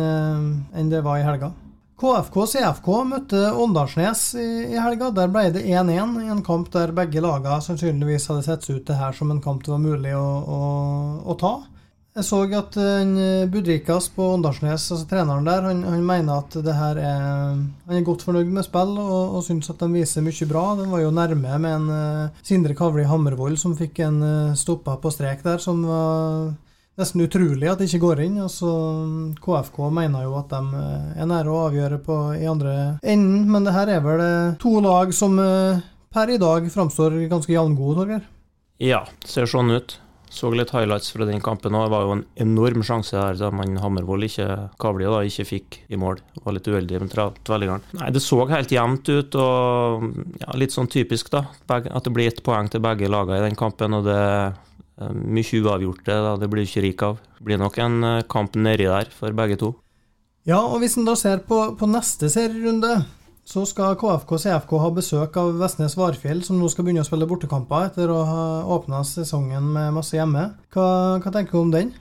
enn 0.72 0.94
det 0.96 1.04
var 1.04 1.20
i 1.20 1.28
helga. 1.28 1.52
KFK 2.02 2.38
CFK 2.50 2.88
møtte 3.06 3.42
Åndalsnes 3.54 4.32
i, 4.34 4.48
i 4.74 4.78
helga. 4.82 5.12
Der 5.14 5.30
ble 5.30 5.52
det 5.54 5.62
1-1 5.70 6.16
i 6.24 6.32
en 6.34 6.42
kamp 6.46 6.72
der 6.74 6.94
begge 6.98 7.22
lagene 7.22 7.60
sannsynligvis 7.62 8.26
hadde 8.32 8.46
sett 8.48 8.66
ut 8.72 8.88
det 8.88 8.98
her 8.98 9.14
som 9.14 9.30
en 9.30 9.44
kamp 9.44 9.62
det 9.66 9.76
var 9.76 9.84
mulig 9.84 10.16
å, 10.18 10.26
å, 10.42 10.62
å 11.30 11.36
ta. 11.38 11.60
Jeg 12.18 12.28
så 12.28 12.42
at 12.58 12.76
Budrikas 13.54 14.10
på 14.12 14.26
Åndalsnes, 14.34 14.90
altså 14.92 15.06
treneren 15.08 15.46
der, 15.48 15.62
han, 15.64 15.86
han, 15.88 16.02
mener 16.04 16.42
at 16.42 16.58
det 16.66 16.74
her 16.76 16.98
er 17.00 17.22
Han 17.22 17.96
er 17.96 18.04
godt 18.04 18.26
fornøyd 18.28 18.50
med 18.52 18.68
spill 18.68 18.98
og, 19.00 19.38
og 19.38 19.46
syns 19.46 19.72
at 19.72 19.80
de 19.80 19.88
viser 19.94 20.26
mye 20.26 20.50
bra. 20.50 20.66
De 20.82 20.90
var 20.92 21.06
jo 21.06 21.14
nærme 21.16 21.54
med 21.64 21.70
en 21.78 21.88
uh, 21.88 22.42
Sindre 22.44 22.76
Kavli 22.76 23.06
Hammervoll 23.08 23.56
som 23.62 23.78
fikk 23.80 24.02
en 24.04 24.20
stoppa 24.60 24.98
på 25.00 25.14
strek 25.14 25.46
der, 25.46 25.64
som 25.64 25.86
var 25.88 26.52
nesten 27.02 27.24
utrolig 27.26 27.70
at 27.72 27.82
det 27.82 27.90
ikke 27.90 28.06
går 28.06 28.24
inn. 28.28 28.38
Altså, 28.44 28.72
KFK 29.42 29.80
mener 29.94 30.28
jo 30.28 30.36
at 30.40 30.54
de 30.54 30.82
eh, 30.82 31.10
er 31.22 31.30
nære 31.30 31.52
å 31.52 31.64
avgjøre 31.68 32.02
på, 32.06 32.20
i 32.38 32.46
andre 32.50 32.76
enden, 33.02 33.50
men 33.52 33.68
det 33.68 33.76
her 33.76 33.92
er 33.98 34.06
vel 34.06 34.24
eh, 34.26 34.54
to 34.62 34.78
lag 34.84 35.14
som 35.16 35.40
eh, 35.42 35.82
per 36.12 36.32
i 36.32 36.40
dag 36.42 36.70
framstår 36.72 37.20
ganske 37.32 37.54
jevngode, 37.54 38.00
Torgeir? 38.02 38.30
Ja, 38.82 39.04
ser 39.28 39.50
sånn 39.50 39.74
ut. 39.74 40.00
Så 40.32 40.48
litt 40.56 40.72
highlights 40.72 41.12
fra 41.12 41.26
den 41.28 41.42
kampen 41.44 41.76
òg. 41.76 41.90
Det 41.90 41.92
var 41.92 42.06
jo 42.08 42.14
en 42.16 42.24
enorm 42.40 42.86
sjanse 42.88 43.18
der 43.18 43.36
da 43.36 43.50
man 43.52 43.76
Hammervoll 43.84 44.24
ikke 44.24 44.48
Kavli 44.80 45.04
da, 45.04 45.20
ikke 45.28 45.46
fikk 45.50 45.80
i 45.92 46.00
mål. 46.00 46.22
Det 46.38 46.44
var 46.46 46.56
litt 46.56 46.70
uheldig 46.72 47.02
med 47.04 47.16
tverrliggeren. 47.44 47.84
Nei, 48.00 48.12
det 48.16 48.24
så 48.24 48.40
helt 48.48 48.72
jevnt 48.72 49.12
ut 49.12 49.36
og 49.36 50.06
ja, 50.40 50.56
litt 50.56 50.72
sånn 50.72 50.88
typisk, 50.92 51.34
da. 51.36 51.44
At 51.68 52.08
det 52.08 52.16
blir 52.16 52.32
ett 52.32 52.40
poeng 52.46 52.72
til 52.72 52.84
begge 52.84 53.12
lagene 53.12 53.42
i 53.42 53.46
den 53.50 53.60
kampen. 53.60 54.00
og 54.00 54.08
det 54.08 54.22
mye 55.10 55.62
uavgjorte, 55.62 56.18
da. 56.26 56.36
det 56.40 56.50
blir 56.52 56.68
ikke 56.68 56.84
rik 56.86 57.06
av. 57.08 57.22
Det 57.38 57.48
blir 57.48 57.62
nok 57.62 57.80
en 57.82 58.04
eh, 58.08 58.28
kamp 58.30 58.58
nedi 58.60 58.88
der 58.90 59.10
for 59.16 59.34
begge 59.38 59.58
to. 59.62 59.74
Ja, 60.48 60.60
og 60.62 60.80
hvis 60.82 60.98
en 60.98 61.06
da 61.06 61.16
ser 61.18 61.44
på, 61.46 61.60
på 61.78 61.90
neste 61.90 62.30
serierunde, 62.34 62.96
så 63.46 63.66
skal 63.68 63.98
KFK 64.00 64.32
og 64.38 64.42
CFK 64.42 64.72
ha 64.82 64.90
besøk 64.96 65.38
av 65.42 65.52
Vestnes 65.60 65.98
Varfjell, 65.98 66.42
som 66.46 66.60
nå 66.62 66.70
skal 66.72 66.86
begynne 66.86 67.04
å 67.04 67.08
spille 67.08 67.28
bortekamper 67.30 67.90
etter 67.90 68.14
å 68.14 68.22
ha 68.26 68.46
åpna 68.78 69.04
sesongen 69.08 69.68
med 69.76 69.92
masse 69.98 70.18
hjemme. 70.18 70.48
Hva, 70.74 70.88
hva, 71.22 71.34
tenker 71.34 71.58
du 71.58 71.62
om 71.66 71.74
den? 71.74 71.94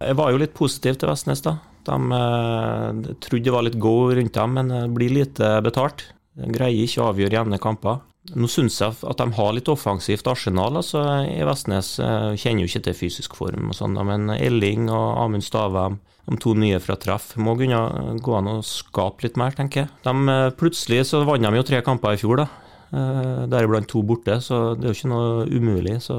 Jeg 0.00 0.18
var 0.18 0.32
jo 0.32 0.40
litt 0.42 0.54
positiv 0.56 1.00
til 1.00 1.10
Vestnes, 1.10 1.42
da. 1.46 1.56
De 1.86 1.96
eh, 1.96 3.16
trodde 3.24 3.46
det 3.46 3.54
var 3.54 3.66
litt 3.66 3.80
go 3.80 4.10
rundt 4.12 4.36
dem, 4.36 4.58
men 4.58 4.74
det 4.74 4.84
blir 4.94 5.14
lite 5.22 5.56
betalt. 5.64 6.10
De 6.38 6.52
greier 6.54 6.86
ikke 6.86 7.02
å 7.02 7.10
avgjøre 7.10 7.38
jevne 7.40 7.62
kamper. 7.62 8.02
Nå 8.36 8.46
syns 8.52 8.76
jeg 8.82 8.98
at 9.08 9.18
de 9.18 9.26
har 9.32 9.54
litt 9.56 9.68
offensivt 9.72 10.28
arsenal 10.28 10.76
altså, 10.82 11.00
i 11.24 11.40
Vestnes. 11.48 11.94
Kjenner 11.98 12.62
jo 12.66 12.68
ikke 12.68 12.84
til 12.90 12.98
fysisk 12.98 13.38
form, 13.38 13.72
og 13.72 13.78
sånn, 13.78 13.96
men 14.06 14.28
Elling 14.36 14.90
og 14.92 15.22
Amund 15.24 15.46
Stavem 15.46 15.96
de 16.30 16.38
to 16.40 16.54
nye 16.58 16.78
fra 16.82 16.96
treff. 17.00 17.34
Må 17.40 17.56
kunne 17.58 18.18
gå 18.22 18.34
an 18.38 18.50
å 18.50 18.58
skape 18.66 19.26
litt 19.26 19.38
mer, 19.40 19.54
tenker 19.56 19.84
jeg. 19.84 19.92
De, 20.04 20.14
eh, 20.30 20.50
plutselig 20.56 21.06
så 21.10 21.24
vant 21.26 21.42
de 21.42 21.56
jo 21.56 21.66
tre 21.66 21.80
kamper 21.82 22.14
i 22.14 22.20
fjor, 22.20 22.44
da. 22.44 22.48
Eh, 22.92 23.46
deriblant 23.46 23.86
to 23.88 24.02
borte, 24.02 24.40
så 24.42 24.74
det 24.76 24.84
er 24.84 24.92
jo 24.92 24.98
ikke 24.98 25.12
noe 25.14 25.46
umulig. 25.46 25.96
Så 26.02 26.16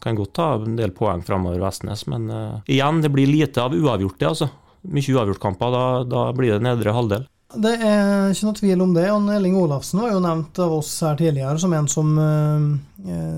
kan 0.00 0.16
godt 0.16 0.34
ta 0.34 0.54
en 0.56 0.76
del 0.76 0.90
poeng 0.90 1.24
framover 1.24 1.60
Vestnes. 1.60 2.06
Men 2.06 2.30
uh, 2.30 2.60
igjen, 2.66 3.02
det 3.02 3.12
blir 3.12 3.28
lite 3.28 3.62
av 3.62 3.72
uavgjorte, 3.72 4.26
altså. 4.26 4.50
Mye 4.86 5.16
uavgjortkamper, 5.16 5.72
da, 5.72 6.04
da 6.04 6.32
blir 6.32 6.56
det 6.56 6.64
nedre 6.64 6.94
halvdel. 6.94 7.26
Det 7.62 7.72
er 7.76 8.32
ikke 8.32 8.48
noe 8.48 8.58
tvil 8.58 8.82
om 8.84 8.92
det. 8.96 9.06
og 9.12 9.30
Elling 9.32 9.56
Olafsen 9.58 10.02
var 10.02 10.12
jo 10.12 10.22
nevnt 10.24 10.58
av 10.62 10.74
oss 10.78 10.90
her 11.04 11.16
tidligere 11.18 11.58
som 11.62 11.72
en 11.76 11.88
som 11.88 12.12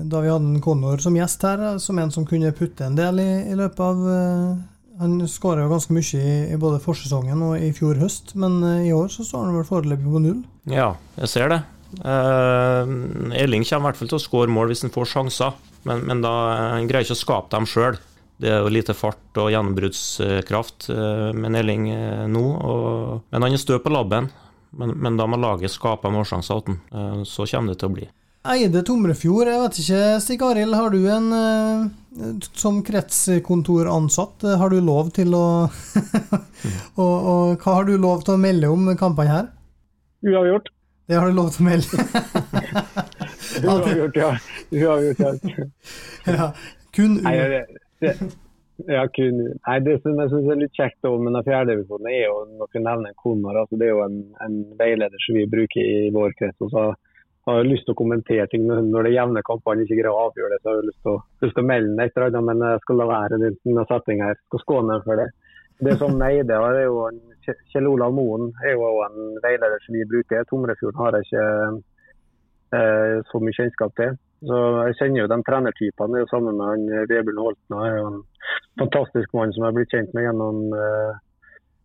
Da 0.09 0.21
vi 0.23 0.31
hadde 0.31 0.61
Connor 0.65 1.01
som 1.03 1.15
gjest 1.15 1.45
her, 1.45 1.63
som 1.79 1.99
en 1.99 2.11
som 2.11 2.27
kunne 2.27 2.51
putte 2.55 2.85
en 2.85 2.97
del 2.97 3.21
i, 3.23 3.31
i 3.51 3.57
løpet 3.57 3.79
av 3.79 4.03
han 4.99 5.13
skåra 5.31 5.69
ganske 5.71 5.95
mye 5.95 6.19
i, 6.19 6.31
i, 6.51 6.57
både 6.59 6.81
forsesongen 6.83 7.39
og 7.45 7.61
i 7.63 7.69
fjor 7.71 8.01
høst, 8.01 8.33
men 8.35 8.57
i 8.83 8.91
år 8.91 9.07
så 9.13 9.23
står 9.23 9.45
han 9.45 9.55
vel 9.55 9.67
foreløpig 9.67 10.11
på 10.11 10.19
null. 10.25 10.41
Ja, 10.67 10.89
jeg 11.21 11.31
ser 11.31 11.53
det. 11.53 11.61
Uh, 12.03 13.31
Elling 13.33 13.63
kommer 13.65 13.89
i 13.89 13.89
hvert 13.89 13.99
fall 14.01 14.11
til 14.11 14.19
å 14.19 14.21
skåre 14.21 14.53
mål 14.53 14.69
hvis 14.69 14.83
han 14.85 14.93
får 14.93 15.09
sjanser, 15.13 15.55
men, 15.87 16.03
men 16.09 16.21
da, 16.25 16.33
han 16.75 16.89
greier 16.89 17.07
ikke 17.07 17.17
å 17.17 17.23
skape 17.23 17.53
dem 17.55 17.67
sjøl. 17.69 17.97
Det 18.39 18.51
er 18.51 18.61
jo 18.63 18.71
lite 18.71 18.95
fart 18.95 19.39
og 19.41 19.49
gjennombruddskraft 19.51 20.89
uh, 20.93 21.29
med 21.35 21.57
Nelling 21.57 21.89
nå. 22.31 22.45
Og, 22.55 23.25
men 23.33 23.45
han 23.45 23.55
er 23.55 23.61
stø 23.61 23.81
på 23.83 23.91
labben. 23.91 24.29
Men, 24.79 24.93
men, 25.01 25.17
da 25.17 25.25
må 25.25 25.39
laget 25.41 25.73
skape 25.73 26.11
målsjanser 26.13 26.61
til 26.61 26.77
ham. 26.77 27.23
Så 27.25 27.47
kommer 27.49 27.73
det 27.73 27.81
til 27.81 27.89
å 27.89 27.95
bli. 27.95 28.05
Eide 28.49 28.83
Tomrefjord, 28.85 29.49
jeg 29.49 29.61
vet 29.63 29.79
ikke, 29.81 30.03
Stig 30.23 30.43
Arild, 30.45 30.75
har 30.77 30.93
du 30.93 30.99
en 31.09 31.25
som 32.53 32.83
kretskontoransatt, 32.85 34.45
har 34.61 34.69
du 34.69 34.79
lov 34.81 35.11
til 35.15 35.33
å 35.37 35.45
og, 37.01 37.15
og, 37.15 37.57
hva 37.61 37.75
har 37.79 37.87
du 37.87 37.95
lov 37.97 38.23
til 38.25 38.35
å 38.35 38.41
melde 38.41 38.71
om 38.71 38.89
kampene 38.99 39.33
her? 39.33 39.49
Uavgjort. 40.25 40.71
Det 41.09 41.17
har 41.17 41.29
du 41.29 41.37
lov 41.37 41.51
til 41.53 41.63
å 41.63 41.69
melde? 41.69 42.03
Uavgjort, 43.69 44.17
ja. 44.19 44.31
Uavgjort, 44.69 45.21
ja. 45.23 45.69
ja. 46.27 46.49
Kun 46.95 47.19
Nei, 47.23 47.35
det, 47.53 47.61
ja, 48.95 49.03
kun 49.15 49.41
Nei, 49.43 49.77
det 49.83 49.99
som 50.03 50.19
jeg 50.21 50.31
syns 50.31 50.49
er 50.53 50.61
litt 50.61 50.77
kjekt 50.77 51.03
med 51.09 51.33
den 51.35 51.45
fjerdedivisjonen, 51.47 52.09
er 52.13 52.25
jo 52.27 52.67
vi 52.73 52.83
nevner 52.85 53.15
Konar. 53.19 53.61
Altså, 53.63 53.79
det 53.79 53.89
er 53.89 53.95
jo 53.95 54.05
en, 54.05 54.21
en 54.45 54.57
veileder 54.79 55.25
som 55.25 55.39
vi 55.39 55.47
bruker 55.51 55.83
i 55.83 56.09
vår 56.15 56.35
krets. 56.39 56.59
og 56.63 56.73
så 56.73 56.89
har 57.47 57.65
lyst 57.65 57.85
til 57.87 57.95
å 57.95 57.99
kommentere 57.99 58.45
ting 58.51 58.65
når 58.67 59.07
det 59.07 59.15
jevne 59.15 59.43
kampene 59.47 59.85
ikke 59.85 59.97
greier 59.97 60.11
å 60.11 60.27
avgjøre 60.27 60.53
det. 60.53 60.59
Så 60.61 60.69
har 60.69 60.79
jeg 60.79 60.89
lyst 60.89 61.03
til 61.05 61.63
å, 61.63 61.67
melde 61.71 61.95
det 61.97 62.07
et 62.07 62.17
eller 62.17 62.29
annet, 62.29 62.47
men 62.49 62.65
jeg 62.67 62.83
skal 62.85 62.99
la 62.99 63.07
være 63.09 63.39
den 63.41 63.85
settinga 63.89 64.29
her. 64.29 64.41
Skal 64.49 64.63
skåne 64.65 64.99
for 65.05 65.21
det. 65.21 65.29
Det 65.79 65.95
som 66.01 66.17
Neide 66.19 66.59
har, 66.59 66.75
er 66.75 66.89
jo 66.89 67.05
en, 67.07 67.19
Kjell 67.71 67.87
Olav 67.89 68.13
Moen 68.13 68.49
er 68.67 68.75
jo 68.75 68.89
en 69.05 69.37
veileder 69.41 69.81
som 69.85 69.95
vi 69.95 70.07
bruker. 70.11 70.45
Tomrefjorden 70.49 71.01
har 71.01 71.17
jeg 71.17 71.29
ikke 71.29 71.45
eh, 72.77 73.15
så 73.31 73.41
mye 73.41 73.57
kjennskap 73.57 73.95
til. 73.97 74.17
Så 74.39 74.57
Jeg 74.87 74.97
kjenner 74.99 75.21
jo 75.21 75.29
de 75.31 75.39
trenertypene. 75.43 76.15
er 76.15 76.23
jo 76.23 76.31
Sammen 76.31 76.57
med 76.57 76.65
han 76.71 77.07
Vebjørn 77.11 77.43
Holten 77.43 77.79
er 77.79 77.97
jo 77.97 78.05
en 78.07 78.21
fantastisk 78.79 79.33
mann 79.33 79.51
som 79.53 79.63
jeg 79.63 79.71
har 79.71 79.77
blitt 79.77 79.91
kjent 79.95 80.13
med 80.13 80.23
gjennom, 80.23 80.59
eh, 80.73 81.13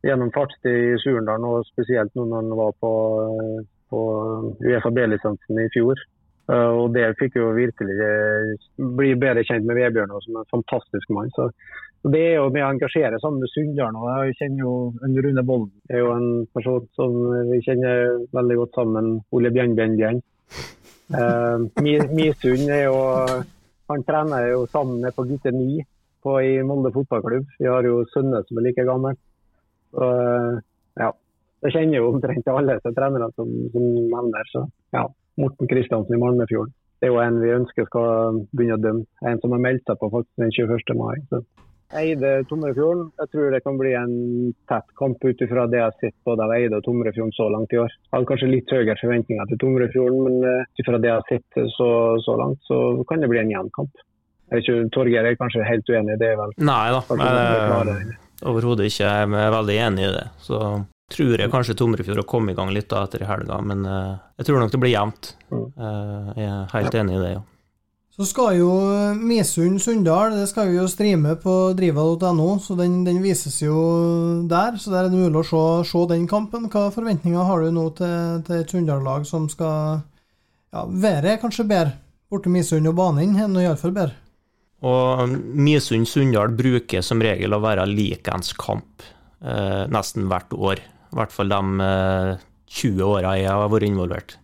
gjennom 0.07 0.31
fartstid 0.35 0.95
i 0.95 0.99
Surendalen, 1.03 1.45
og 1.45 1.67
spesielt 1.67 2.14
nå 2.14 2.29
når 2.29 2.43
han 2.43 2.59
var 2.62 2.77
på 2.81 2.93
eh, 3.27 3.62
på 3.95 4.03
Uefa 4.61 4.90
B-lisensen 4.90 5.62
i 5.64 5.71
fjor. 5.75 6.03
Eh, 6.53 6.71
og 6.81 6.93
Der 6.97 7.17
fikk 7.21 7.38
jo 7.40 7.55
virkelig 7.57 7.97
eh, 8.09 8.69
bli 8.99 9.14
bedre 9.21 9.45
kjent 9.49 9.67
med 9.69 9.79
Vebjørn, 9.81 10.14
som 10.27 10.37
er 10.37 10.45
en 10.45 10.53
fantastisk 10.59 11.14
mann. 11.17 11.33
Så, 11.37 11.49
Det 12.05 12.21
er 12.21 12.35
jo 12.37 12.51
med 12.53 12.67
å 12.67 12.71
engasjere 12.75 13.21
sammen 13.21 13.40
med 13.40 13.53
Sunndalen. 13.55 14.01
Jeg 14.29 14.38
kjenner 14.40 14.67
jo 14.67 14.73
en 15.07 15.19
Rune 15.25 15.45
Bolden. 15.51 15.73
er 15.88 16.03
jo 16.03 16.12
en 16.12 16.47
person 16.53 16.88
som 16.99 17.14
vi 17.51 17.62
kjenner 17.64 18.27
veldig 18.37 18.57
godt 18.61 18.81
sammen. 18.81 19.12
Ole 19.33 19.53
Bjørnbjørn. 19.55 20.21
Uh, 20.21 20.84
Misund 21.12 22.71
er 22.73 22.87
jo 22.87 22.97
Han 23.90 24.05
trener 24.09 24.47
jo 24.49 24.64
sammen 24.73 25.03
med 25.05 25.12
på 25.14 25.27
gutte 25.29 25.53
9 25.53 25.83
på, 26.25 26.38
i 26.40 26.62
Molde 26.64 26.88
fotballklubb. 26.93 27.51
Vi 27.59 27.69
har 27.69 27.85
jo 27.85 27.99
Sønne 28.09 28.40
som 28.47 28.57
er 28.57 28.64
like 28.64 28.85
gammel. 28.88 29.19
Uh, 29.93 30.57
ja. 30.97 31.11
Jeg 31.64 31.75
kjenner 31.75 31.99
jo 31.99 32.09
omtrent 32.14 32.49
alle 32.49 32.79
som 32.81 32.95
trenere 32.97 33.29
som, 33.37 33.51
som 33.75 33.85
nevner. 33.85 34.49
Så 34.53 34.64
ja, 34.97 35.05
Morten 35.40 35.69
Kristiansen 35.69 36.17
i 36.17 36.23
Malmefjorden. 36.23 36.73
Det 37.01 37.11
er 37.11 37.12
jo 37.12 37.21
en 37.21 37.40
vi 37.43 37.53
ønsker 37.53 37.88
skal 37.90 38.40
begynne 38.57 38.79
å 38.79 38.83
dømme. 38.87 39.05
En 39.29 39.40
som 39.43 39.53
har 39.53 39.62
meldt 39.67 39.85
seg 39.85 40.01
på 40.01 40.25
den 40.40 40.53
21. 40.57 40.97
mai. 40.97 41.19
Så. 41.29 41.43
Eide 41.98 42.30
Tomrefjorden. 42.50 43.11
Jeg 43.20 43.30
tror 43.33 43.52
det 43.54 43.61
kan 43.64 43.76
bli 43.78 43.92
en 43.98 44.14
tett 44.70 44.87
kamp 44.98 45.22
ut 45.24 45.44
ifra 45.44 45.66
det 45.70 45.80
jeg 45.80 45.87
har 45.87 45.98
sett 46.00 46.16
både 46.26 46.46
av 46.46 46.54
Eide 46.57 46.80
og 46.80 46.87
Tomrefjorden 46.87 47.35
så 47.37 47.46
langt 47.52 47.74
i 47.74 47.80
år. 47.83 47.92
Jeg 47.92 48.14
hadde 48.16 48.30
kanskje 48.30 48.50
litt 48.50 48.74
høyere 48.74 48.96
forventninger 49.00 49.50
til 49.50 49.61
Tomrefjorden, 49.62 50.24
men 50.26 50.40
uh, 50.42 50.64
ut 50.66 50.83
ifra 50.83 51.00
det 51.00 51.11
jeg 51.11 51.20
har 51.20 51.28
sett 51.30 51.61
så, 51.76 51.90
så, 52.24 52.37
langt, 52.40 52.61
så 52.68 52.80
kan 53.11 53.22
det 53.22 53.30
bli 53.30 53.42
en 53.42 53.54
jevn 53.54 53.70
kamp. 53.76 54.04
Torgeir 54.94 55.26
er 55.26 55.38
kanskje 55.40 55.64
helt 55.66 55.88
uenig 55.90 56.16
i 56.16 56.20
det? 56.20 56.35
vel? 56.38 56.52
Nei 56.62 56.83
da, 56.94 57.00
overhodet 58.44 58.90
ikke. 58.90 59.07
Jeg 59.07 59.30
er 59.30 59.54
veldig 59.54 59.78
enig 59.87 60.04
i 60.04 60.12
det. 60.18 60.26
Så 60.44 60.61
tror 61.14 61.40
jeg 61.40 61.52
kanskje 61.52 61.78
Tomrefjord 61.78 62.22
har 62.22 62.28
kommet 62.28 62.54
i 62.54 62.59
gang 62.59 62.70
litt 62.74 62.90
da 62.90 63.07
etter 63.07 63.24
helga, 63.28 63.59
men 63.64 63.87
jeg 63.87 64.46
tror 64.46 64.62
nok 64.62 64.74
det 64.74 64.83
blir 64.83 64.94
jevnt. 64.94 65.35
Uh, 65.50 66.30
jeg 66.37 66.50
er 66.50 66.70
helt 66.76 67.02
enig 67.02 67.18
i 67.18 67.24
det, 67.24 67.35
ja. 67.38 67.42
Så 68.14 68.29
skal 68.31 68.61
jo 68.61 68.70
Misund-Sunndal 69.18 70.37
det 70.37 70.46
skal 70.46 70.70
jo 70.70 70.85
streame 70.87 71.33
på 71.42 71.53
driva.no, 71.74 72.50
så 72.62 72.77
den, 72.79 73.00
den, 73.03 73.18
vises 73.24 73.57
jo 73.59 73.74
der. 74.46 74.77
Så 74.79 74.92
der 74.92 75.09
er 75.09 75.11
det 75.11 75.18
mulig 75.18 75.40
å 75.40 75.48
se, 75.48 75.62
se 75.90 76.03
den 76.12 76.29
kampen. 76.31 76.68
Hva 76.70 76.92
forventninger 76.94 77.48
har 77.48 77.64
du 77.64 77.72
nå 77.74 77.88
til, 77.98 78.44
til 78.46 78.61
et 78.61 78.70
Sunndal-lag 78.70 79.27
som 79.27 79.48
skal 79.50 80.05
ja, 80.70 80.85
Været 80.87 81.42
kanskje 81.42 81.66
bedre 81.66 81.96
borte 82.31 82.50
Misund 82.50 82.87
og 82.90 82.94
banen 82.98 83.35
enn 83.35 83.59
iallfall 83.59 83.96
bedre? 83.96 84.14
Og 84.87 85.35
Misund-Sunndal 85.59 86.55
bruker 86.55 87.03
som 87.03 87.22
regel 87.22 87.57
å 87.57 87.62
være 87.66 87.88
likens 87.90 88.55
kamp 88.55 89.03
eh, 89.42 89.90
nesten 89.90 90.31
hvert 90.31 90.55
år. 90.55 90.87
I 91.11 91.18
hvert 91.18 91.35
fall 91.35 91.50
de 91.50 91.61
20 92.79 92.94
eh, 92.94 93.05
åra 93.11 93.35
jeg 93.40 93.50
har 93.50 93.74
vært 93.74 93.90
involvert. 93.90 94.38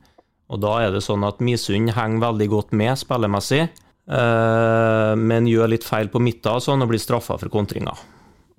Og 0.51 0.59
da 0.63 0.73
er 0.83 0.95
det 0.95 1.05
sånn 1.05 1.25
at 1.27 1.43
Misund 1.45 1.93
henger 1.95 2.25
veldig 2.25 2.49
godt 2.51 2.73
med 2.77 2.99
spillemessig, 2.99 3.63
eh, 3.69 5.13
men 5.19 5.49
gjør 5.51 5.71
litt 5.71 5.87
feil 5.87 6.11
på 6.11 6.23
midten 6.23 6.57
og 6.57 6.65
sånn 6.65 6.83
og 6.83 6.91
blir 6.91 7.03
straffa 7.03 7.39
for 7.39 7.53
kontringer. 7.53 8.03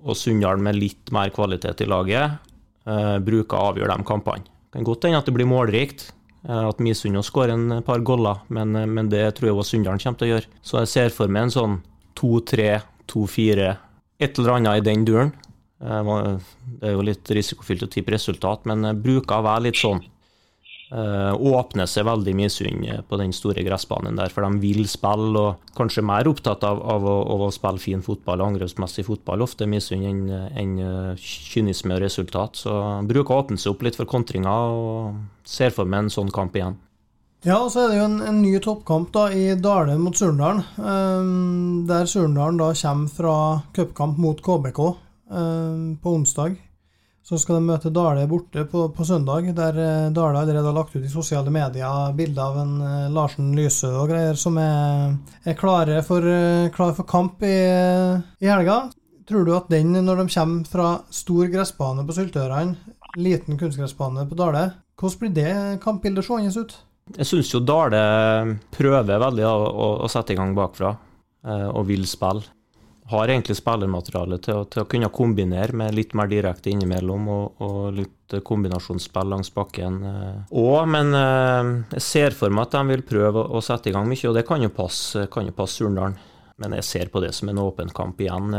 Og 0.02 0.16
Sunndal 0.18 0.62
med 0.62 0.80
litt 0.80 1.12
mer 1.14 1.30
kvalitet 1.34 1.84
i 1.84 1.90
laget 1.90 2.40
eh, 2.88 3.18
bruker 3.22 3.58
å 3.58 3.70
avgjøre 3.72 3.98
de 4.00 4.08
kampene. 4.08 4.48
Det 4.72 4.80
kan 4.80 4.88
godt 4.88 5.04
hende 5.04 5.20
at 5.20 5.28
det 5.28 5.36
blir 5.36 5.50
målrikt, 5.50 6.10
at 6.42 6.80
Misund 6.82 7.20
skårer 7.22 7.52
en 7.54 7.84
par 7.86 8.00
goller, 8.02 8.40
men, 8.50 8.74
men, 8.74 9.06
det 9.12 9.20
tror 9.36 9.52
jeg 9.52 9.54
også 9.54 9.76
Sunndalen 9.76 10.00
kommer 10.02 10.18
til 10.18 10.26
å 10.26 10.30
gjøre. 10.32 10.48
Så 10.66 10.80
jeg 10.80 10.90
ser 10.90 11.12
for 11.14 11.30
meg 11.30 11.46
en 11.46 11.52
sånn 11.54 11.76
2-3, 12.18 12.80
2-4, 13.12 13.68
et 14.26 14.40
eller 14.40 14.56
annet 14.56 14.80
i 14.80 14.84
den 14.88 15.04
duren. 15.06 15.30
Eh, 15.82 16.10
det 16.80 16.88
er 16.88 16.96
jo 16.96 17.04
litt 17.06 17.30
risikofylt 17.36 17.86
å 17.86 17.90
tippe 17.92 18.16
resultat, 18.16 18.66
men 18.70 18.88
bruker 19.04 19.38
å 19.38 19.46
være 19.46 19.68
litt 19.68 19.78
sånn. 19.78 20.02
Eh, 20.92 21.34
åpner 21.40 21.88
seg 21.88 22.04
veldig 22.04 22.34
Misund 22.36 22.84
på 23.08 23.16
den 23.16 23.30
store 23.32 23.62
gressbanen 23.64 24.18
der, 24.18 24.28
for 24.28 24.44
de 24.44 24.60
vil 24.60 24.84
spille, 24.90 25.40
og 25.40 25.76
kanskje 25.78 26.04
mer 26.04 26.28
opptatt 26.28 26.66
av, 26.68 26.82
av, 26.84 27.06
å, 27.08 27.14
av 27.32 27.44
å, 27.46 27.52
spille 27.54 27.80
fin 27.80 28.02
fotball, 28.04 28.42
angrepsmessig 28.44 29.06
fotball, 29.06 29.40
ofte 29.46 29.64
Misund 29.64 30.04
enn 30.04 30.26
en 30.28 30.74
eh, 30.84 31.12
kynisme 31.16 31.96
og 31.96 32.02
resultat. 32.04 32.60
Så 32.60 32.74
bruker 33.08 33.32
å 33.32 33.44
åpne 33.46 33.60
seg 33.62 33.72
opp 33.72 33.86
litt 33.86 33.96
for 33.96 34.10
kontringer, 34.10 34.76
og 34.76 35.48
ser 35.48 35.72
for 35.72 35.88
meg 35.88 36.04
en 36.04 36.12
sånn 36.12 36.32
kamp 36.34 36.58
igjen. 36.60 36.76
Ja, 37.42 37.56
og 37.56 37.72
så 37.74 37.86
er 37.86 37.88
det 37.90 37.96
jo 37.96 38.08
en, 38.10 38.20
en 38.28 38.42
ny 38.44 38.52
toppkamp 38.62 39.08
da 39.16 39.24
i 39.34 39.46
Dale 39.58 39.96
mot 39.98 40.14
Surndalen. 40.14 40.60
Um, 40.76 41.86
der 41.88 42.04
Surndalen 42.06 42.60
da 42.60 42.68
kommer 42.78 43.16
fra 43.16 43.38
cupkamp 43.74 44.20
mot 44.20 44.44
KBK 44.44 44.82
um, 44.84 45.96
på 46.04 46.12
onsdag. 46.20 46.60
Så 47.22 47.38
skal 47.38 47.60
de 47.60 47.68
møte 47.68 47.92
Dale 47.94 48.24
borte 48.26 48.64
på, 48.66 48.88
på 48.96 49.04
søndag, 49.06 49.46
der 49.54 49.76
uh, 49.78 50.12
Dale 50.14 50.40
allerede 50.42 50.66
har 50.66 50.74
lagt 50.74 50.96
ut 50.96 51.04
i 51.04 51.10
sosiale 51.10 51.52
medier 51.54 52.16
bilder 52.18 52.42
av 52.42 52.58
en 52.64 52.72
uh, 52.82 53.12
Larsen 53.14 53.52
Lysø 53.54 53.92
og 54.00 54.10
greier 54.10 54.38
som 54.38 54.58
er, 54.58 55.14
er 55.46 55.58
klare 55.58 56.00
for, 56.06 56.26
uh, 56.26 56.70
klar 56.74 56.96
for 56.98 57.06
kamp 57.06 57.44
i, 57.46 57.54
i 58.42 58.50
helga. 58.50 58.88
Tror 59.28 59.46
du 59.46 59.52
at 59.54 59.70
den, 59.70 59.94
når 60.02 60.24
de 60.24 60.32
kommer 60.34 60.66
fra 60.68 60.88
stor 61.14 61.46
gressbane 61.52 62.02
på 62.06 62.16
Syltørene, 62.16 62.96
liten 63.22 63.58
kunstgressbane 63.60 64.26
på 64.26 64.38
Dale, 64.38 64.70
hvordan 64.98 65.20
blir 65.20 65.36
det 65.36 65.52
kampbildet 65.82 66.26
seende 66.26 66.64
ut? 66.64 66.74
Jeg 67.16 67.28
syns 67.28 67.50
jo 67.52 67.60
Dale 67.66 68.02
prøver 68.72 69.20
veldig 69.20 69.46
å, 69.48 69.54
å, 69.68 69.88
å, 70.04 70.10
sette 70.10 70.34
i 70.34 70.38
gang 70.38 70.54
bakfra, 70.56 70.92
eh, 71.44 71.68
og 71.70 71.86
vil 71.88 72.06
spille. 72.08 72.46
Har 73.12 73.28
egentlig 73.28 73.58
spillermateriale 73.58 74.38
til, 74.40 74.64
til, 74.72 74.84
å 74.84 74.88
kunne 74.88 75.10
kombinere 75.12 75.76
med 75.76 75.94
litt 75.96 76.14
mer 76.16 76.30
direkte 76.30 76.72
innimellom, 76.72 77.26
og, 77.28 77.64
og 77.64 77.80
litt 77.98 78.36
kombinasjonsspill 78.48 79.28
langs 79.34 79.52
bakken 79.52 79.98
òg. 80.02 80.78
Eh. 80.80 80.86
Men 80.94 81.16
eh, 81.18 81.72
jeg 81.98 82.06
ser 82.06 82.38
for 82.38 82.54
meg 82.54 82.68
at 82.68 82.78
de 82.78 82.94
vil 82.94 83.04
prøve 83.08 83.44
å, 83.44 83.60
sette 83.64 83.90
i 83.90 83.96
gang 83.96 84.08
mye, 84.08 84.28
og 84.30 84.38
det 84.38 84.46
kan 84.48 84.64
jo 84.64 84.72
passe, 84.72 85.26
kan 85.32 85.50
passe 85.56 85.82
Surndalen. 85.82 86.16
Men 86.62 86.78
jeg 86.78 86.88
ser 86.88 87.12
på 87.12 87.20
det 87.24 87.32
som 87.34 87.50
en 87.50 87.60
åpen 87.62 87.90
kamp 87.96 88.20
igjen. 88.22 88.52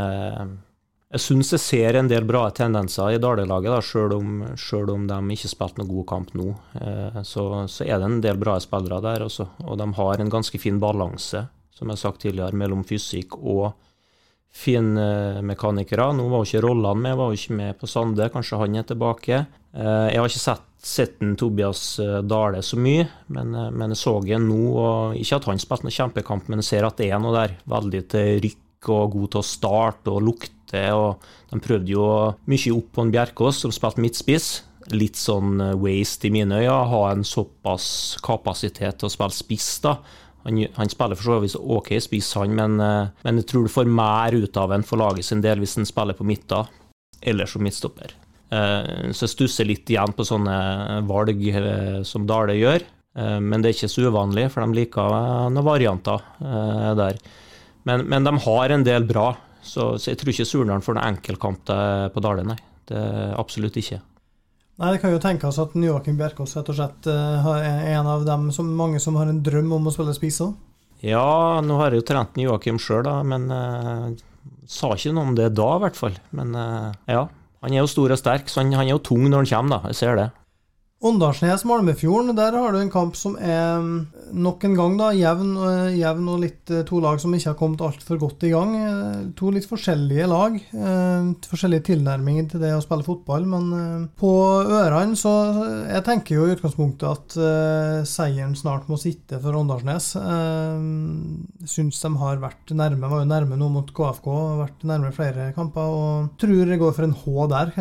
Jeg 1.14 1.22
syns 1.22 1.52
jeg 1.54 1.62
ser 1.62 1.94
en 1.94 2.08
del 2.10 2.24
bra 2.26 2.48
tendenser 2.50 3.14
i 3.14 3.20
Dale-laget, 3.22 3.86
selv, 3.86 4.16
selv, 4.58 4.90
om 4.96 5.04
de 5.06 5.18
ikke 5.36 5.50
spilte 5.52 5.78
noen 5.78 5.92
god 5.92 6.06
kamp 6.10 6.32
nå. 6.34 6.48
Eh, 6.80 7.20
så, 7.22 7.44
så, 7.70 7.84
er 7.86 8.00
det 8.02 8.08
en 8.08 8.24
del 8.24 8.40
bra 8.40 8.56
spillere 8.58 8.98
der 9.04 9.22
også, 9.22 9.46
og 9.62 9.78
de 9.78 9.86
har 9.94 10.18
en 10.18 10.32
ganske 10.32 10.58
fin 10.58 10.80
balanse, 10.82 11.44
som 11.70 11.86
jeg 11.86 11.94
har 11.94 12.02
sagt 12.02 12.24
tidligere, 12.24 12.58
mellom 12.58 12.82
fysikk 12.88 13.38
og 13.38 13.76
finmekanikere. 14.54 16.12
Nå 16.14 16.28
var 16.30 16.42
jo 16.42 16.48
ikke 16.48 16.64
Rolland 16.64 17.02
med, 17.02 17.16
var 17.18 17.30
jo 17.32 17.38
ikke 17.38 17.58
med 17.58 17.78
på 17.80 17.90
Sande, 17.90 18.30
kanskje 18.32 18.60
han 18.60 18.78
er 18.78 18.86
tilbake. 18.88 19.44
Eh, 19.74 20.08
jeg 20.12 20.20
har 20.20 20.30
ikke 20.30 20.42
sett, 20.44 20.66
sett 20.84 21.22
en 21.24 21.34
Tobias 21.38 21.82
eh, 22.02 22.20
Dale 22.22 22.62
så 22.62 22.78
mye, 22.78 23.08
men, 23.34 23.54
men 23.74 23.94
jeg 23.94 24.02
så 24.04 24.18
ham 24.20 24.46
nå. 24.48 24.60
og 24.78 25.16
Ikke 25.18 25.40
at 25.40 25.48
han 25.50 25.62
spilte 25.62 25.88
noen 25.88 25.98
kjempekamp, 25.98 26.50
men 26.50 26.62
jeg 26.62 26.70
ser 26.70 26.86
at 26.86 27.00
det 27.00 27.10
er 27.10 27.22
noe 27.22 27.34
der. 27.34 27.56
Veldig 27.74 28.04
til 28.14 28.44
rykk 28.44 28.92
og 28.94 29.16
god 29.16 29.32
til 29.32 29.40
å 29.40 29.48
starte 29.48 30.12
og 30.12 30.22
lukte 30.26 30.52
og 30.90 31.22
De 31.52 31.60
prøvde 31.62 31.92
jo 31.92 32.04
mye 32.50 32.72
opp 32.74 32.88
på 32.96 33.02
en 33.04 33.12
Bjerkås, 33.14 33.60
som 33.62 33.74
spilte 33.74 34.02
midtspiss. 34.02 34.48
Litt 34.94 35.18
sånn 35.18 35.60
eh, 35.62 35.76
waste 35.80 36.28
i 36.28 36.32
mine 36.34 36.62
øyne, 36.62 36.78
ha 36.90 37.02
en 37.10 37.26
såpass 37.26 37.86
kapasitet 38.22 39.00
til 39.00 39.10
å 39.10 39.12
spille 39.12 39.34
spiss. 39.34 39.68
da. 39.82 39.98
Han, 40.44 40.60
han, 40.76 40.90
spiller 40.92 41.16
for 41.16 41.30
så 41.30 41.38
vidt 41.40 41.56
OK 41.56 41.94
spiss, 42.04 42.34
han, 42.36 42.52
men, 42.56 42.76
eh, 42.80 43.12
men, 43.24 43.40
jeg 43.40 43.48
tror 43.50 43.64
du 43.64 43.72
får 43.72 43.88
mer 43.88 44.36
ut 44.36 44.58
av 44.60 44.74
en 44.76 44.84
for 44.84 45.00
laget 45.00 45.24
sin 45.24 45.42
del 45.44 45.62
hvis 45.62 45.78
han 45.78 45.88
spiller 45.88 46.16
på 46.18 46.26
midten, 46.28 46.68
eller 47.24 47.48
som 47.48 47.64
midtstopper. 47.64 48.12
Eh, 48.52 49.08
så 49.16 49.24
jeg 49.24 49.32
stusser 49.32 49.68
litt 49.68 49.88
igjen 49.90 50.12
på 50.16 50.26
sånne 50.28 50.58
valg 51.08 51.46
som 52.08 52.28
Dale 52.28 52.58
gjør. 52.60 52.90
Men 53.14 53.62
det 53.62 53.68
er 53.68 53.74
ikke 53.76 53.88
så 53.92 54.08
uvanlig, 54.10 54.48
for 54.50 54.64
de 54.64 54.74
liker 54.74 55.12
noen 55.54 55.62
varianter 55.62 56.24
der. 56.98 57.20
Men, 57.86 58.02
men 58.10 58.26
de 58.26 58.32
har 58.42 58.74
en 58.74 58.82
del 58.82 59.06
bra. 59.06 59.28
Så, 59.62 59.92
så 60.02 60.10
jeg 60.10 60.18
tror 60.18 60.32
ikke 60.32 60.46
Surnadal 60.50 60.82
får 60.82 60.96
noen 60.98 61.12
enkeltkamp 61.12 61.70
på 62.10 62.24
Dale, 62.26 62.42
nei. 62.48 62.58
Det 62.90 63.04
absolutt 63.38 63.78
ikke. 63.78 64.00
Nei, 64.74 64.92
Det 64.92 65.00
kan 65.02 65.12
jo 65.14 65.22
tenkes 65.22 65.58
at 65.62 65.74
Joakim 65.78 66.16
Bjerkås 66.18 66.56
rett 66.58 66.70
og 66.72 66.78
slett 66.78 67.06
er 67.06 67.92
en 67.94 68.08
av 68.10 68.24
dem 68.26 68.48
som 68.54 68.72
mange 68.74 68.98
som 69.02 69.14
har 69.20 69.30
en 69.30 69.42
drøm 69.44 69.70
om 69.76 69.86
å 69.86 69.92
spille 69.94 70.14
spiss 70.16 70.40
òg? 70.42 70.56
Ja, 71.04 71.60
nå 71.60 71.76
har 71.78 71.92
jeg 71.92 72.00
jo 72.00 72.08
trent 72.08 72.38
Joakim 72.40 72.78
sjøl, 72.80 73.06
men 73.28 73.46
uh, 73.52 74.10
sa 74.66 74.94
ikke 74.94 75.12
noe 75.12 75.28
om 75.28 75.34
det 75.36 75.50
da, 75.56 75.68
i 75.76 75.82
hvert 75.84 75.98
fall. 75.98 76.16
Men 76.36 76.54
uh, 76.56 76.94
ja, 77.10 77.26
han 77.64 77.74
er 77.74 77.82
jo 77.82 77.90
stor 77.90 78.14
og 78.14 78.20
sterk, 78.20 78.48
så 78.48 78.62
han, 78.62 78.72
han 78.72 78.88
er 78.88 78.96
jo 78.96 79.02
tung 79.04 79.26
når 79.28 79.44
han 79.44 79.50
kommer, 79.50 79.76
da. 79.76 79.92
Jeg 79.92 80.00
ser 80.00 80.18
det. 80.20 80.30
Åndalsnes-Malmefjorden, 81.04 82.32
der 82.36 82.54
har 82.56 82.72
du 82.72 82.78
en 82.80 82.90
kamp 82.92 83.16
som 83.18 83.34
er 83.36 83.80
mm, 83.82 84.30
nok 84.40 84.62
en 84.64 84.76
gang 84.78 84.94
da, 84.96 85.10
jevn, 85.12 85.50
eh, 85.66 85.96
jevn 85.98 86.28
og 86.32 86.38
litt 86.40 86.70
eh, 86.72 86.84
to 86.88 87.00
lag 87.02 87.18
som 87.20 87.34
ikke 87.36 87.50
har 87.50 87.58
kommet 87.58 87.82
altfor 87.84 88.20
godt 88.22 88.46
i 88.48 88.52
gang. 88.54 88.72
Eh, 88.78 89.18
to 89.36 89.50
litt 89.52 89.68
forskjellige 89.68 90.28
lag. 90.30 90.56
Forskjellige 91.50 91.90
tilnærminger 91.90 92.46
til 92.52 92.62
det 92.64 92.72
å 92.72 92.80
spille 92.80 93.04
fotball. 93.04 93.44
Men 93.50 94.06
på 94.16 94.30
ørene 94.62 95.18
så 95.18 95.32
Jeg 95.90 96.04
tenker 96.06 96.38
jo 96.38 96.46
i 96.48 96.54
utgangspunktet 96.54 97.04
at 97.10 97.36
seieren 98.08 98.54
snart 98.56 98.88
må 98.88 98.96
sitte 99.00 99.38
for 99.42 99.58
Åndalsnes. 99.58 100.14
Syns 101.74 102.00
de 102.00 102.12
har 102.22 102.40
vært 102.42 102.72
nærme. 102.72 103.10
Var 103.10 103.24
jo 103.24 103.28
nærme 103.28 103.60
nå 103.60 103.68
mot 103.76 103.92
KFK. 103.92 104.30
Vært 104.62 104.88
nærme 104.88 105.12
flere 105.14 105.50
kamper. 105.56 106.00
Og 106.00 106.40
tror 106.40 106.64
det 106.70 106.80
går 106.80 106.96
for 106.96 107.08
en 107.08 107.16
H 107.20 107.48
der. 107.52 107.76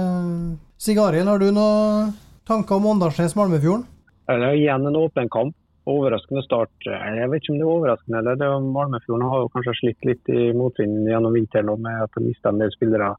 Sig 0.83 0.99
Arild, 0.99 1.31
har 1.31 1.39
du 1.39 1.49
noe 1.55 2.11
Tanker 2.47 2.75
om 2.75 2.85
Åndalsnes-Malmefjorden? 2.85 3.85
Det 4.27 4.35
er 4.35 4.55
igjen 4.57 4.87
en 4.87 4.97
åpen 4.99 5.29
kamp. 5.31 5.55
Overraskende 5.87 6.43
start. 6.45 6.71
Jeg 6.87 7.27
vet 7.27 7.43
ikke 7.43 7.53
om 7.53 7.59
det 7.59 7.65
er 7.65 7.71
overraskende. 7.73 8.19
eller 8.19 8.37
det 8.39 8.49
Malmefjorden 8.71 9.27
har 9.27 9.41
jo 9.43 9.51
kanskje 9.51 9.73
slitt 9.79 10.07
litt 10.07 10.31
i 10.31 10.51
motvind 10.55 11.09
gjennom 11.11 11.35
vinteren 11.35 11.71
med 11.83 12.03
at 12.05 12.15
de 12.15 12.23
mista 12.23 12.51
en 12.51 12.61
del 12.61 12.71
spillere 12.71 13.09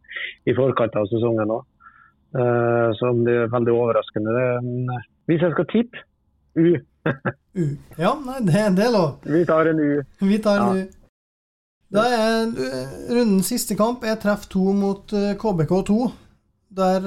i 0.49 0.55
forkant 0.57 0.97
av 0.97 1.09
sesongen 1.13 1.53
òg. 1.57 1.65
Eh, 2.35 2.89
så 2.99 3.13
det 3.25 3.37
er 3.45 3.53
veldig 3.53 3.73
overraskende. 3.73 4.33
Hvis 5.29 5.45
jeg 5.45 5.57
skal 5.57 5.69
tippe 5.73 6.05
U. 6.57 6.77
U. 7.61 7.65
Ja, 8.01 8.15
nei, 8.25 8.39
det, 8.47 8.63
det, 8.79 8.87
er 8.87 8.95
lov. 8.95 9.11
Vi 9.29 9.45
tar 9.49 9.69
en 9.69 9.81
U. 9.81 9.91
Vi 10.25 10.39
tar 10.41 10.61
en 10.61 10.79
ja. 10.79 10.85
U. 10.85 11.01
Da 11.95 12.07
er 12.11 12.49
eh, 12.49 12.95
rundens 13.13 13.53
siste 13.53 13.77
kamp 13.77 14.05
er 14.05 14.17
treff 14.21 14.49
to 14.53 14.73
mot 14.73 15.13
KBK2. 15.13 15.99
Eh, 16.05 16.21
Der, 16.75 17.05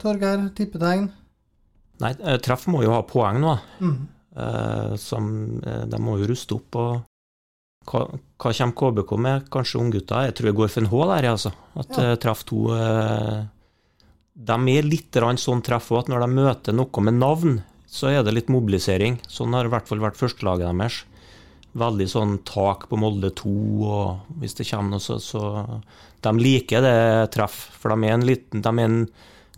Torgeir, 0.00 0.46
tippetegn? 0.56 1.10
Nei, 2.02 2.12
eh, 2.18 2.38
Treff 2.42 2.66
må 2.70 2.82
jo 2.84 2.92
ha 2.94 3.02
poeng 3.06 3.40
nå. 3.42 3.54
Mm. 3.82 3.96
Eh, 4.32 4.94
som, 5.00 5.32
eh, 5.62 5.84
de 5.86 6.02
må 6.02 6.18
jo 6.20 6.28
ruste 6.30 6.56
opp. 6.58 6.76
og 6.76 7.02
hva, 7.86 8.04
hva 8.38 8.52
kommer 8.54 8.76
KBK 8.78 9.16
med? 9.18 9.48
Kanskje 9.50 9.80
unggutta? 9.80 10.24
Jeg 10.26 10.36
tror 10.38 10.50
jeg 10.50 10.58
går 10.60 10.70
for 10.70 10.82
en 10.82 10.92
H 10.92 11.02
der, 11.10 11.28
altså. 11.32 11.52
At 11.74 11.98
ja. 11.98 12.16
Treff 12.22 12.44
2 12.46 12.60
De 14.32 14.58
er 14.72 14.86
litt 14.86 15.18
sånn 15.42 15.62
treff 15.62 15.90
òg, 15.90 16.04
at 16.04 16.08
når 16.08 16.20
de 16.24 16.28
møter 16.32 16.72
noe 16.72 17.02
med 17.02 17.18
navn, 17.18 17.56
så 17.86 18.08
er 18.08 18.22
det 18.22 18.32
litt 18.32 18.48
mobilisering. 18.48 19.18
Sånn 19.28 19.52
har 19.52 19.66
i 19.66 19.72
hvert 19.72 19.88
fall 19.88 20.00
vært 20.00 20.16
førstelaget 20.16 20.70
deres. 20.70 21.02
Veldig 21.74 22.06
sånn 22.08 22.38
tak 22.44 22.86
på 22.88 22.96
Molde 23.00 23.32
2, 23.36 23.50
og 23.82 24.38
hvis 24.40 24.54
det 24.56 24.68
kommer 24.70 24.96
noe, 24.96 25.02
så, 25.02 25.18
så 25.18 25.42
De 26.22 26.32
liker 26.38 26.84
det 26.84 27.32
treff, 27.34 27.58
for 27.80 27.92
de 27.92 28.08
er 28.08 28.14
en 28.14 28.26
liten 28.26 28.62
de 28.62 28.72
er 28.72 28.88
en 28.88 28.98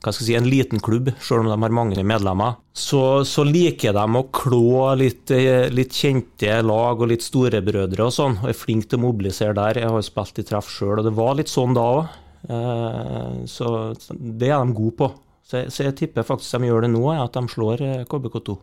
hva 0.05 0.13
skal 0.13 0.27
jeg 0.27 0.29
si, 0.29 0.37
en 0.37 0.51
liten 0.51 0.83
klubb, 0.85 1.09
selv 1.25 1.43
om 1.43 1.49
de 1.49 1.57
har 1.57 1.73
mange 1.73 2.03
medlemmer, 2.05 2.59
så, 2.77 3.23
så 3.25 3.45
liker 3.49 3.95
de 3.97 4.05
å 4.05 4.27
klå 4.35 4.91
litt, 5.01 5.33
eh, 5.33 5.71
litt, 5.73 5.97
kjente 5.97 6.59
lag 6.67 7.01
og 7.01 7.09
litt 7.09 7.25
storebrødre 7.25 8.05
og 8.05 8.13
sånn, 8.13 8.37
og 8.43 8.51
er 8.53 8.59
flink 8.59 8.91
til 8.91 9.01
å 9.01 9.07
mobilisere 9.07 9.57
der. 9.57 9.81
Jeg 9.81 9.89
har 9.89 9.97
jo 9.97 10.05
spilt 10.05 10.43
i 10.43 10.47
treff 10.47 10.69
sjøl, 10.69 10.99
og 10.99 11.09
det 11.09 11.15
var 11.17 11.39
litt 11.41 11.53
sånn 11.53 11.77
da 11.77 11.87
òg. 11.95 12.21
Eh, 12.45 13.41
så 13.49 13.71
det 13.97 14.53
er 14.53 14.61
de 14.61 14.77
gode 14.77 14.99
på. 15.01 15.11
Så 15.45 15.63
jeg, 15.63 15.73
så 15.73 15.89
jeg 15.89 15.99
tipper 16.03 16.29
faktisk 16.29 16.61
de 16.61 16.71
gjør 16.71 16.85
det 16.85 16.93
nå, 16.93 17.05
at 17.17 17.37
de 17.37 17.49
slår 17.53 17.89
KBK2. 18.11 18.59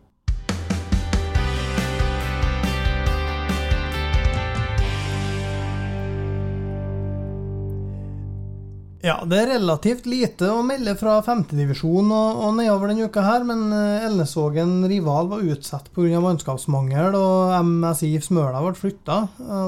Ja, 9.02 9.16
det 9.26 9.34
er 9.40 9.48
relativt 9.56 10.04
lite 10.06 10.46
å 10.54 10.60
melde 10.62 10.92
fra 10.94 11.16
femtedivisjon 11.26 12.12
og, 12.14 12.42
og 12.46 12.52
nedover 12.54 12.92
denne 12.92 13.08
uka 13.10 13.24
her, 13.26 13.42
men 13.42 13.64
eh, 13.74 14.04
Elnesvågen 14.06 14.76
rival 14.86 15.26
var 15.32 15.42
utsatt 15.42 15.88
pga. 15.90 16.20
mannskapsmangel, 16.22 17.16
og 17.18 17.50
MSI 17.66 18.12
Smøla 18.22 18.60
ble 18.62 18.76
flytta. 18.78 19.16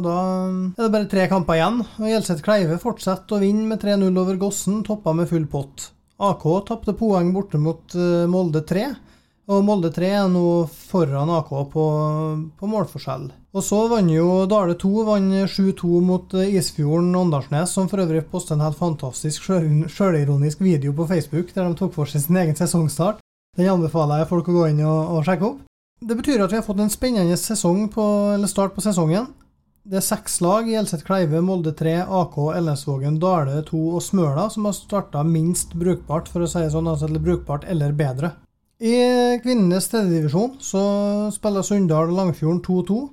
Da 0.06 0.14
er 0.46 0.84
det 0.84 0.92
bare 0.94 1.10
tre 1.10 1.26
kamper 1.32 1.58
igjen. 1.58 1.82
og 1.82 2.06
Gjelseth 2.12 2.46
Kleive 2.46 2.78
fortsetter 2.78 3.34
å 3.34 3.42
vinne 3.42 3.66
med 3.72 3.82
3-0 3.82 4.22
over 4.22 4.38
Gossen, 4.38 4.84
toppa 4.86 5.16
med 5.18 5.26
full 5.32 5.50
pott. 5.50 5.90
AK 6.22 6.46
tapte 6.70 6.94
poeng 6.94 7.34
borte 7.34 7.58
mot 7.58 7.98
eh, 7.98 8.28
Molde 8.30 8.62
3. 8.62 8.86
Og 9.50 9.66
Molde 9.66 9.90
3 9.92 10.12
er 10.22 10.28
nå 10.30 10.46
foran 10.70 11.34
AK 11.40 11.50
på, 11.74 11.88
på 12.54 12.70
målforskjell. 12.70 13.32
Og 13.54 13.62
så 13.62 13.84
vant 13.86 14.10
jo 14.10 14.44
Dale 14.50 14.74
2 14.74 15.02
vant 15.06 15.34
7-2 15.46 16.00
mot 16.02 16.32
Isfjorden 16.42 17.14
Åndalsnes, 17.14 17.70
som 17.70 17.86
for 17.86 18.02
øvrig 18.02 18.24
postet 18.32 18.56
en 18.56 18.64
helt 18.64 18.80
fantastisk 18.80 19.46
sjølironisk 19.46 20.64
video 20.64 20.90
på 20.96 21.06
Facebook 21.06 21.52
der 21.54 21.68
de 21.68 21.78
tok 21.78 21.94
for 21.94 22.10
seg 22.10 22.24
sin 22.24 22.40
egen 22.40 22.58
sesongstart. 22.58 23.22
Den 23.54 23.70
anbefaler 23.70 24.24
jeg 24.24 24.30
folk 24.32 24.50
å 24.50 24.56
gå 24.56 24.66
inn 24.72 24.82
og, 24.82 25.14
og 25.14 25.22
sjekke 25.28 25.46
opp. 25.52 25.62
Det 26.02 26.18
betyr 26.18 26.42
at 26.42 26.50
vi 26.50 26.58
har 26.58 26.66
fått 26.66 26.82
en 26.82 26.90
spennende 26.90 27.86
på, 27.94 28.04
start 28.50 28.74
på 28.74 28.82
sesongen. 28.82 29.30
Det 29.84 30.00
er 30.00 30.04
seks 30.04 30.40
lag, 30.42 30.66
Gjelseth 30.66 31.04
Kleive, 31.06 31.38
Molde 31.44 31.76
3, 31.78 31.98
AK, 32.08 32.38
Elnesvågen, 32.58 33.20
Dale 33.22 33.62
2 33.68 33.82
og 33.94 34.02
Smøla, 34.02 34.48
som 34.50 34.66
har 34.66 34.74
starta 34.74 35.22
minst 35.22 35.76
brukbart, 35.78 36.26
for 36.32 36.42
å 36.42 36.48
si 36.50 36.64
det 36.64 36.72
sånn, 36.74 36.88
altså 36.90 37.06
eller 37.06 37.22
brukbart 37.22 37.68
eller 37.70 37.94
bedre. 37.94 38.32
I 38.82 38.96
kvinnenes 39.44 39.86
tredjedivisjon 39.92 40.56
så 40.58 40.82
spiller 41.36 41.62
Sunndal 41.62 42.10
Langfjorden 42.16 42.64
2-2. 42.64 43.04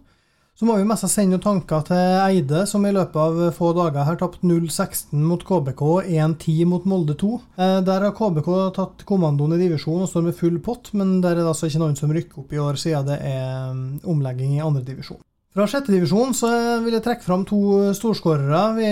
Så 0.61 0.67
må 0.69 0.75
vi 0.77 0.83
mest 0.85 1.07
sende 1.09 1.39
tanker 1.41 1.81
til 1.87 2.19
Eide, 2.21 2.59
som 2.69 2.83
i 2.85 2.91
løpet 2.93 3.15
av 3.17 3.39
få 3.57 3.71
dager 3.73 4.05
har 4.05 4.19
tapt 4.19 4.43
0-16 4.45 5.23
mot 5.25 5.41
KBK 5.41 5.81
og 5.81 6.05
1-10 6.05 6.67
mot 6.69 6.85
Molde 6.85 7.15
2. 7.17 7.31
Eh, 7.57 7.79
der 7.87 8.05
har 8.05 8.13
KBK 8.13 8.51
tatt 8.75 9.01
kommandoen 9.09 9.55
i 9.57 9.59
divisjonen 9.63 10.05
og 10.05 10.11
står 10.11 10.27
med 10.27 10.37
full 10.37 10.61
pott, 10.61 10.91
men 10.93 11.15
der 11.25 11.33
er 11.33 11.41
det 11.41 11.49
altså 11.55 11.65
ikke 11.65 11.81
noen 11.81 11.97
som 11.97 12.13
rykker 12.13 12.43
opp 12.43 12.53
i 12.53 12.61
år, 12.61 12.77
siden 12.77 13.09
det 13.09 13.17
er 13.25 13.73
mm, 13.73 13.81
omlegging 14.13 14.53
i 14.59 14.61
andredivisjon. 14.61 15.23
Fra 15.51 15.65
sjettedivisjon 15.67 16.31
så 16.31 16.47
vil 16.79 16.93
jeg 16.95 17.03
trekke 17.03 17.25
fram 17.25 17.41
to 17.43 17.57
storskårere. 17.97 18.59
Vi 18.77 18.91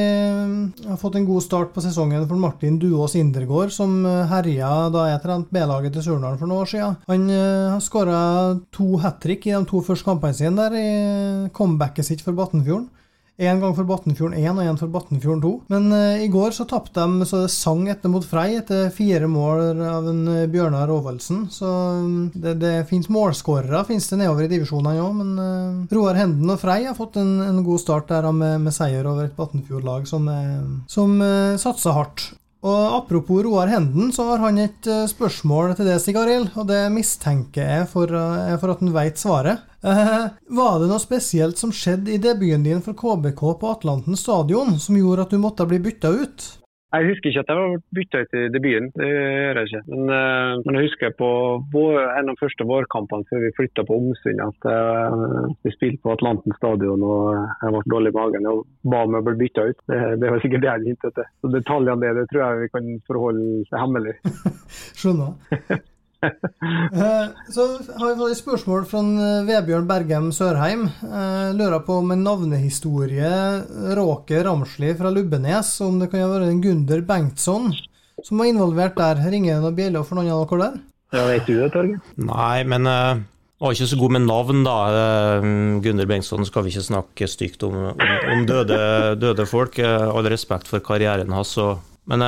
har 0.89 0.97
fått 0.99 1.15
en 1.15 1.27
god 1.29 1.45
start 1.45 1.69
på 1.71 1.83
sesongen 1.85 2.25
for 2.27 2.35
Martin 2.35 2.75
Duås 2.81 3.15
Indergård, 3.15 3.71
som 3.71 4.01
herja 4.03 4.89
da 4.91 5.05
jeg 5.07 5.21
trente 5.23 5.55
B-laget 5.55 5.95
til 5.95 6.03
Surnadal 6.03 6.35
for 6.41 6.51
noen 6.51 6.65
år 6.65 6.71
siden. 6.73 6.97
Han 7.07 7.31
eh, 7.31 7.71
har 7.71 7.79
skåra 7.85 8.19
to 8.75 8.99
hat 8.99 9.21
trick 9.23 9.47
i 9.47 9.55
de 9.55 9.63
to 9.71 9.79
første 9.87 10.09
kampene 10.09 10.35
sine 10.35 10.59
der 10.59 10.75
i 10.75 10.89
comebacket 11.55 12.09
sitt 12.09 12.25
for 12.25 12.35
Batnfjorden. 12.35 12.89
Én 13.39 13.61
gang 13.61 13.71
for 13.71 13.87
Batnfjorden 13.87 14.35
1 14.35 14.57
og 14.59 14.67
én 14.67 14.77
for 14.79 14.91
Batnfjorden 14.91 15.41
2. 15.45 15.51
Men 15.71 15.85
uh, 15.95 16.19
i 16.19 16.27
går 16.31 16.51
så 16.51 16.65
tapte 16.67 16.99
de 16.99 17.27
så 17.27 17.45
det 17.45 17.51
sang 17.53 17.85
etter 17.87 18.11
mot 18.11 18.25
Frei 18.27 18.57
etter 18.57 18.89
fire 18.91 19.29
mål 19.31 19.79
av 19.87 20.09
en 20.11 20.19
uh, 20.27 20.47
Bjørnar 20.51 20.91
Råvaldsen. 20.91 21.45
Så 21.55 21.69
um, 22.03 22.27
det, 22.35 22.57
det 22.59 22.73
fins 22.89 23.07
målskårere 23.07 23.85
finnes 23.87 24.09
det 24.11 24.19
nedover 24.19 24.43
i 24.43 24.51
divisjonene 24.51 24.99
òg, 25.05 25.15
men 25.21 25.31
uh, 25.39 25.95
Roar 25.95 26.19
Henden 26.19 26.51
og 26.51 26.59
Frei 26.59 26.81
har 26.89 26.97
fått 26.99 27.15
en, 27.21 27.37
en 27.45 27.63
god 27.63 27.79
start 27.79 28.11
der 28.11 28.27
med, 28.35 28.59
med 28.65 28.75
seier 28.75 29.07
over 29.07 29.29
et 29.29 29.39
Batnfjord-lag 29.39 30.03
som, 30.09 30.27
som 30.91 31.15
satser 31.63 31.95
hardt. 31.95 32.27
Og 32.59 32.95
Apropos 32.97 33.43
Roar 33.45 33.69
Henden, 33.71 34.09
så 34.11 34.25
har 34.33 34.41
han 34.43 34.57
et 34.59 34.87
uh, 34.91 35.05
spørsmål 35.07 35.77
til 35.77 35.87
deg, 35.87 36.01
Stig 36.03 36.17
Arild. 36.19 36.49
Og 36.59 36.67
det 36.67 36.81
mistenker 36.91 37.63
jeg 37.63 37.89
for, 37.91 38.11
uh, 38.11 38.57
for 38.59 38.73
at 38.73 38.83
han 38.83 38.95
veit 38.95 39.21
svaret. 39.21 39.63
Eh, 39.79 40.25
var 40.51 40.79
det 40.81 40.89
noe 40.89 40.99
spesielt 40.99 41.59
som 41.59 41.71
skjedde 41.71 42.11
i 42.11 42.19
debuten 42.19 42.65
din 42.65 42.81
for 42.83 42.97
KBK 42.99 43.43
på 43.61 43.69
Atlanten 43.71 44.17
stadion 44.19 44.75
som 44.75 44.97
gjorde 44.99 45.23
at 45.23 45.31
du 45.31 45.39
måtte 45.39 45.67
bli 45.69 45.79
bytta 45.85 46.11
ut? 46.19 46.47
Jeg 46.89 47.05
husker 47.05 47.29
ikke 47.29 47.41
at 47.43 47.51
jeg 47.51 47.59
var 47.59 47.81
bytta 47.97 48.21
ut 48.23 48.31
i 48.33 48.43
debuten, 48.53 48.87
det 48.97 49.09
gjør 49.09 49.59
jeg 49.59 49.67
ikke. 49.69 49.81
Men, 49.91 50.07
uh, 50.09 50.53
men 50.65 50.77
jeg 50.77 50.87
husker 50.87 51.11
på 51.19 51.29
vår, 51.73 51.99
en 52.17 52.31
av 52.31 52.33
de 52.33 52.41
første 52.41 52.65
vårkampene 52.71 53.29
før 53.29 53.43
vi 53.43 53.51
flytta 53.59 53.85
på 53.85 53.99
Omsund, 53.99 54.41
at 54.45 54.69
uh, 54.73 55.53
vi 55.67 55.75
spilte 55.75 56.01
på 56.05 56.15
Atlanten 56.15 56.57
stadion 56.57 57.05
og 57.05 57.37
jeg 57.37 57.75
ble 57.75 57.83
dårlig 57.93 58.13
i 58.13 58.17
magen 58.17 58.49
og 58.49 58.65
ba 58.89 59.03
om 59.05 59.19
å 59.19 59.23
bli 59.27 59.37
bytta 59.43 59.67
ut. 59.69 59.85
Det, 59.85 60.01
det 60.23 60.33
var 60.33 60.41
sikkert 60.41 60.65
det 60.65 60.71
jeg 60.71 60.89
hintet 60.89 61.17
til. 61.19 61.29
Så 61.43 61.53
Detaljene 61.53 62.01
det, 62.01 62.15
det 62.17 62.25
tror 62.33 62.45
jeg 62.45 62.65
vi 62.65 62.73
kan 62.73 62.91
forholde 63.05 63.79
hemmelig. 63.85 64.17
Skjønner. 64.99 65.85
Eh, 66.89 67.27
så 67.53 67.65
har 67.99 68.09
vi 68.09 68.17
fått 68.17 68.33
et 68.33 68.39
spørsmål 68.39 68.85
fra 68.89 68.99
eh, 68.99 69.45
Vebjørn 69.47 69.85
Bergem 69.87 70.29
Sørheim. 70.35 70.87
Eh, 71.05 71.51
lurer 71.55 71.83
på 71.85 71.99
om 72.01 72.11
en 72.11 72.23
navnehistorie 72.25 73.29
Råke 73.97 74.41
Ramsli 74.43 74.91
fra 74.97 75.11
Lubbenes, 75.13 75.69
om 75.85 76.01
det 76.01 76.09
kan 76.11 76.25
være 76.31 76.49
en 76.49 76.63
Gunder 76.63 77.05
Bengtsson 77.05 77.69
som 78.25 78.41
var 78.41 78.49
involvert 78.49 78.97
der. 78.99 79.19
Ringer 79.31 79.57
det 79.57 79.63
noen 79.63 79.77
bjeller 79.77 80.07
for 80.07 80.19
noen 80.19 80.31
av 80.33 80.45
dere 80.49 80.63
der? 80.65 80.79
Ja, 81.15 81.25
Vet 81.29 81.49
du 81.49 81.55
det, 81.57 81.71
Torgeir? 81.73 82.01
Nei, 82.21 82.63
men 82.69 82.85
uh, 82.89 83.21
var 83.61 83.75
ikke 83.75 83.89
så 83.89 83.99
god 83.99 84.15
med 84.17 84.27
navn, 84.27 84.63
da. 84.67 84.77
Uh, 84.93 85.79
Gunder 85.83 86.09
Bengtsson 86.09 86.45
skal 86.47 86.65
vi 86.65 86.73
ikke 86.73 86.85
snakke 86.85 87.29
stygt 87.29 87.65
om, 87.65 87.77
om, 87.95 88.17
om 88.35 88.43
døde, 88.49 88.79
døde, 89.21 89.47
folk. 89.49 89.79
Uh, 89.81 90.09
all 90.11 90.29
respekt 90.29 90.69
for 90.69 90.83
karrieren 90.85 91.33
hans. 91.33 91.55
Men 92.09 92.25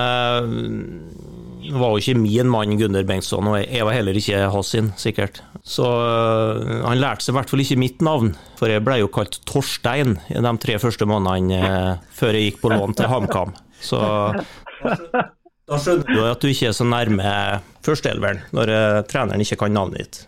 var 1.69 1.93
jo 1.93 2.01
ikke 2.01 2.19
min 2.19 2.49
mann 2.51 2.77
Gunnar 2.79 3.05
Bengtsson, 3.07 3.47
og 3.51 3.57
jeg 3.61 3.85
var 3.87 3.95
heller 3.95 4.17
ikke 4.17 4.39
hans 4.53 4.71
sin, 4.73 4.91
sikkert. 4.99 5.41
Så 5.63 5.85
uh, 5.85 6.81
han 6.87 7.01
lærte 7.01 7.25
seg 7.25 7.35
i 7.35 7.37
hvert 7.37 7.51
fall 7.51 7.63
ikke 7.63 7.79
mitt 7.81 8.01
navn, 8.05 8.33
for 8.59 8.71
jeg 8.71 8.83
ble 8.85 8.97
jo 9.01 9.11
kalt 9.13 9.39
Torstein 9.49 10.17
i 10.31 10.41
de 10.41 10.53
tre 10.63 10.77
første 10.81 11.07
månedene 11.09 11.59
uh, 11.61 12.07
før 12.17 12.37
jeg 12.37 12.49
gikk 12.49 12.63
på 12.63 12.73
lån 12.73 12.97
til 12.97 13.11
HamKam. 13.11 13.53
Så 13.81 13.99
da 14.81 15.77
skjønner 15.79 16.07
du 16.09 16.23
at 16.25 16.41
du 16.41 16.49
ikke 16.49 16.71
er 16.71 16.77
så 16.77 16.87
nærme 16.87 17.35
førsteelveren, 17.85 18.43
når 18.57 18.73
uh, 18.73 19.03
treneren 19.09 19.45
ikke 19.45 19.61
kan 19.63 19.77
navnet 19.77 20.01
ditt. 20.01 20.23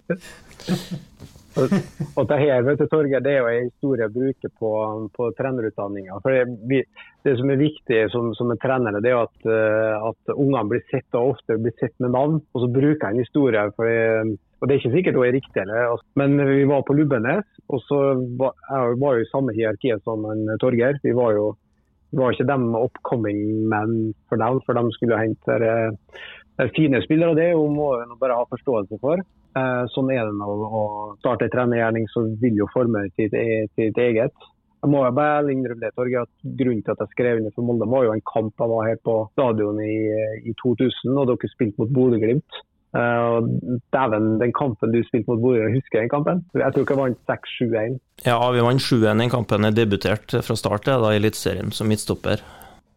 Og, 2.18 2.24
det 2.30 2.38
her, 2.42 2.64
vet 2.66 2.80
du, 2.82 2.86
Torge, 2.90 3.20
det 3.24 3.34
er 3.34 3.42
jo 3.42 3.50
en 3.52 3.68
historie 3.68 4.08
å 4.10 4.14
bruke 4.14 4.50
på, 4.60 4.72
på 5.14 5.28
trenerutdanninga. 5.38 6.20
Det, 6.26 6.80
det, 7.26 7.36
som 7.40 7.52
er 7.54 7.62
viktig 7.62 8.00
som, 8.14 8.32
som 8.38 8.54
en 8.54 8.62
trener, 8.62 8.98
det 9.04 9.14
er 9.14 9.22
at, 9.22 9.46
uh, 9.46 10.10
at 10.10 10.34
ungene 10.36 10.66
blir 10.72 10.86
sett 10.90 11.20
og 11.20 11.36
ofte 11.36 11.60
blir 11.62 11.76
sett 11.82 11.94
med 12.04 12.16
navn. 12.16 12.40
Og 12.54 12.66
så 12.66 12.72
bruker 12.74 13.06
jeg 13.06 13.14
en 13.14 13.26
historie. 13.26 13.68
For 13.78 14.34
og 14.64 14.70
Det 14.70 14.76
er 14.76 14.80
ikke 14.80 14.94
sikkert 14.94 15.18
hun 15.20 15.26
er 15.28 15.34
riktig, 15.36 15.60
eller, 15.60 16.04
men 16.16 16.38
vi 16.48 16.62
var 16.70 16.86
på 16.88 16.96
Lubbenes. 16.96 17.48
og 17.68 17.82
så 17.84 17.98
var, 18.40 18.54
Jeg 18.70 18.96
var 19.02 19.18
jo 19.18 19.26
i 19.26 19.32
samme 19.32 19.56
hierarki 19.56 19.92
som 20.06 20.24
en 20.32 20.48
Torgeir. 20.62 21.02
Vi 21.04 21.12
var 21.18 21.36
jo 21.36 21.52
vi 22.14 22.20
var 22.22 22.32
ikke 22.32 22.46
dem 22.46 22.76
upcoming 22.78 23.40
men 23.68 24.14
for 24.30 24.38
dem, 24.38 24.60
for 24.66 24.78
de 24.78 24.84
skulle 24.94 25.18
hente 25.18 25.56
uh, 25.60 26.68
fine 26.78 27.02
spillere. 27.04 27.36
Det 27.36 27.50
må 27.58 27.90
en 27.98 28.14
bare 28.22 28.38
ha 28.38 28.46
forståelse 28.54 29.02
for. 29.02 29.24
Eh, 29.54 29.84
sånn 29.94 30.10
er 30.14 30.26
det 30.26 30.36
når 30.40 30.66
å 30.66 30.84
starte 31.20 31.48
en 31.48 31.54
trenergjerning, 31.54 32.10
så 32.14 32.26
vil 32.42 32.58
jo 32.64 32.70
forme 32.74 33.06
sitt, 33.14 33.36
sitt 33.78 34.02
eget. 34.02 34.50
Jeg 34.84 34.92
må 34.92 35.00
jo 35.06 35.14
bare 35.16 35.54
innrømme 35.54 35.80
det, 35.80 35.94
Torge, 35.96 36.26
at 36.26 36.52
Grunnen 36.60 36.84
til 36.84 36.92
at 36.92 37.02
jeg 37.06 37.14
skrev 37.14 37.40
under 37.40 37.54
for 37.56 37.64
Molde, 37.64 37.88
var 37.88 38.04
jo 38.04 38.16
en 38.18 38.26
kamp 38.28 38.60
jeg 38.60 38.72
var 38.74 38.88
her 38.90 38.98
på 39.08 39.16
stadion 39.32 39.80
i, 39.80 39.96
i 40.44 40.56
2000, 40.60 41.14
og 41.16 41.30
dere 41.30 41.52
spilte 41.54 41.80
mot 41.80 41.94
Bodø-Glimt. 41.96 42.60
Uh, 42.94 43.40
Dæven, 43.96 44.36
den 44.42 44.52
kampen 44.54 44.92
du 44.94 45.00
spilte 45.08 45.32
mot 45.32 45.40
Bodø, 45.42 45.70
husker 45.72 46.02
jeg 46.02 46.10
den 46.10 46.12
kampen? 46.12 46.44
Jeg 46.60 46.76
tror 46.76 46.84
ikke 46.84 46.98
jeg 46.98 47.04
vant 47.04 47.32
6-7-1. 47.32 47.96
Ja, 48.28 48.36
vi 48.52 48.68
vant 48.68 48.84
7-1 48.84 49.24
den 49.24 49.32
kampen. 49.32 49.70
Jeg 49.70 49.80
debuterte 49.80 50.44
fra 50.44 50.60
start 50.60 50.92
da, 50.92 51.00
i 51.14 51.22
Eliteserien 51.22 51.72
som 51.72 51.88
midtstopper. 51.88 52.44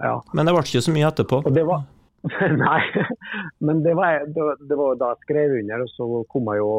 Ja. 0.02 0.18
Men 0.34 0.50
det 0.50 0.56
ble 0.56 0.66
ikke 0.66 0.84
så 0.84 0.96
mye 0.96 1.06
etterpå. 1.08 1.44
Og 1.46 1.54
det 1.54 1.64
var, 1.70 1.86
Nei, 2.64 2.80
men 3.58 3.82
det 3.84 3.94
var, 3.94 4.24
det 4.26 4.78
var, 4.78 4.96
da 4.98 5.12
jeg 5.12 5.26
skrev 5.26 5.58
under, 5.60 5.84
og 5.84 5.92
så 5.94 6.08
kom 6.32 6.50
jeg 6.52 6.62
jo 6.62 6.72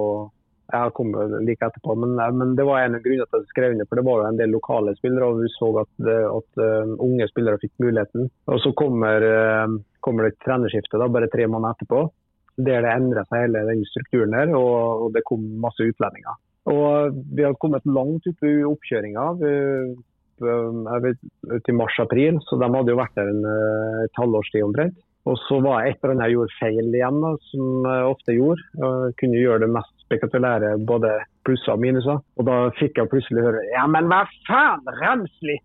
jeg 0.67 0.91
kom 0.97 1.13
like 1.47 1.63
etterpå, 1.63 1.93
men, 1.95 2.17
men, 2.35 2.49
det 2.59 2.65
var 2.67 2.81
en 2.83 2.97
av 2.97 3.03
grunnene 3.03 3.23
til 3.29 3.37
at 3.37 3.45
jeg 3.45 3.53
skrev 3.53 3.75
under. 3.75 3.87
For 3.87 3.99
det 3.99 4.03
var 4.03 4.17
jo 4.19 4.25
en 4.27 4.39
del 4.41 4.51
lokale 4.51 4.93
spillere, 4.97 5.29
og 5.29 5.39
vi 5.39 5.51
så 5.53 5.69
at, 5.79 5.93
at 6.11 6.59
uh, 6.59 6.91
unge 7.05 7.27
spillere 7.31 7.61
fikk 7.61 7.71
muligheten. 7.85 8.27
Og 8.51 8.59
så 8.59 8.73
kommer, 8.75 9.23
uh, 9.23 9.77
kommer 10.03 10.27
det 10.27 10.33
et 10.33 10.41
trenerskifte 10.43 10.99
da, 10.99 11.07
bare 11.07 11.31
tre 11.31 11.47
måneder 11.47 11.77
etterpå, 11.77 12.01
der 12.67 12.83
det 12.83 12.91
endrer 12.97 13.29
seg 13.29 13.45
hele 13.45 13.63
den 13.69 13.87
strukturen 13.87 14.35
der, 14.35 14.51
og, 14.59 15.07
og 15.07 15.15
det 15.15 15.23
kom 15.29 15.47
masse 15.63 15.87
utlendinger. 15.87 16.35
Og 16.67 17.15
Vi 17.37 17.47
har 17.47 17.55
kommet 17.61 17.87
langt 17.87 18.27
ut 18.27 18.43
i 18.43 18.57
oppkjøringa. 18.67 19.29
Til 20.37 21.77
mars-april, 21.79 22.41
så 22.43 22.59
de 22.59 22.67
hadde 22.75 22.91
jo 22.91 22.99
vært 22.99 23.15
der 23.15 23.31
en, 23.31 23.45
et 24.03 24.19
halvårs 24.19 24.51
tid 24.51 24.67
omtrent. 24.67 24.99
Og 25.27 25.35
så 25.43 25.59
var 25.63 25.83
det 25.83 25.91
et 25.91 25.99
eller 26.01 26.13
annet 26.13 26.29
jeg 26.29 26.37
gjorde 26.37 26.57
feil 26.57 26.93
igjen, 26.95 27.17
da, 27.23 27.31
som 27.49 27.87
jeg 27.89 28.11
ofte 28.13 28.35
gjorde. 28.37 28.67
Jeg 28.79 29.15
kunne 29.19 29.41
gjøre 29.41 29.63
det 29.65 29.69
mest 29.75 29.93
spektakulære, 30.07 30.69
både 30.87 31.11
plusser 31.47 31.73
og 31.75 31.83
minuser. 31.83 32.21
Og 32.39 32.47
da 32.47 32.57
fikk 32.79 33.01
jeg 33.01 33.11
plutselig 33.11 33.43
høre 33.43 33.65
Ja, 33.73 33.83
men 33.91 34.07
hva 34.11 34.23
faen, 34.47 34.87
Ramsli! 35.01 35.59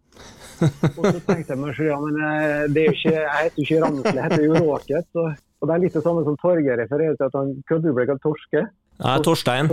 og 0.63 1.07
så 1.07 1.19
tenkte 1.27 1.55
jeg 1.55 1.59
meg 1.59 1.79
ja, 1.83 1.97
men 1.99 2.19
eh, 2.23 2.61
det 2.71 2.83
er 2.83 2.91
jo 2.91 2.99
ikke, 2.99 3.15
jeg 3.15 3.39
heter 3.39 3.57
jo 3.57 3.65
ikke 3.65 3.81
Ramsli, 3.85 4.13
jeg 4.19 4.27
heter 4.27 4.45
jo 4.47 4.61
Råket. 4.67 5.09
Og, 5.23 5.41
og 5.63 5.71
det 5.71 5.75
er 5.75 5.85
litt 5.87 5.99
det 5.99 6.05
samme 6.05 6.27
som 6.27 6.39
Torgeir 6.43 6.79
refererer 6.83 7.19
til, 7.19 7.31
at 7.31 7.39
han, 7.39 7.57
du 7.87 7.91
ble 7.95 8.07
kalt 8.11 8.23
Torske? 8.27 8.67
Nei, 9.03 9.17
Torstein. 9.25 9.71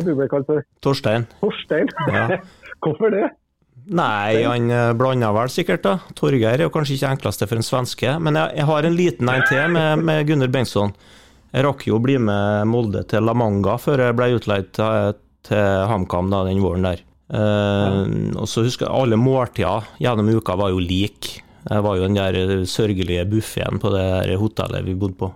Torstein. 0.86 1.28
Torstein? 1.42 1.92
Ja. 2.14 2.40
Hvorfor 2.84 3.14
det? 3.14 3.28
Nei, 3.90 4.44
han 4.46 4.70
eh, 4.70 4.92
blanda 4.98 5.32
vel 5.34 5.50
sikkert, 5.50 5.82
da. 5.86 5.96
Torgeir 6.18 6.60
er 6.60 6.68
jo 6.68 6.74
kanskje 6.74 6.98
ikke 6.98 7.14
enkleste 7.16 7.48
for 7.50 7.60
en 7.60 7.66
svenske. 7.66 8.14
Men 8.22 8.38
jeg, 8.38 8.60
jeg 8.60 8.70
har 8.70 8.86
en 8.86 8.98
liten 8.98 9.32
en 9.34 9.48
til 9.50 9.74
med, 9.74 10.06
med 10.06 10.22
Gunnar 10.30 10.52
Bengtsson. 10.54 10.94
Jeg 11.50 11.66
rakk 11.66 11.88
jo 11.90 11.98
å 11.98 12.04
bli 12.04 12.20
med 12.22 12.70
Molde 12.70 13.02
til 13.10 13.26
La 13.26 13.34
Manga 13.34 13.80
før 13.82 14.06
jeg 14.06 14.18
ble 14.18 14.30
utleid 14.38 14.70
til, 14.78 15.18
til 15.50 15.86
HamKam 15.90 16.30
den 16.36 16.62
våren 16.62 16.86
der. 16.92 17.06
Uh, 17.30 18.34
og 18.42 18.48
så 18.50 18.64
husker 18.66 18.88
jeg 18.88 19.04
alle 19.04 19.18
måltider 19.22 19.86
gjennom 20.02 20.32
uka 20.34 20.56
var 20.58 20.72
jo 20.74 20.82
like. 20.82 21.42
Det 21.66 21.82
var 21.86 21.98
jo 21.98 22.08
den 22.08 22.18
der 22.18 22.64
sørgelige 22.70 23.28
buffeen 23.30 23.82
på 23.82 23.92
det 23.94 24.06
der 24.06 24.40
hotellet 24.42 24.86
vi 24.86 24.98
bodde 24.98 25.18
på. 25.20 25.34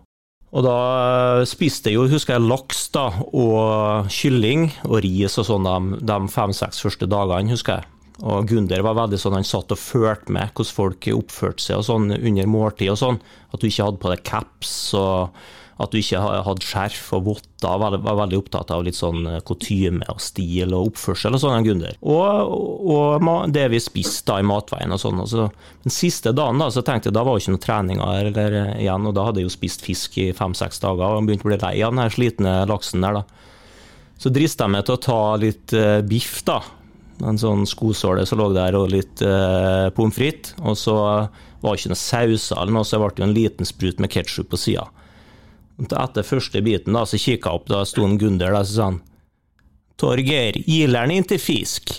Og 0.54 0.62
da 0.62 0.78
eh, 1.42 1.48
spiste 1.50 1.90
jeg 1.90 1.98
jo, 1.98 2.06
husker 2.12 2.38
jeg, 2.38 2.46
laks 2.46 2.86
da, 2.94 3.08
og 3.34 4.10
kylling 4.14 4.68
og 4.86 5.00
ris 5.02 5.40
og 5.42 5.48
sånn 5.48 5.66
de, 5.66 6.02
de 6.06 6.18
fem-seks 6.30 6.84
første 6.86 7.10
dagene, 7.10 7.50
husker 7.56 7.82
jeg. 7.82 7.93
Og 8.22 8.46
Gunder 8.48 8.84
var 8.86 9.00
veldig 9.00 9.18
sånn, 9.20 9.40
han 9.40 9.48
satt 9.48 9.74
og 9.74 9.82
fulgte 9.82 10.34
med 10.36 10.54
hvordan 10.54 10.78
folk 10.78 11.10
oppførte 11.16 11.66
seg 11.66 11.82
og 11.82 11.88
sånn 11.88 12.14
under 12.14 12.50
måltid 12.50 12.94
og 12.94 13.02
sånn. 13.02 13.20
At 13.52 13.62
du 13.64 13.68
ikke 13.70 13.90
hadde 13.90 14.02
på 14.04 14.14
deg 14.14 14.26
caps 14.28 14.76
og 15.00 15.34
at 15.82 15.90
du 15.90 15.98
ikke 15.98 16.20
hadde 16.22 16.64
skjerf 16.64 17.08
og 17.18 17.26
votter. 17.26 17.80
Var, 17.82 17.96
veldig 18.04 18.38
opptatt 18.38 18.72
av 18.76 18.84
litt 18.86 18.98
sånn 18.98 19.26
eh, 19.30 19.40
kutyme 19.48 20.06
og 20.12 20.20
stil 20.22 20.76
og 20.76 20.92
oppførsel 20.92 21.34
og 21.34 21.42
sånn, 21.42 21.66
Gunder. 21.66 21.98
Og, 22.06 22.54
og, 22.94 23.48
det 23.56 23.66
vi 23.74 23.82
spiste 23.82 24.30
da 24.30 24.38
i 24.40 24.46
matveien 24.48 24.94
og 24.94 25.02
sånn. 25.02 25.24
Så, 25.30 25.48
den 25.86 25.96
siste 25.96 26.36
dagen 26.36 26.62
da, 26.62 26.70
så 26.74 26.84
tenkte 26.86 27.10
jeg 27.10 27.18
da 27.18 27.26
var 27.26 27.38
jo 27.38 27.44
ikke 27.44 27.56
noen 27.56 27.66
treninger 27.66 28.30
eller, 28.30 28.60
igjen, 28.76 29.10
og 29.10 29.18
da 29.18 29.26
hadde 29.28 29.42
jeg 29.42 29.50
jo 29.50 29.56
spist 29.56 29.86
fisk 29.86 30.20
i 30.22 30.30
fem-seks 30.36 30.84
dager 30.84 31.18
og 31.18 31.26
begynte 31.26 31.48
å 31.48 31.52
bli 31.52 31.62
lei 31.64 31.76
av 31.82 31.96
den 31.96 32.04
her 32.04 32.14
slitne 32.14 32.56
laksen 32.70 33.04
der, 33.04 33.24
da. 33.24 33.50
Så 34.22 34.30
drista 34.32 34.68
jeg 34.68 34.76
meg 34.76 34.86
til 34.88 34.96
å 34.96 35.04
ta 35.04 35.20
litt 35.42 35.74
eh, 35.76 36.00
biff, 36.06 36.44
da. 36.48 36.62
En 37.24 37.40
sånn 37.40 37.64
skosåle 37.70 38.26
som 38.28 38.42
lå 38.42 38.50
der, 38.56 38.76
og 38.76 38.92
litt 38.92 39.22
eh, 39.24 39.88
pommes 39.96 40.16
frites. 40.16 40.56
Og 40.64 40.76
så 40.80 40.96
var 40.98 41.70
det 41.72 41.80
ikke 41.80 41.94
noe 41.94 42.02
sauser 42.02 42.60
eller 42.60 42.76
noe, 42.76 42.84
så 42.88 42.98
det 42.98 43.04
ble 43.06 43.26
en 43.28 43.38
liten 43.38 43.68
sprut 43.68 44.02
med 44.04 44.12
ketsjup 44.12 44.52
på 44.52 44.60
sida. 44.60 44.90
Etter 45.84 46.28
første 46.28 46.62
biten 46.64 46.94
da, 46.96 47.06
så 47.08 47.18
kikka 47.18 47.50
jeg 47.50 47.62
opp, 47.62 47.70
da 47.72 47.84
sto 47.88 48.06
en 48.06 48.20
Gunder 48.22 48.52
der, 48.52 48.60
og 48.60 48.70
sa 48.70 48.92
han 48.92 49.02
Torgeir, 50.00 50.58
ileren 50.68 51.14
ikke 51.16 51.40
fisk. 51.40 51.94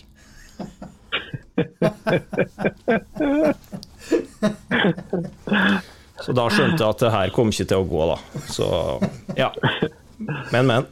Så 6.25 6.33
da 6.37 6.47
skjønte 6.51 6.81
jeg 6.81 6.89
at 6.89 7.03
det 7.03 7.13
her 7.15 7.33
kom 7.35 7.53
ikke 7.53 7.69
til 7.71 7.83
å 7.83 7.89
gå, 7.89 8.03
da. 8.13 8.19
Så 8.51 8.67
ja. 9.39 9.51
Men, 10.53 10.67
men. 10.71 10.83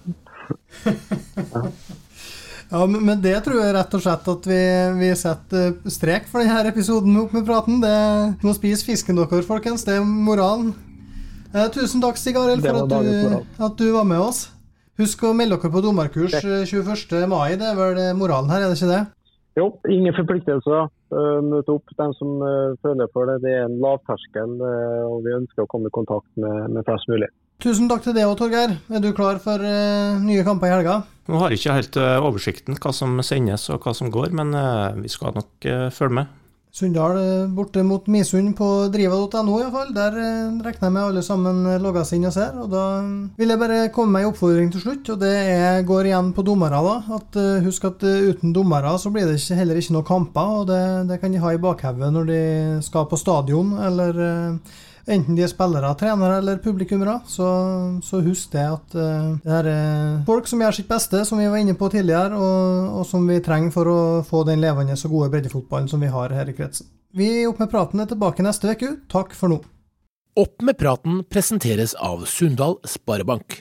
Ja, 2.72 2.86
men 2.88 3.18
det 3.20 3.34
tror 3.44 3.58
jeg 3.60 3.74
rett 3.76 3.94
og 3.98 4.00
slett 4.00 4.28
at 4.32 4.46
vi, 4.48 4.60
vi 4.96 5.10
setter 5.20 5.74
strek 5.92 6.24
for 6.30 6.40
denne 6.40 6.70
episoden 6.70 7.12
med 7.12 7.26
Opp 7.26 7.34
med 7.36 7.44
praten. 7.44 7.82
Det 7.84 8.46
må 8.48 8.54
spise 8.56 8.86
fisken 8.86 9.20
deres, 9.20 9.44
folkens. 9.44 9.84
Det 9.84 9.98
er 9.98 10.06
moralen. 10.06 10.72
Eh, 11.52 11.68
tusen 11.74 12.00
takk, 12.00 12.16
Stig 12.16 12.38
Arild, 12.40 12.64
for 12.64 12.86
at 12.86 12.94
du, 13.04 13.64
at 13.68 13.76
du 13.76 13.90
var 13.92 14.08
med 14.08 14.24
oss. 14.24 14.46
Husk 15.00 15.20
å 15.28 15.34
melde 15.36 15.58
dere 15.60 15.72
på 15.74 15.82
dommerkurs 15.84 16.38
eh, 16.40 16.62
21. 16.64 17.28
mai. 17.28 17.58
Det 17.60 17.68
er 17.68 17.76
vel 17.76 18.00
moralen 18.16 18.48
her, 18.52 18.64
er 18.64 18.72
det 18.72 18.80
ikke 18.80 18.94
det? 18.94 19.02
Jo, 19.60 19.68
ingen 19.92 20.16
forpliktelser. 20.16 20.88
Møte 21.44 21.74
opp 21.74 21.92
den 21.98 22.14
som 22.16 22.40
eh, 22.40 22.72
føler 22.84 23.10
for 23.12 23.28
det. 23.28 23.42
Det 23.44 23.52
er 23.52 23.66
en 23.66 23.76
lavterskel, 23.84 24.56
eh, 24.64 25.02
og 25.04 25.26
vi 25.26 25.36
ønsker 25.36 25.66
å 25.66 25.68
komme 25.68 25.92
i 25.92 25.96
kontakt 25.96 26.28
med, 26.40 26.72
med 26.72 26.88
flest 26.88 27.10
mulig. 27.12 27.28
Tusen 27.62 27.86
takk 27.86 28.02
til 28.02 28.14
deg 28.16 28.26
òg, 28.26 28.34
Torgeir. 28.40 28.72
Er 28.90 29.02
du 29.02 29.12
klar 29.14 29.38
for 29.38 29.62
uh, 29.62 30.18
nye 30.18 30.42
kamper 30.42 30.66
i 30.66 30.72
helga? 30.72 30.96
Nå 31.30 31.38
har 31.38 31.52
jeg 31.52 31.60
ikke 31.60 31.76
helt 31.76 31.98
uh, 32.02 32.18
oversikten 32.26 32.74
hva 32.74 32.90
som 32.90 33.14
sendes 33.22 33.68
og 33.70 33.84
hva 33.84 33.92
som 33.94 34.10
går, 34.10 34.32
men 34.34 34.50
uh, 34.50 34.98
vi 34.98 35.10
skal 35.12 35.36
nok 35.36 35.68
følge 35.94 36.16
med. 36.18 36.32
Sunndal 36.72 37.20
borte 37.52 37.84
mot 37.84 38.06
Misund 38.10 38.56
på 38.58 38.66
driva.no 38.90 39.60
iallfall. 39.60 39.94
Der 39.94 40.16
regner 40.16 40.72
jeg 40.72 40.94
med 40.96 41.02
alle 41.04 41.22
sammen 41.22 41.62
logger 41.84 42.06
seg 42.08 42.18
inn 42.18 42.30
og 42.30 42.34
ser. 42.34 42.56
Og 42.58 42.70
da 42.72 42.84
vil 43.38 43.52
jeg 43.52 43.60
bare 43.60 43.80
komme 43.94 44.16
med 44.16 44.24
en 44.24 44.32
oppfordring 44.32 44.72
til 44.72 44.82
slutt, 44.82 45.12
og 45.12 45.20
det 45.20 45.34
er, 45.52 45.82
går 45.86 46.08
igjen 46.08 46.32
på 46.34 46.42
dommere. 46.48 46.80
da, 46.82 47.18
at 47.20 47.42
Husk 47.68 47.90
at 47.92 48.02
uten 48.02 48.56
dommere 48.56 48.96
så 48.98 49.12
blir 49.12 49.28
det 49.28 49.36
ikke, 49.38 49.60
heller 49.60 49.78
ikke 49.78 50.00
noen 50.00 50.08
kamper, 50.08 50.56
og 50.62 50.70
det, 50.72 50.84
det 51.12 51.20
kan 51.22 51.36
de 51.36 51.44
ha 51.44 51.52
i 51.52 51.60
bakhodet 51.62 52.10
når 52.16 52.32
de 52.32 52.40
skal 52.88 53.06
på 53.06 53.20
stadion, 53.20 53.76
eller 53.76 54.24
Enten 55.10 55.34
de 55.34 55.42
er 55.42 55.50
spillere, 55.50 55.90
trenere 55.98 56.38
eller 56.38 56.60
publikummere, 56.62 57.16
så, 57.26 57.48
så 58.06 58.20
husk 58.22 58.52
det 58.54 58.66
at 58.68 58.94
uh, 58.94 59.32
det 59.42 59.58
er 59.72 60.20
folk 60.28 60.46
som 60.50 60.62
gjør 60.62 60.76
sitt 60.76 60.90
beste, 60.90 61.24
som 61.26 61.42
vi 61.42 61.48
var 61.50 61.58
inne 61.58 61.74
på 61.78 61.90
tidligere, 61.90 62.38
og, 62.38 63.00
og 63.00 63.08
som 63.08 63.26
vi 63.26 63.40
trenger 63.42 63.74
for 63.74 63.90
å 63.90 64.00
få 64.26 64.44
den 64.46 64.62
levende 64.62 64.94
og 64.94 65.16
gode 65.16 65.32
breddefotballen 65.34 65.90
som 65.90 66.02
vi 66.02 66.12
har 66.12 66.34
her 66.36 66.52
i 66.52 66.54
kretsen. 66.54 66.86
Vi 67.12 67.28
i 67.42 67.46
Opp 67.48 67.58
med 67.60 67.72
praten 67.72 68.00
er 68.00 68.08
tilbake 68.08 68.46
neste 68.46 68.72
uke. 68.72 68.94
Takk 69.12 69.34
for 69.36 69.52
nå. 69.52 69.58
Opp 70.38 70.62
med 70.64 70.78
praten 70.80 71.20
presenteres 71.28 71.92
av 72.00 72.24
Sundal 72.30 72.78
Sparebank. 72.88 73.60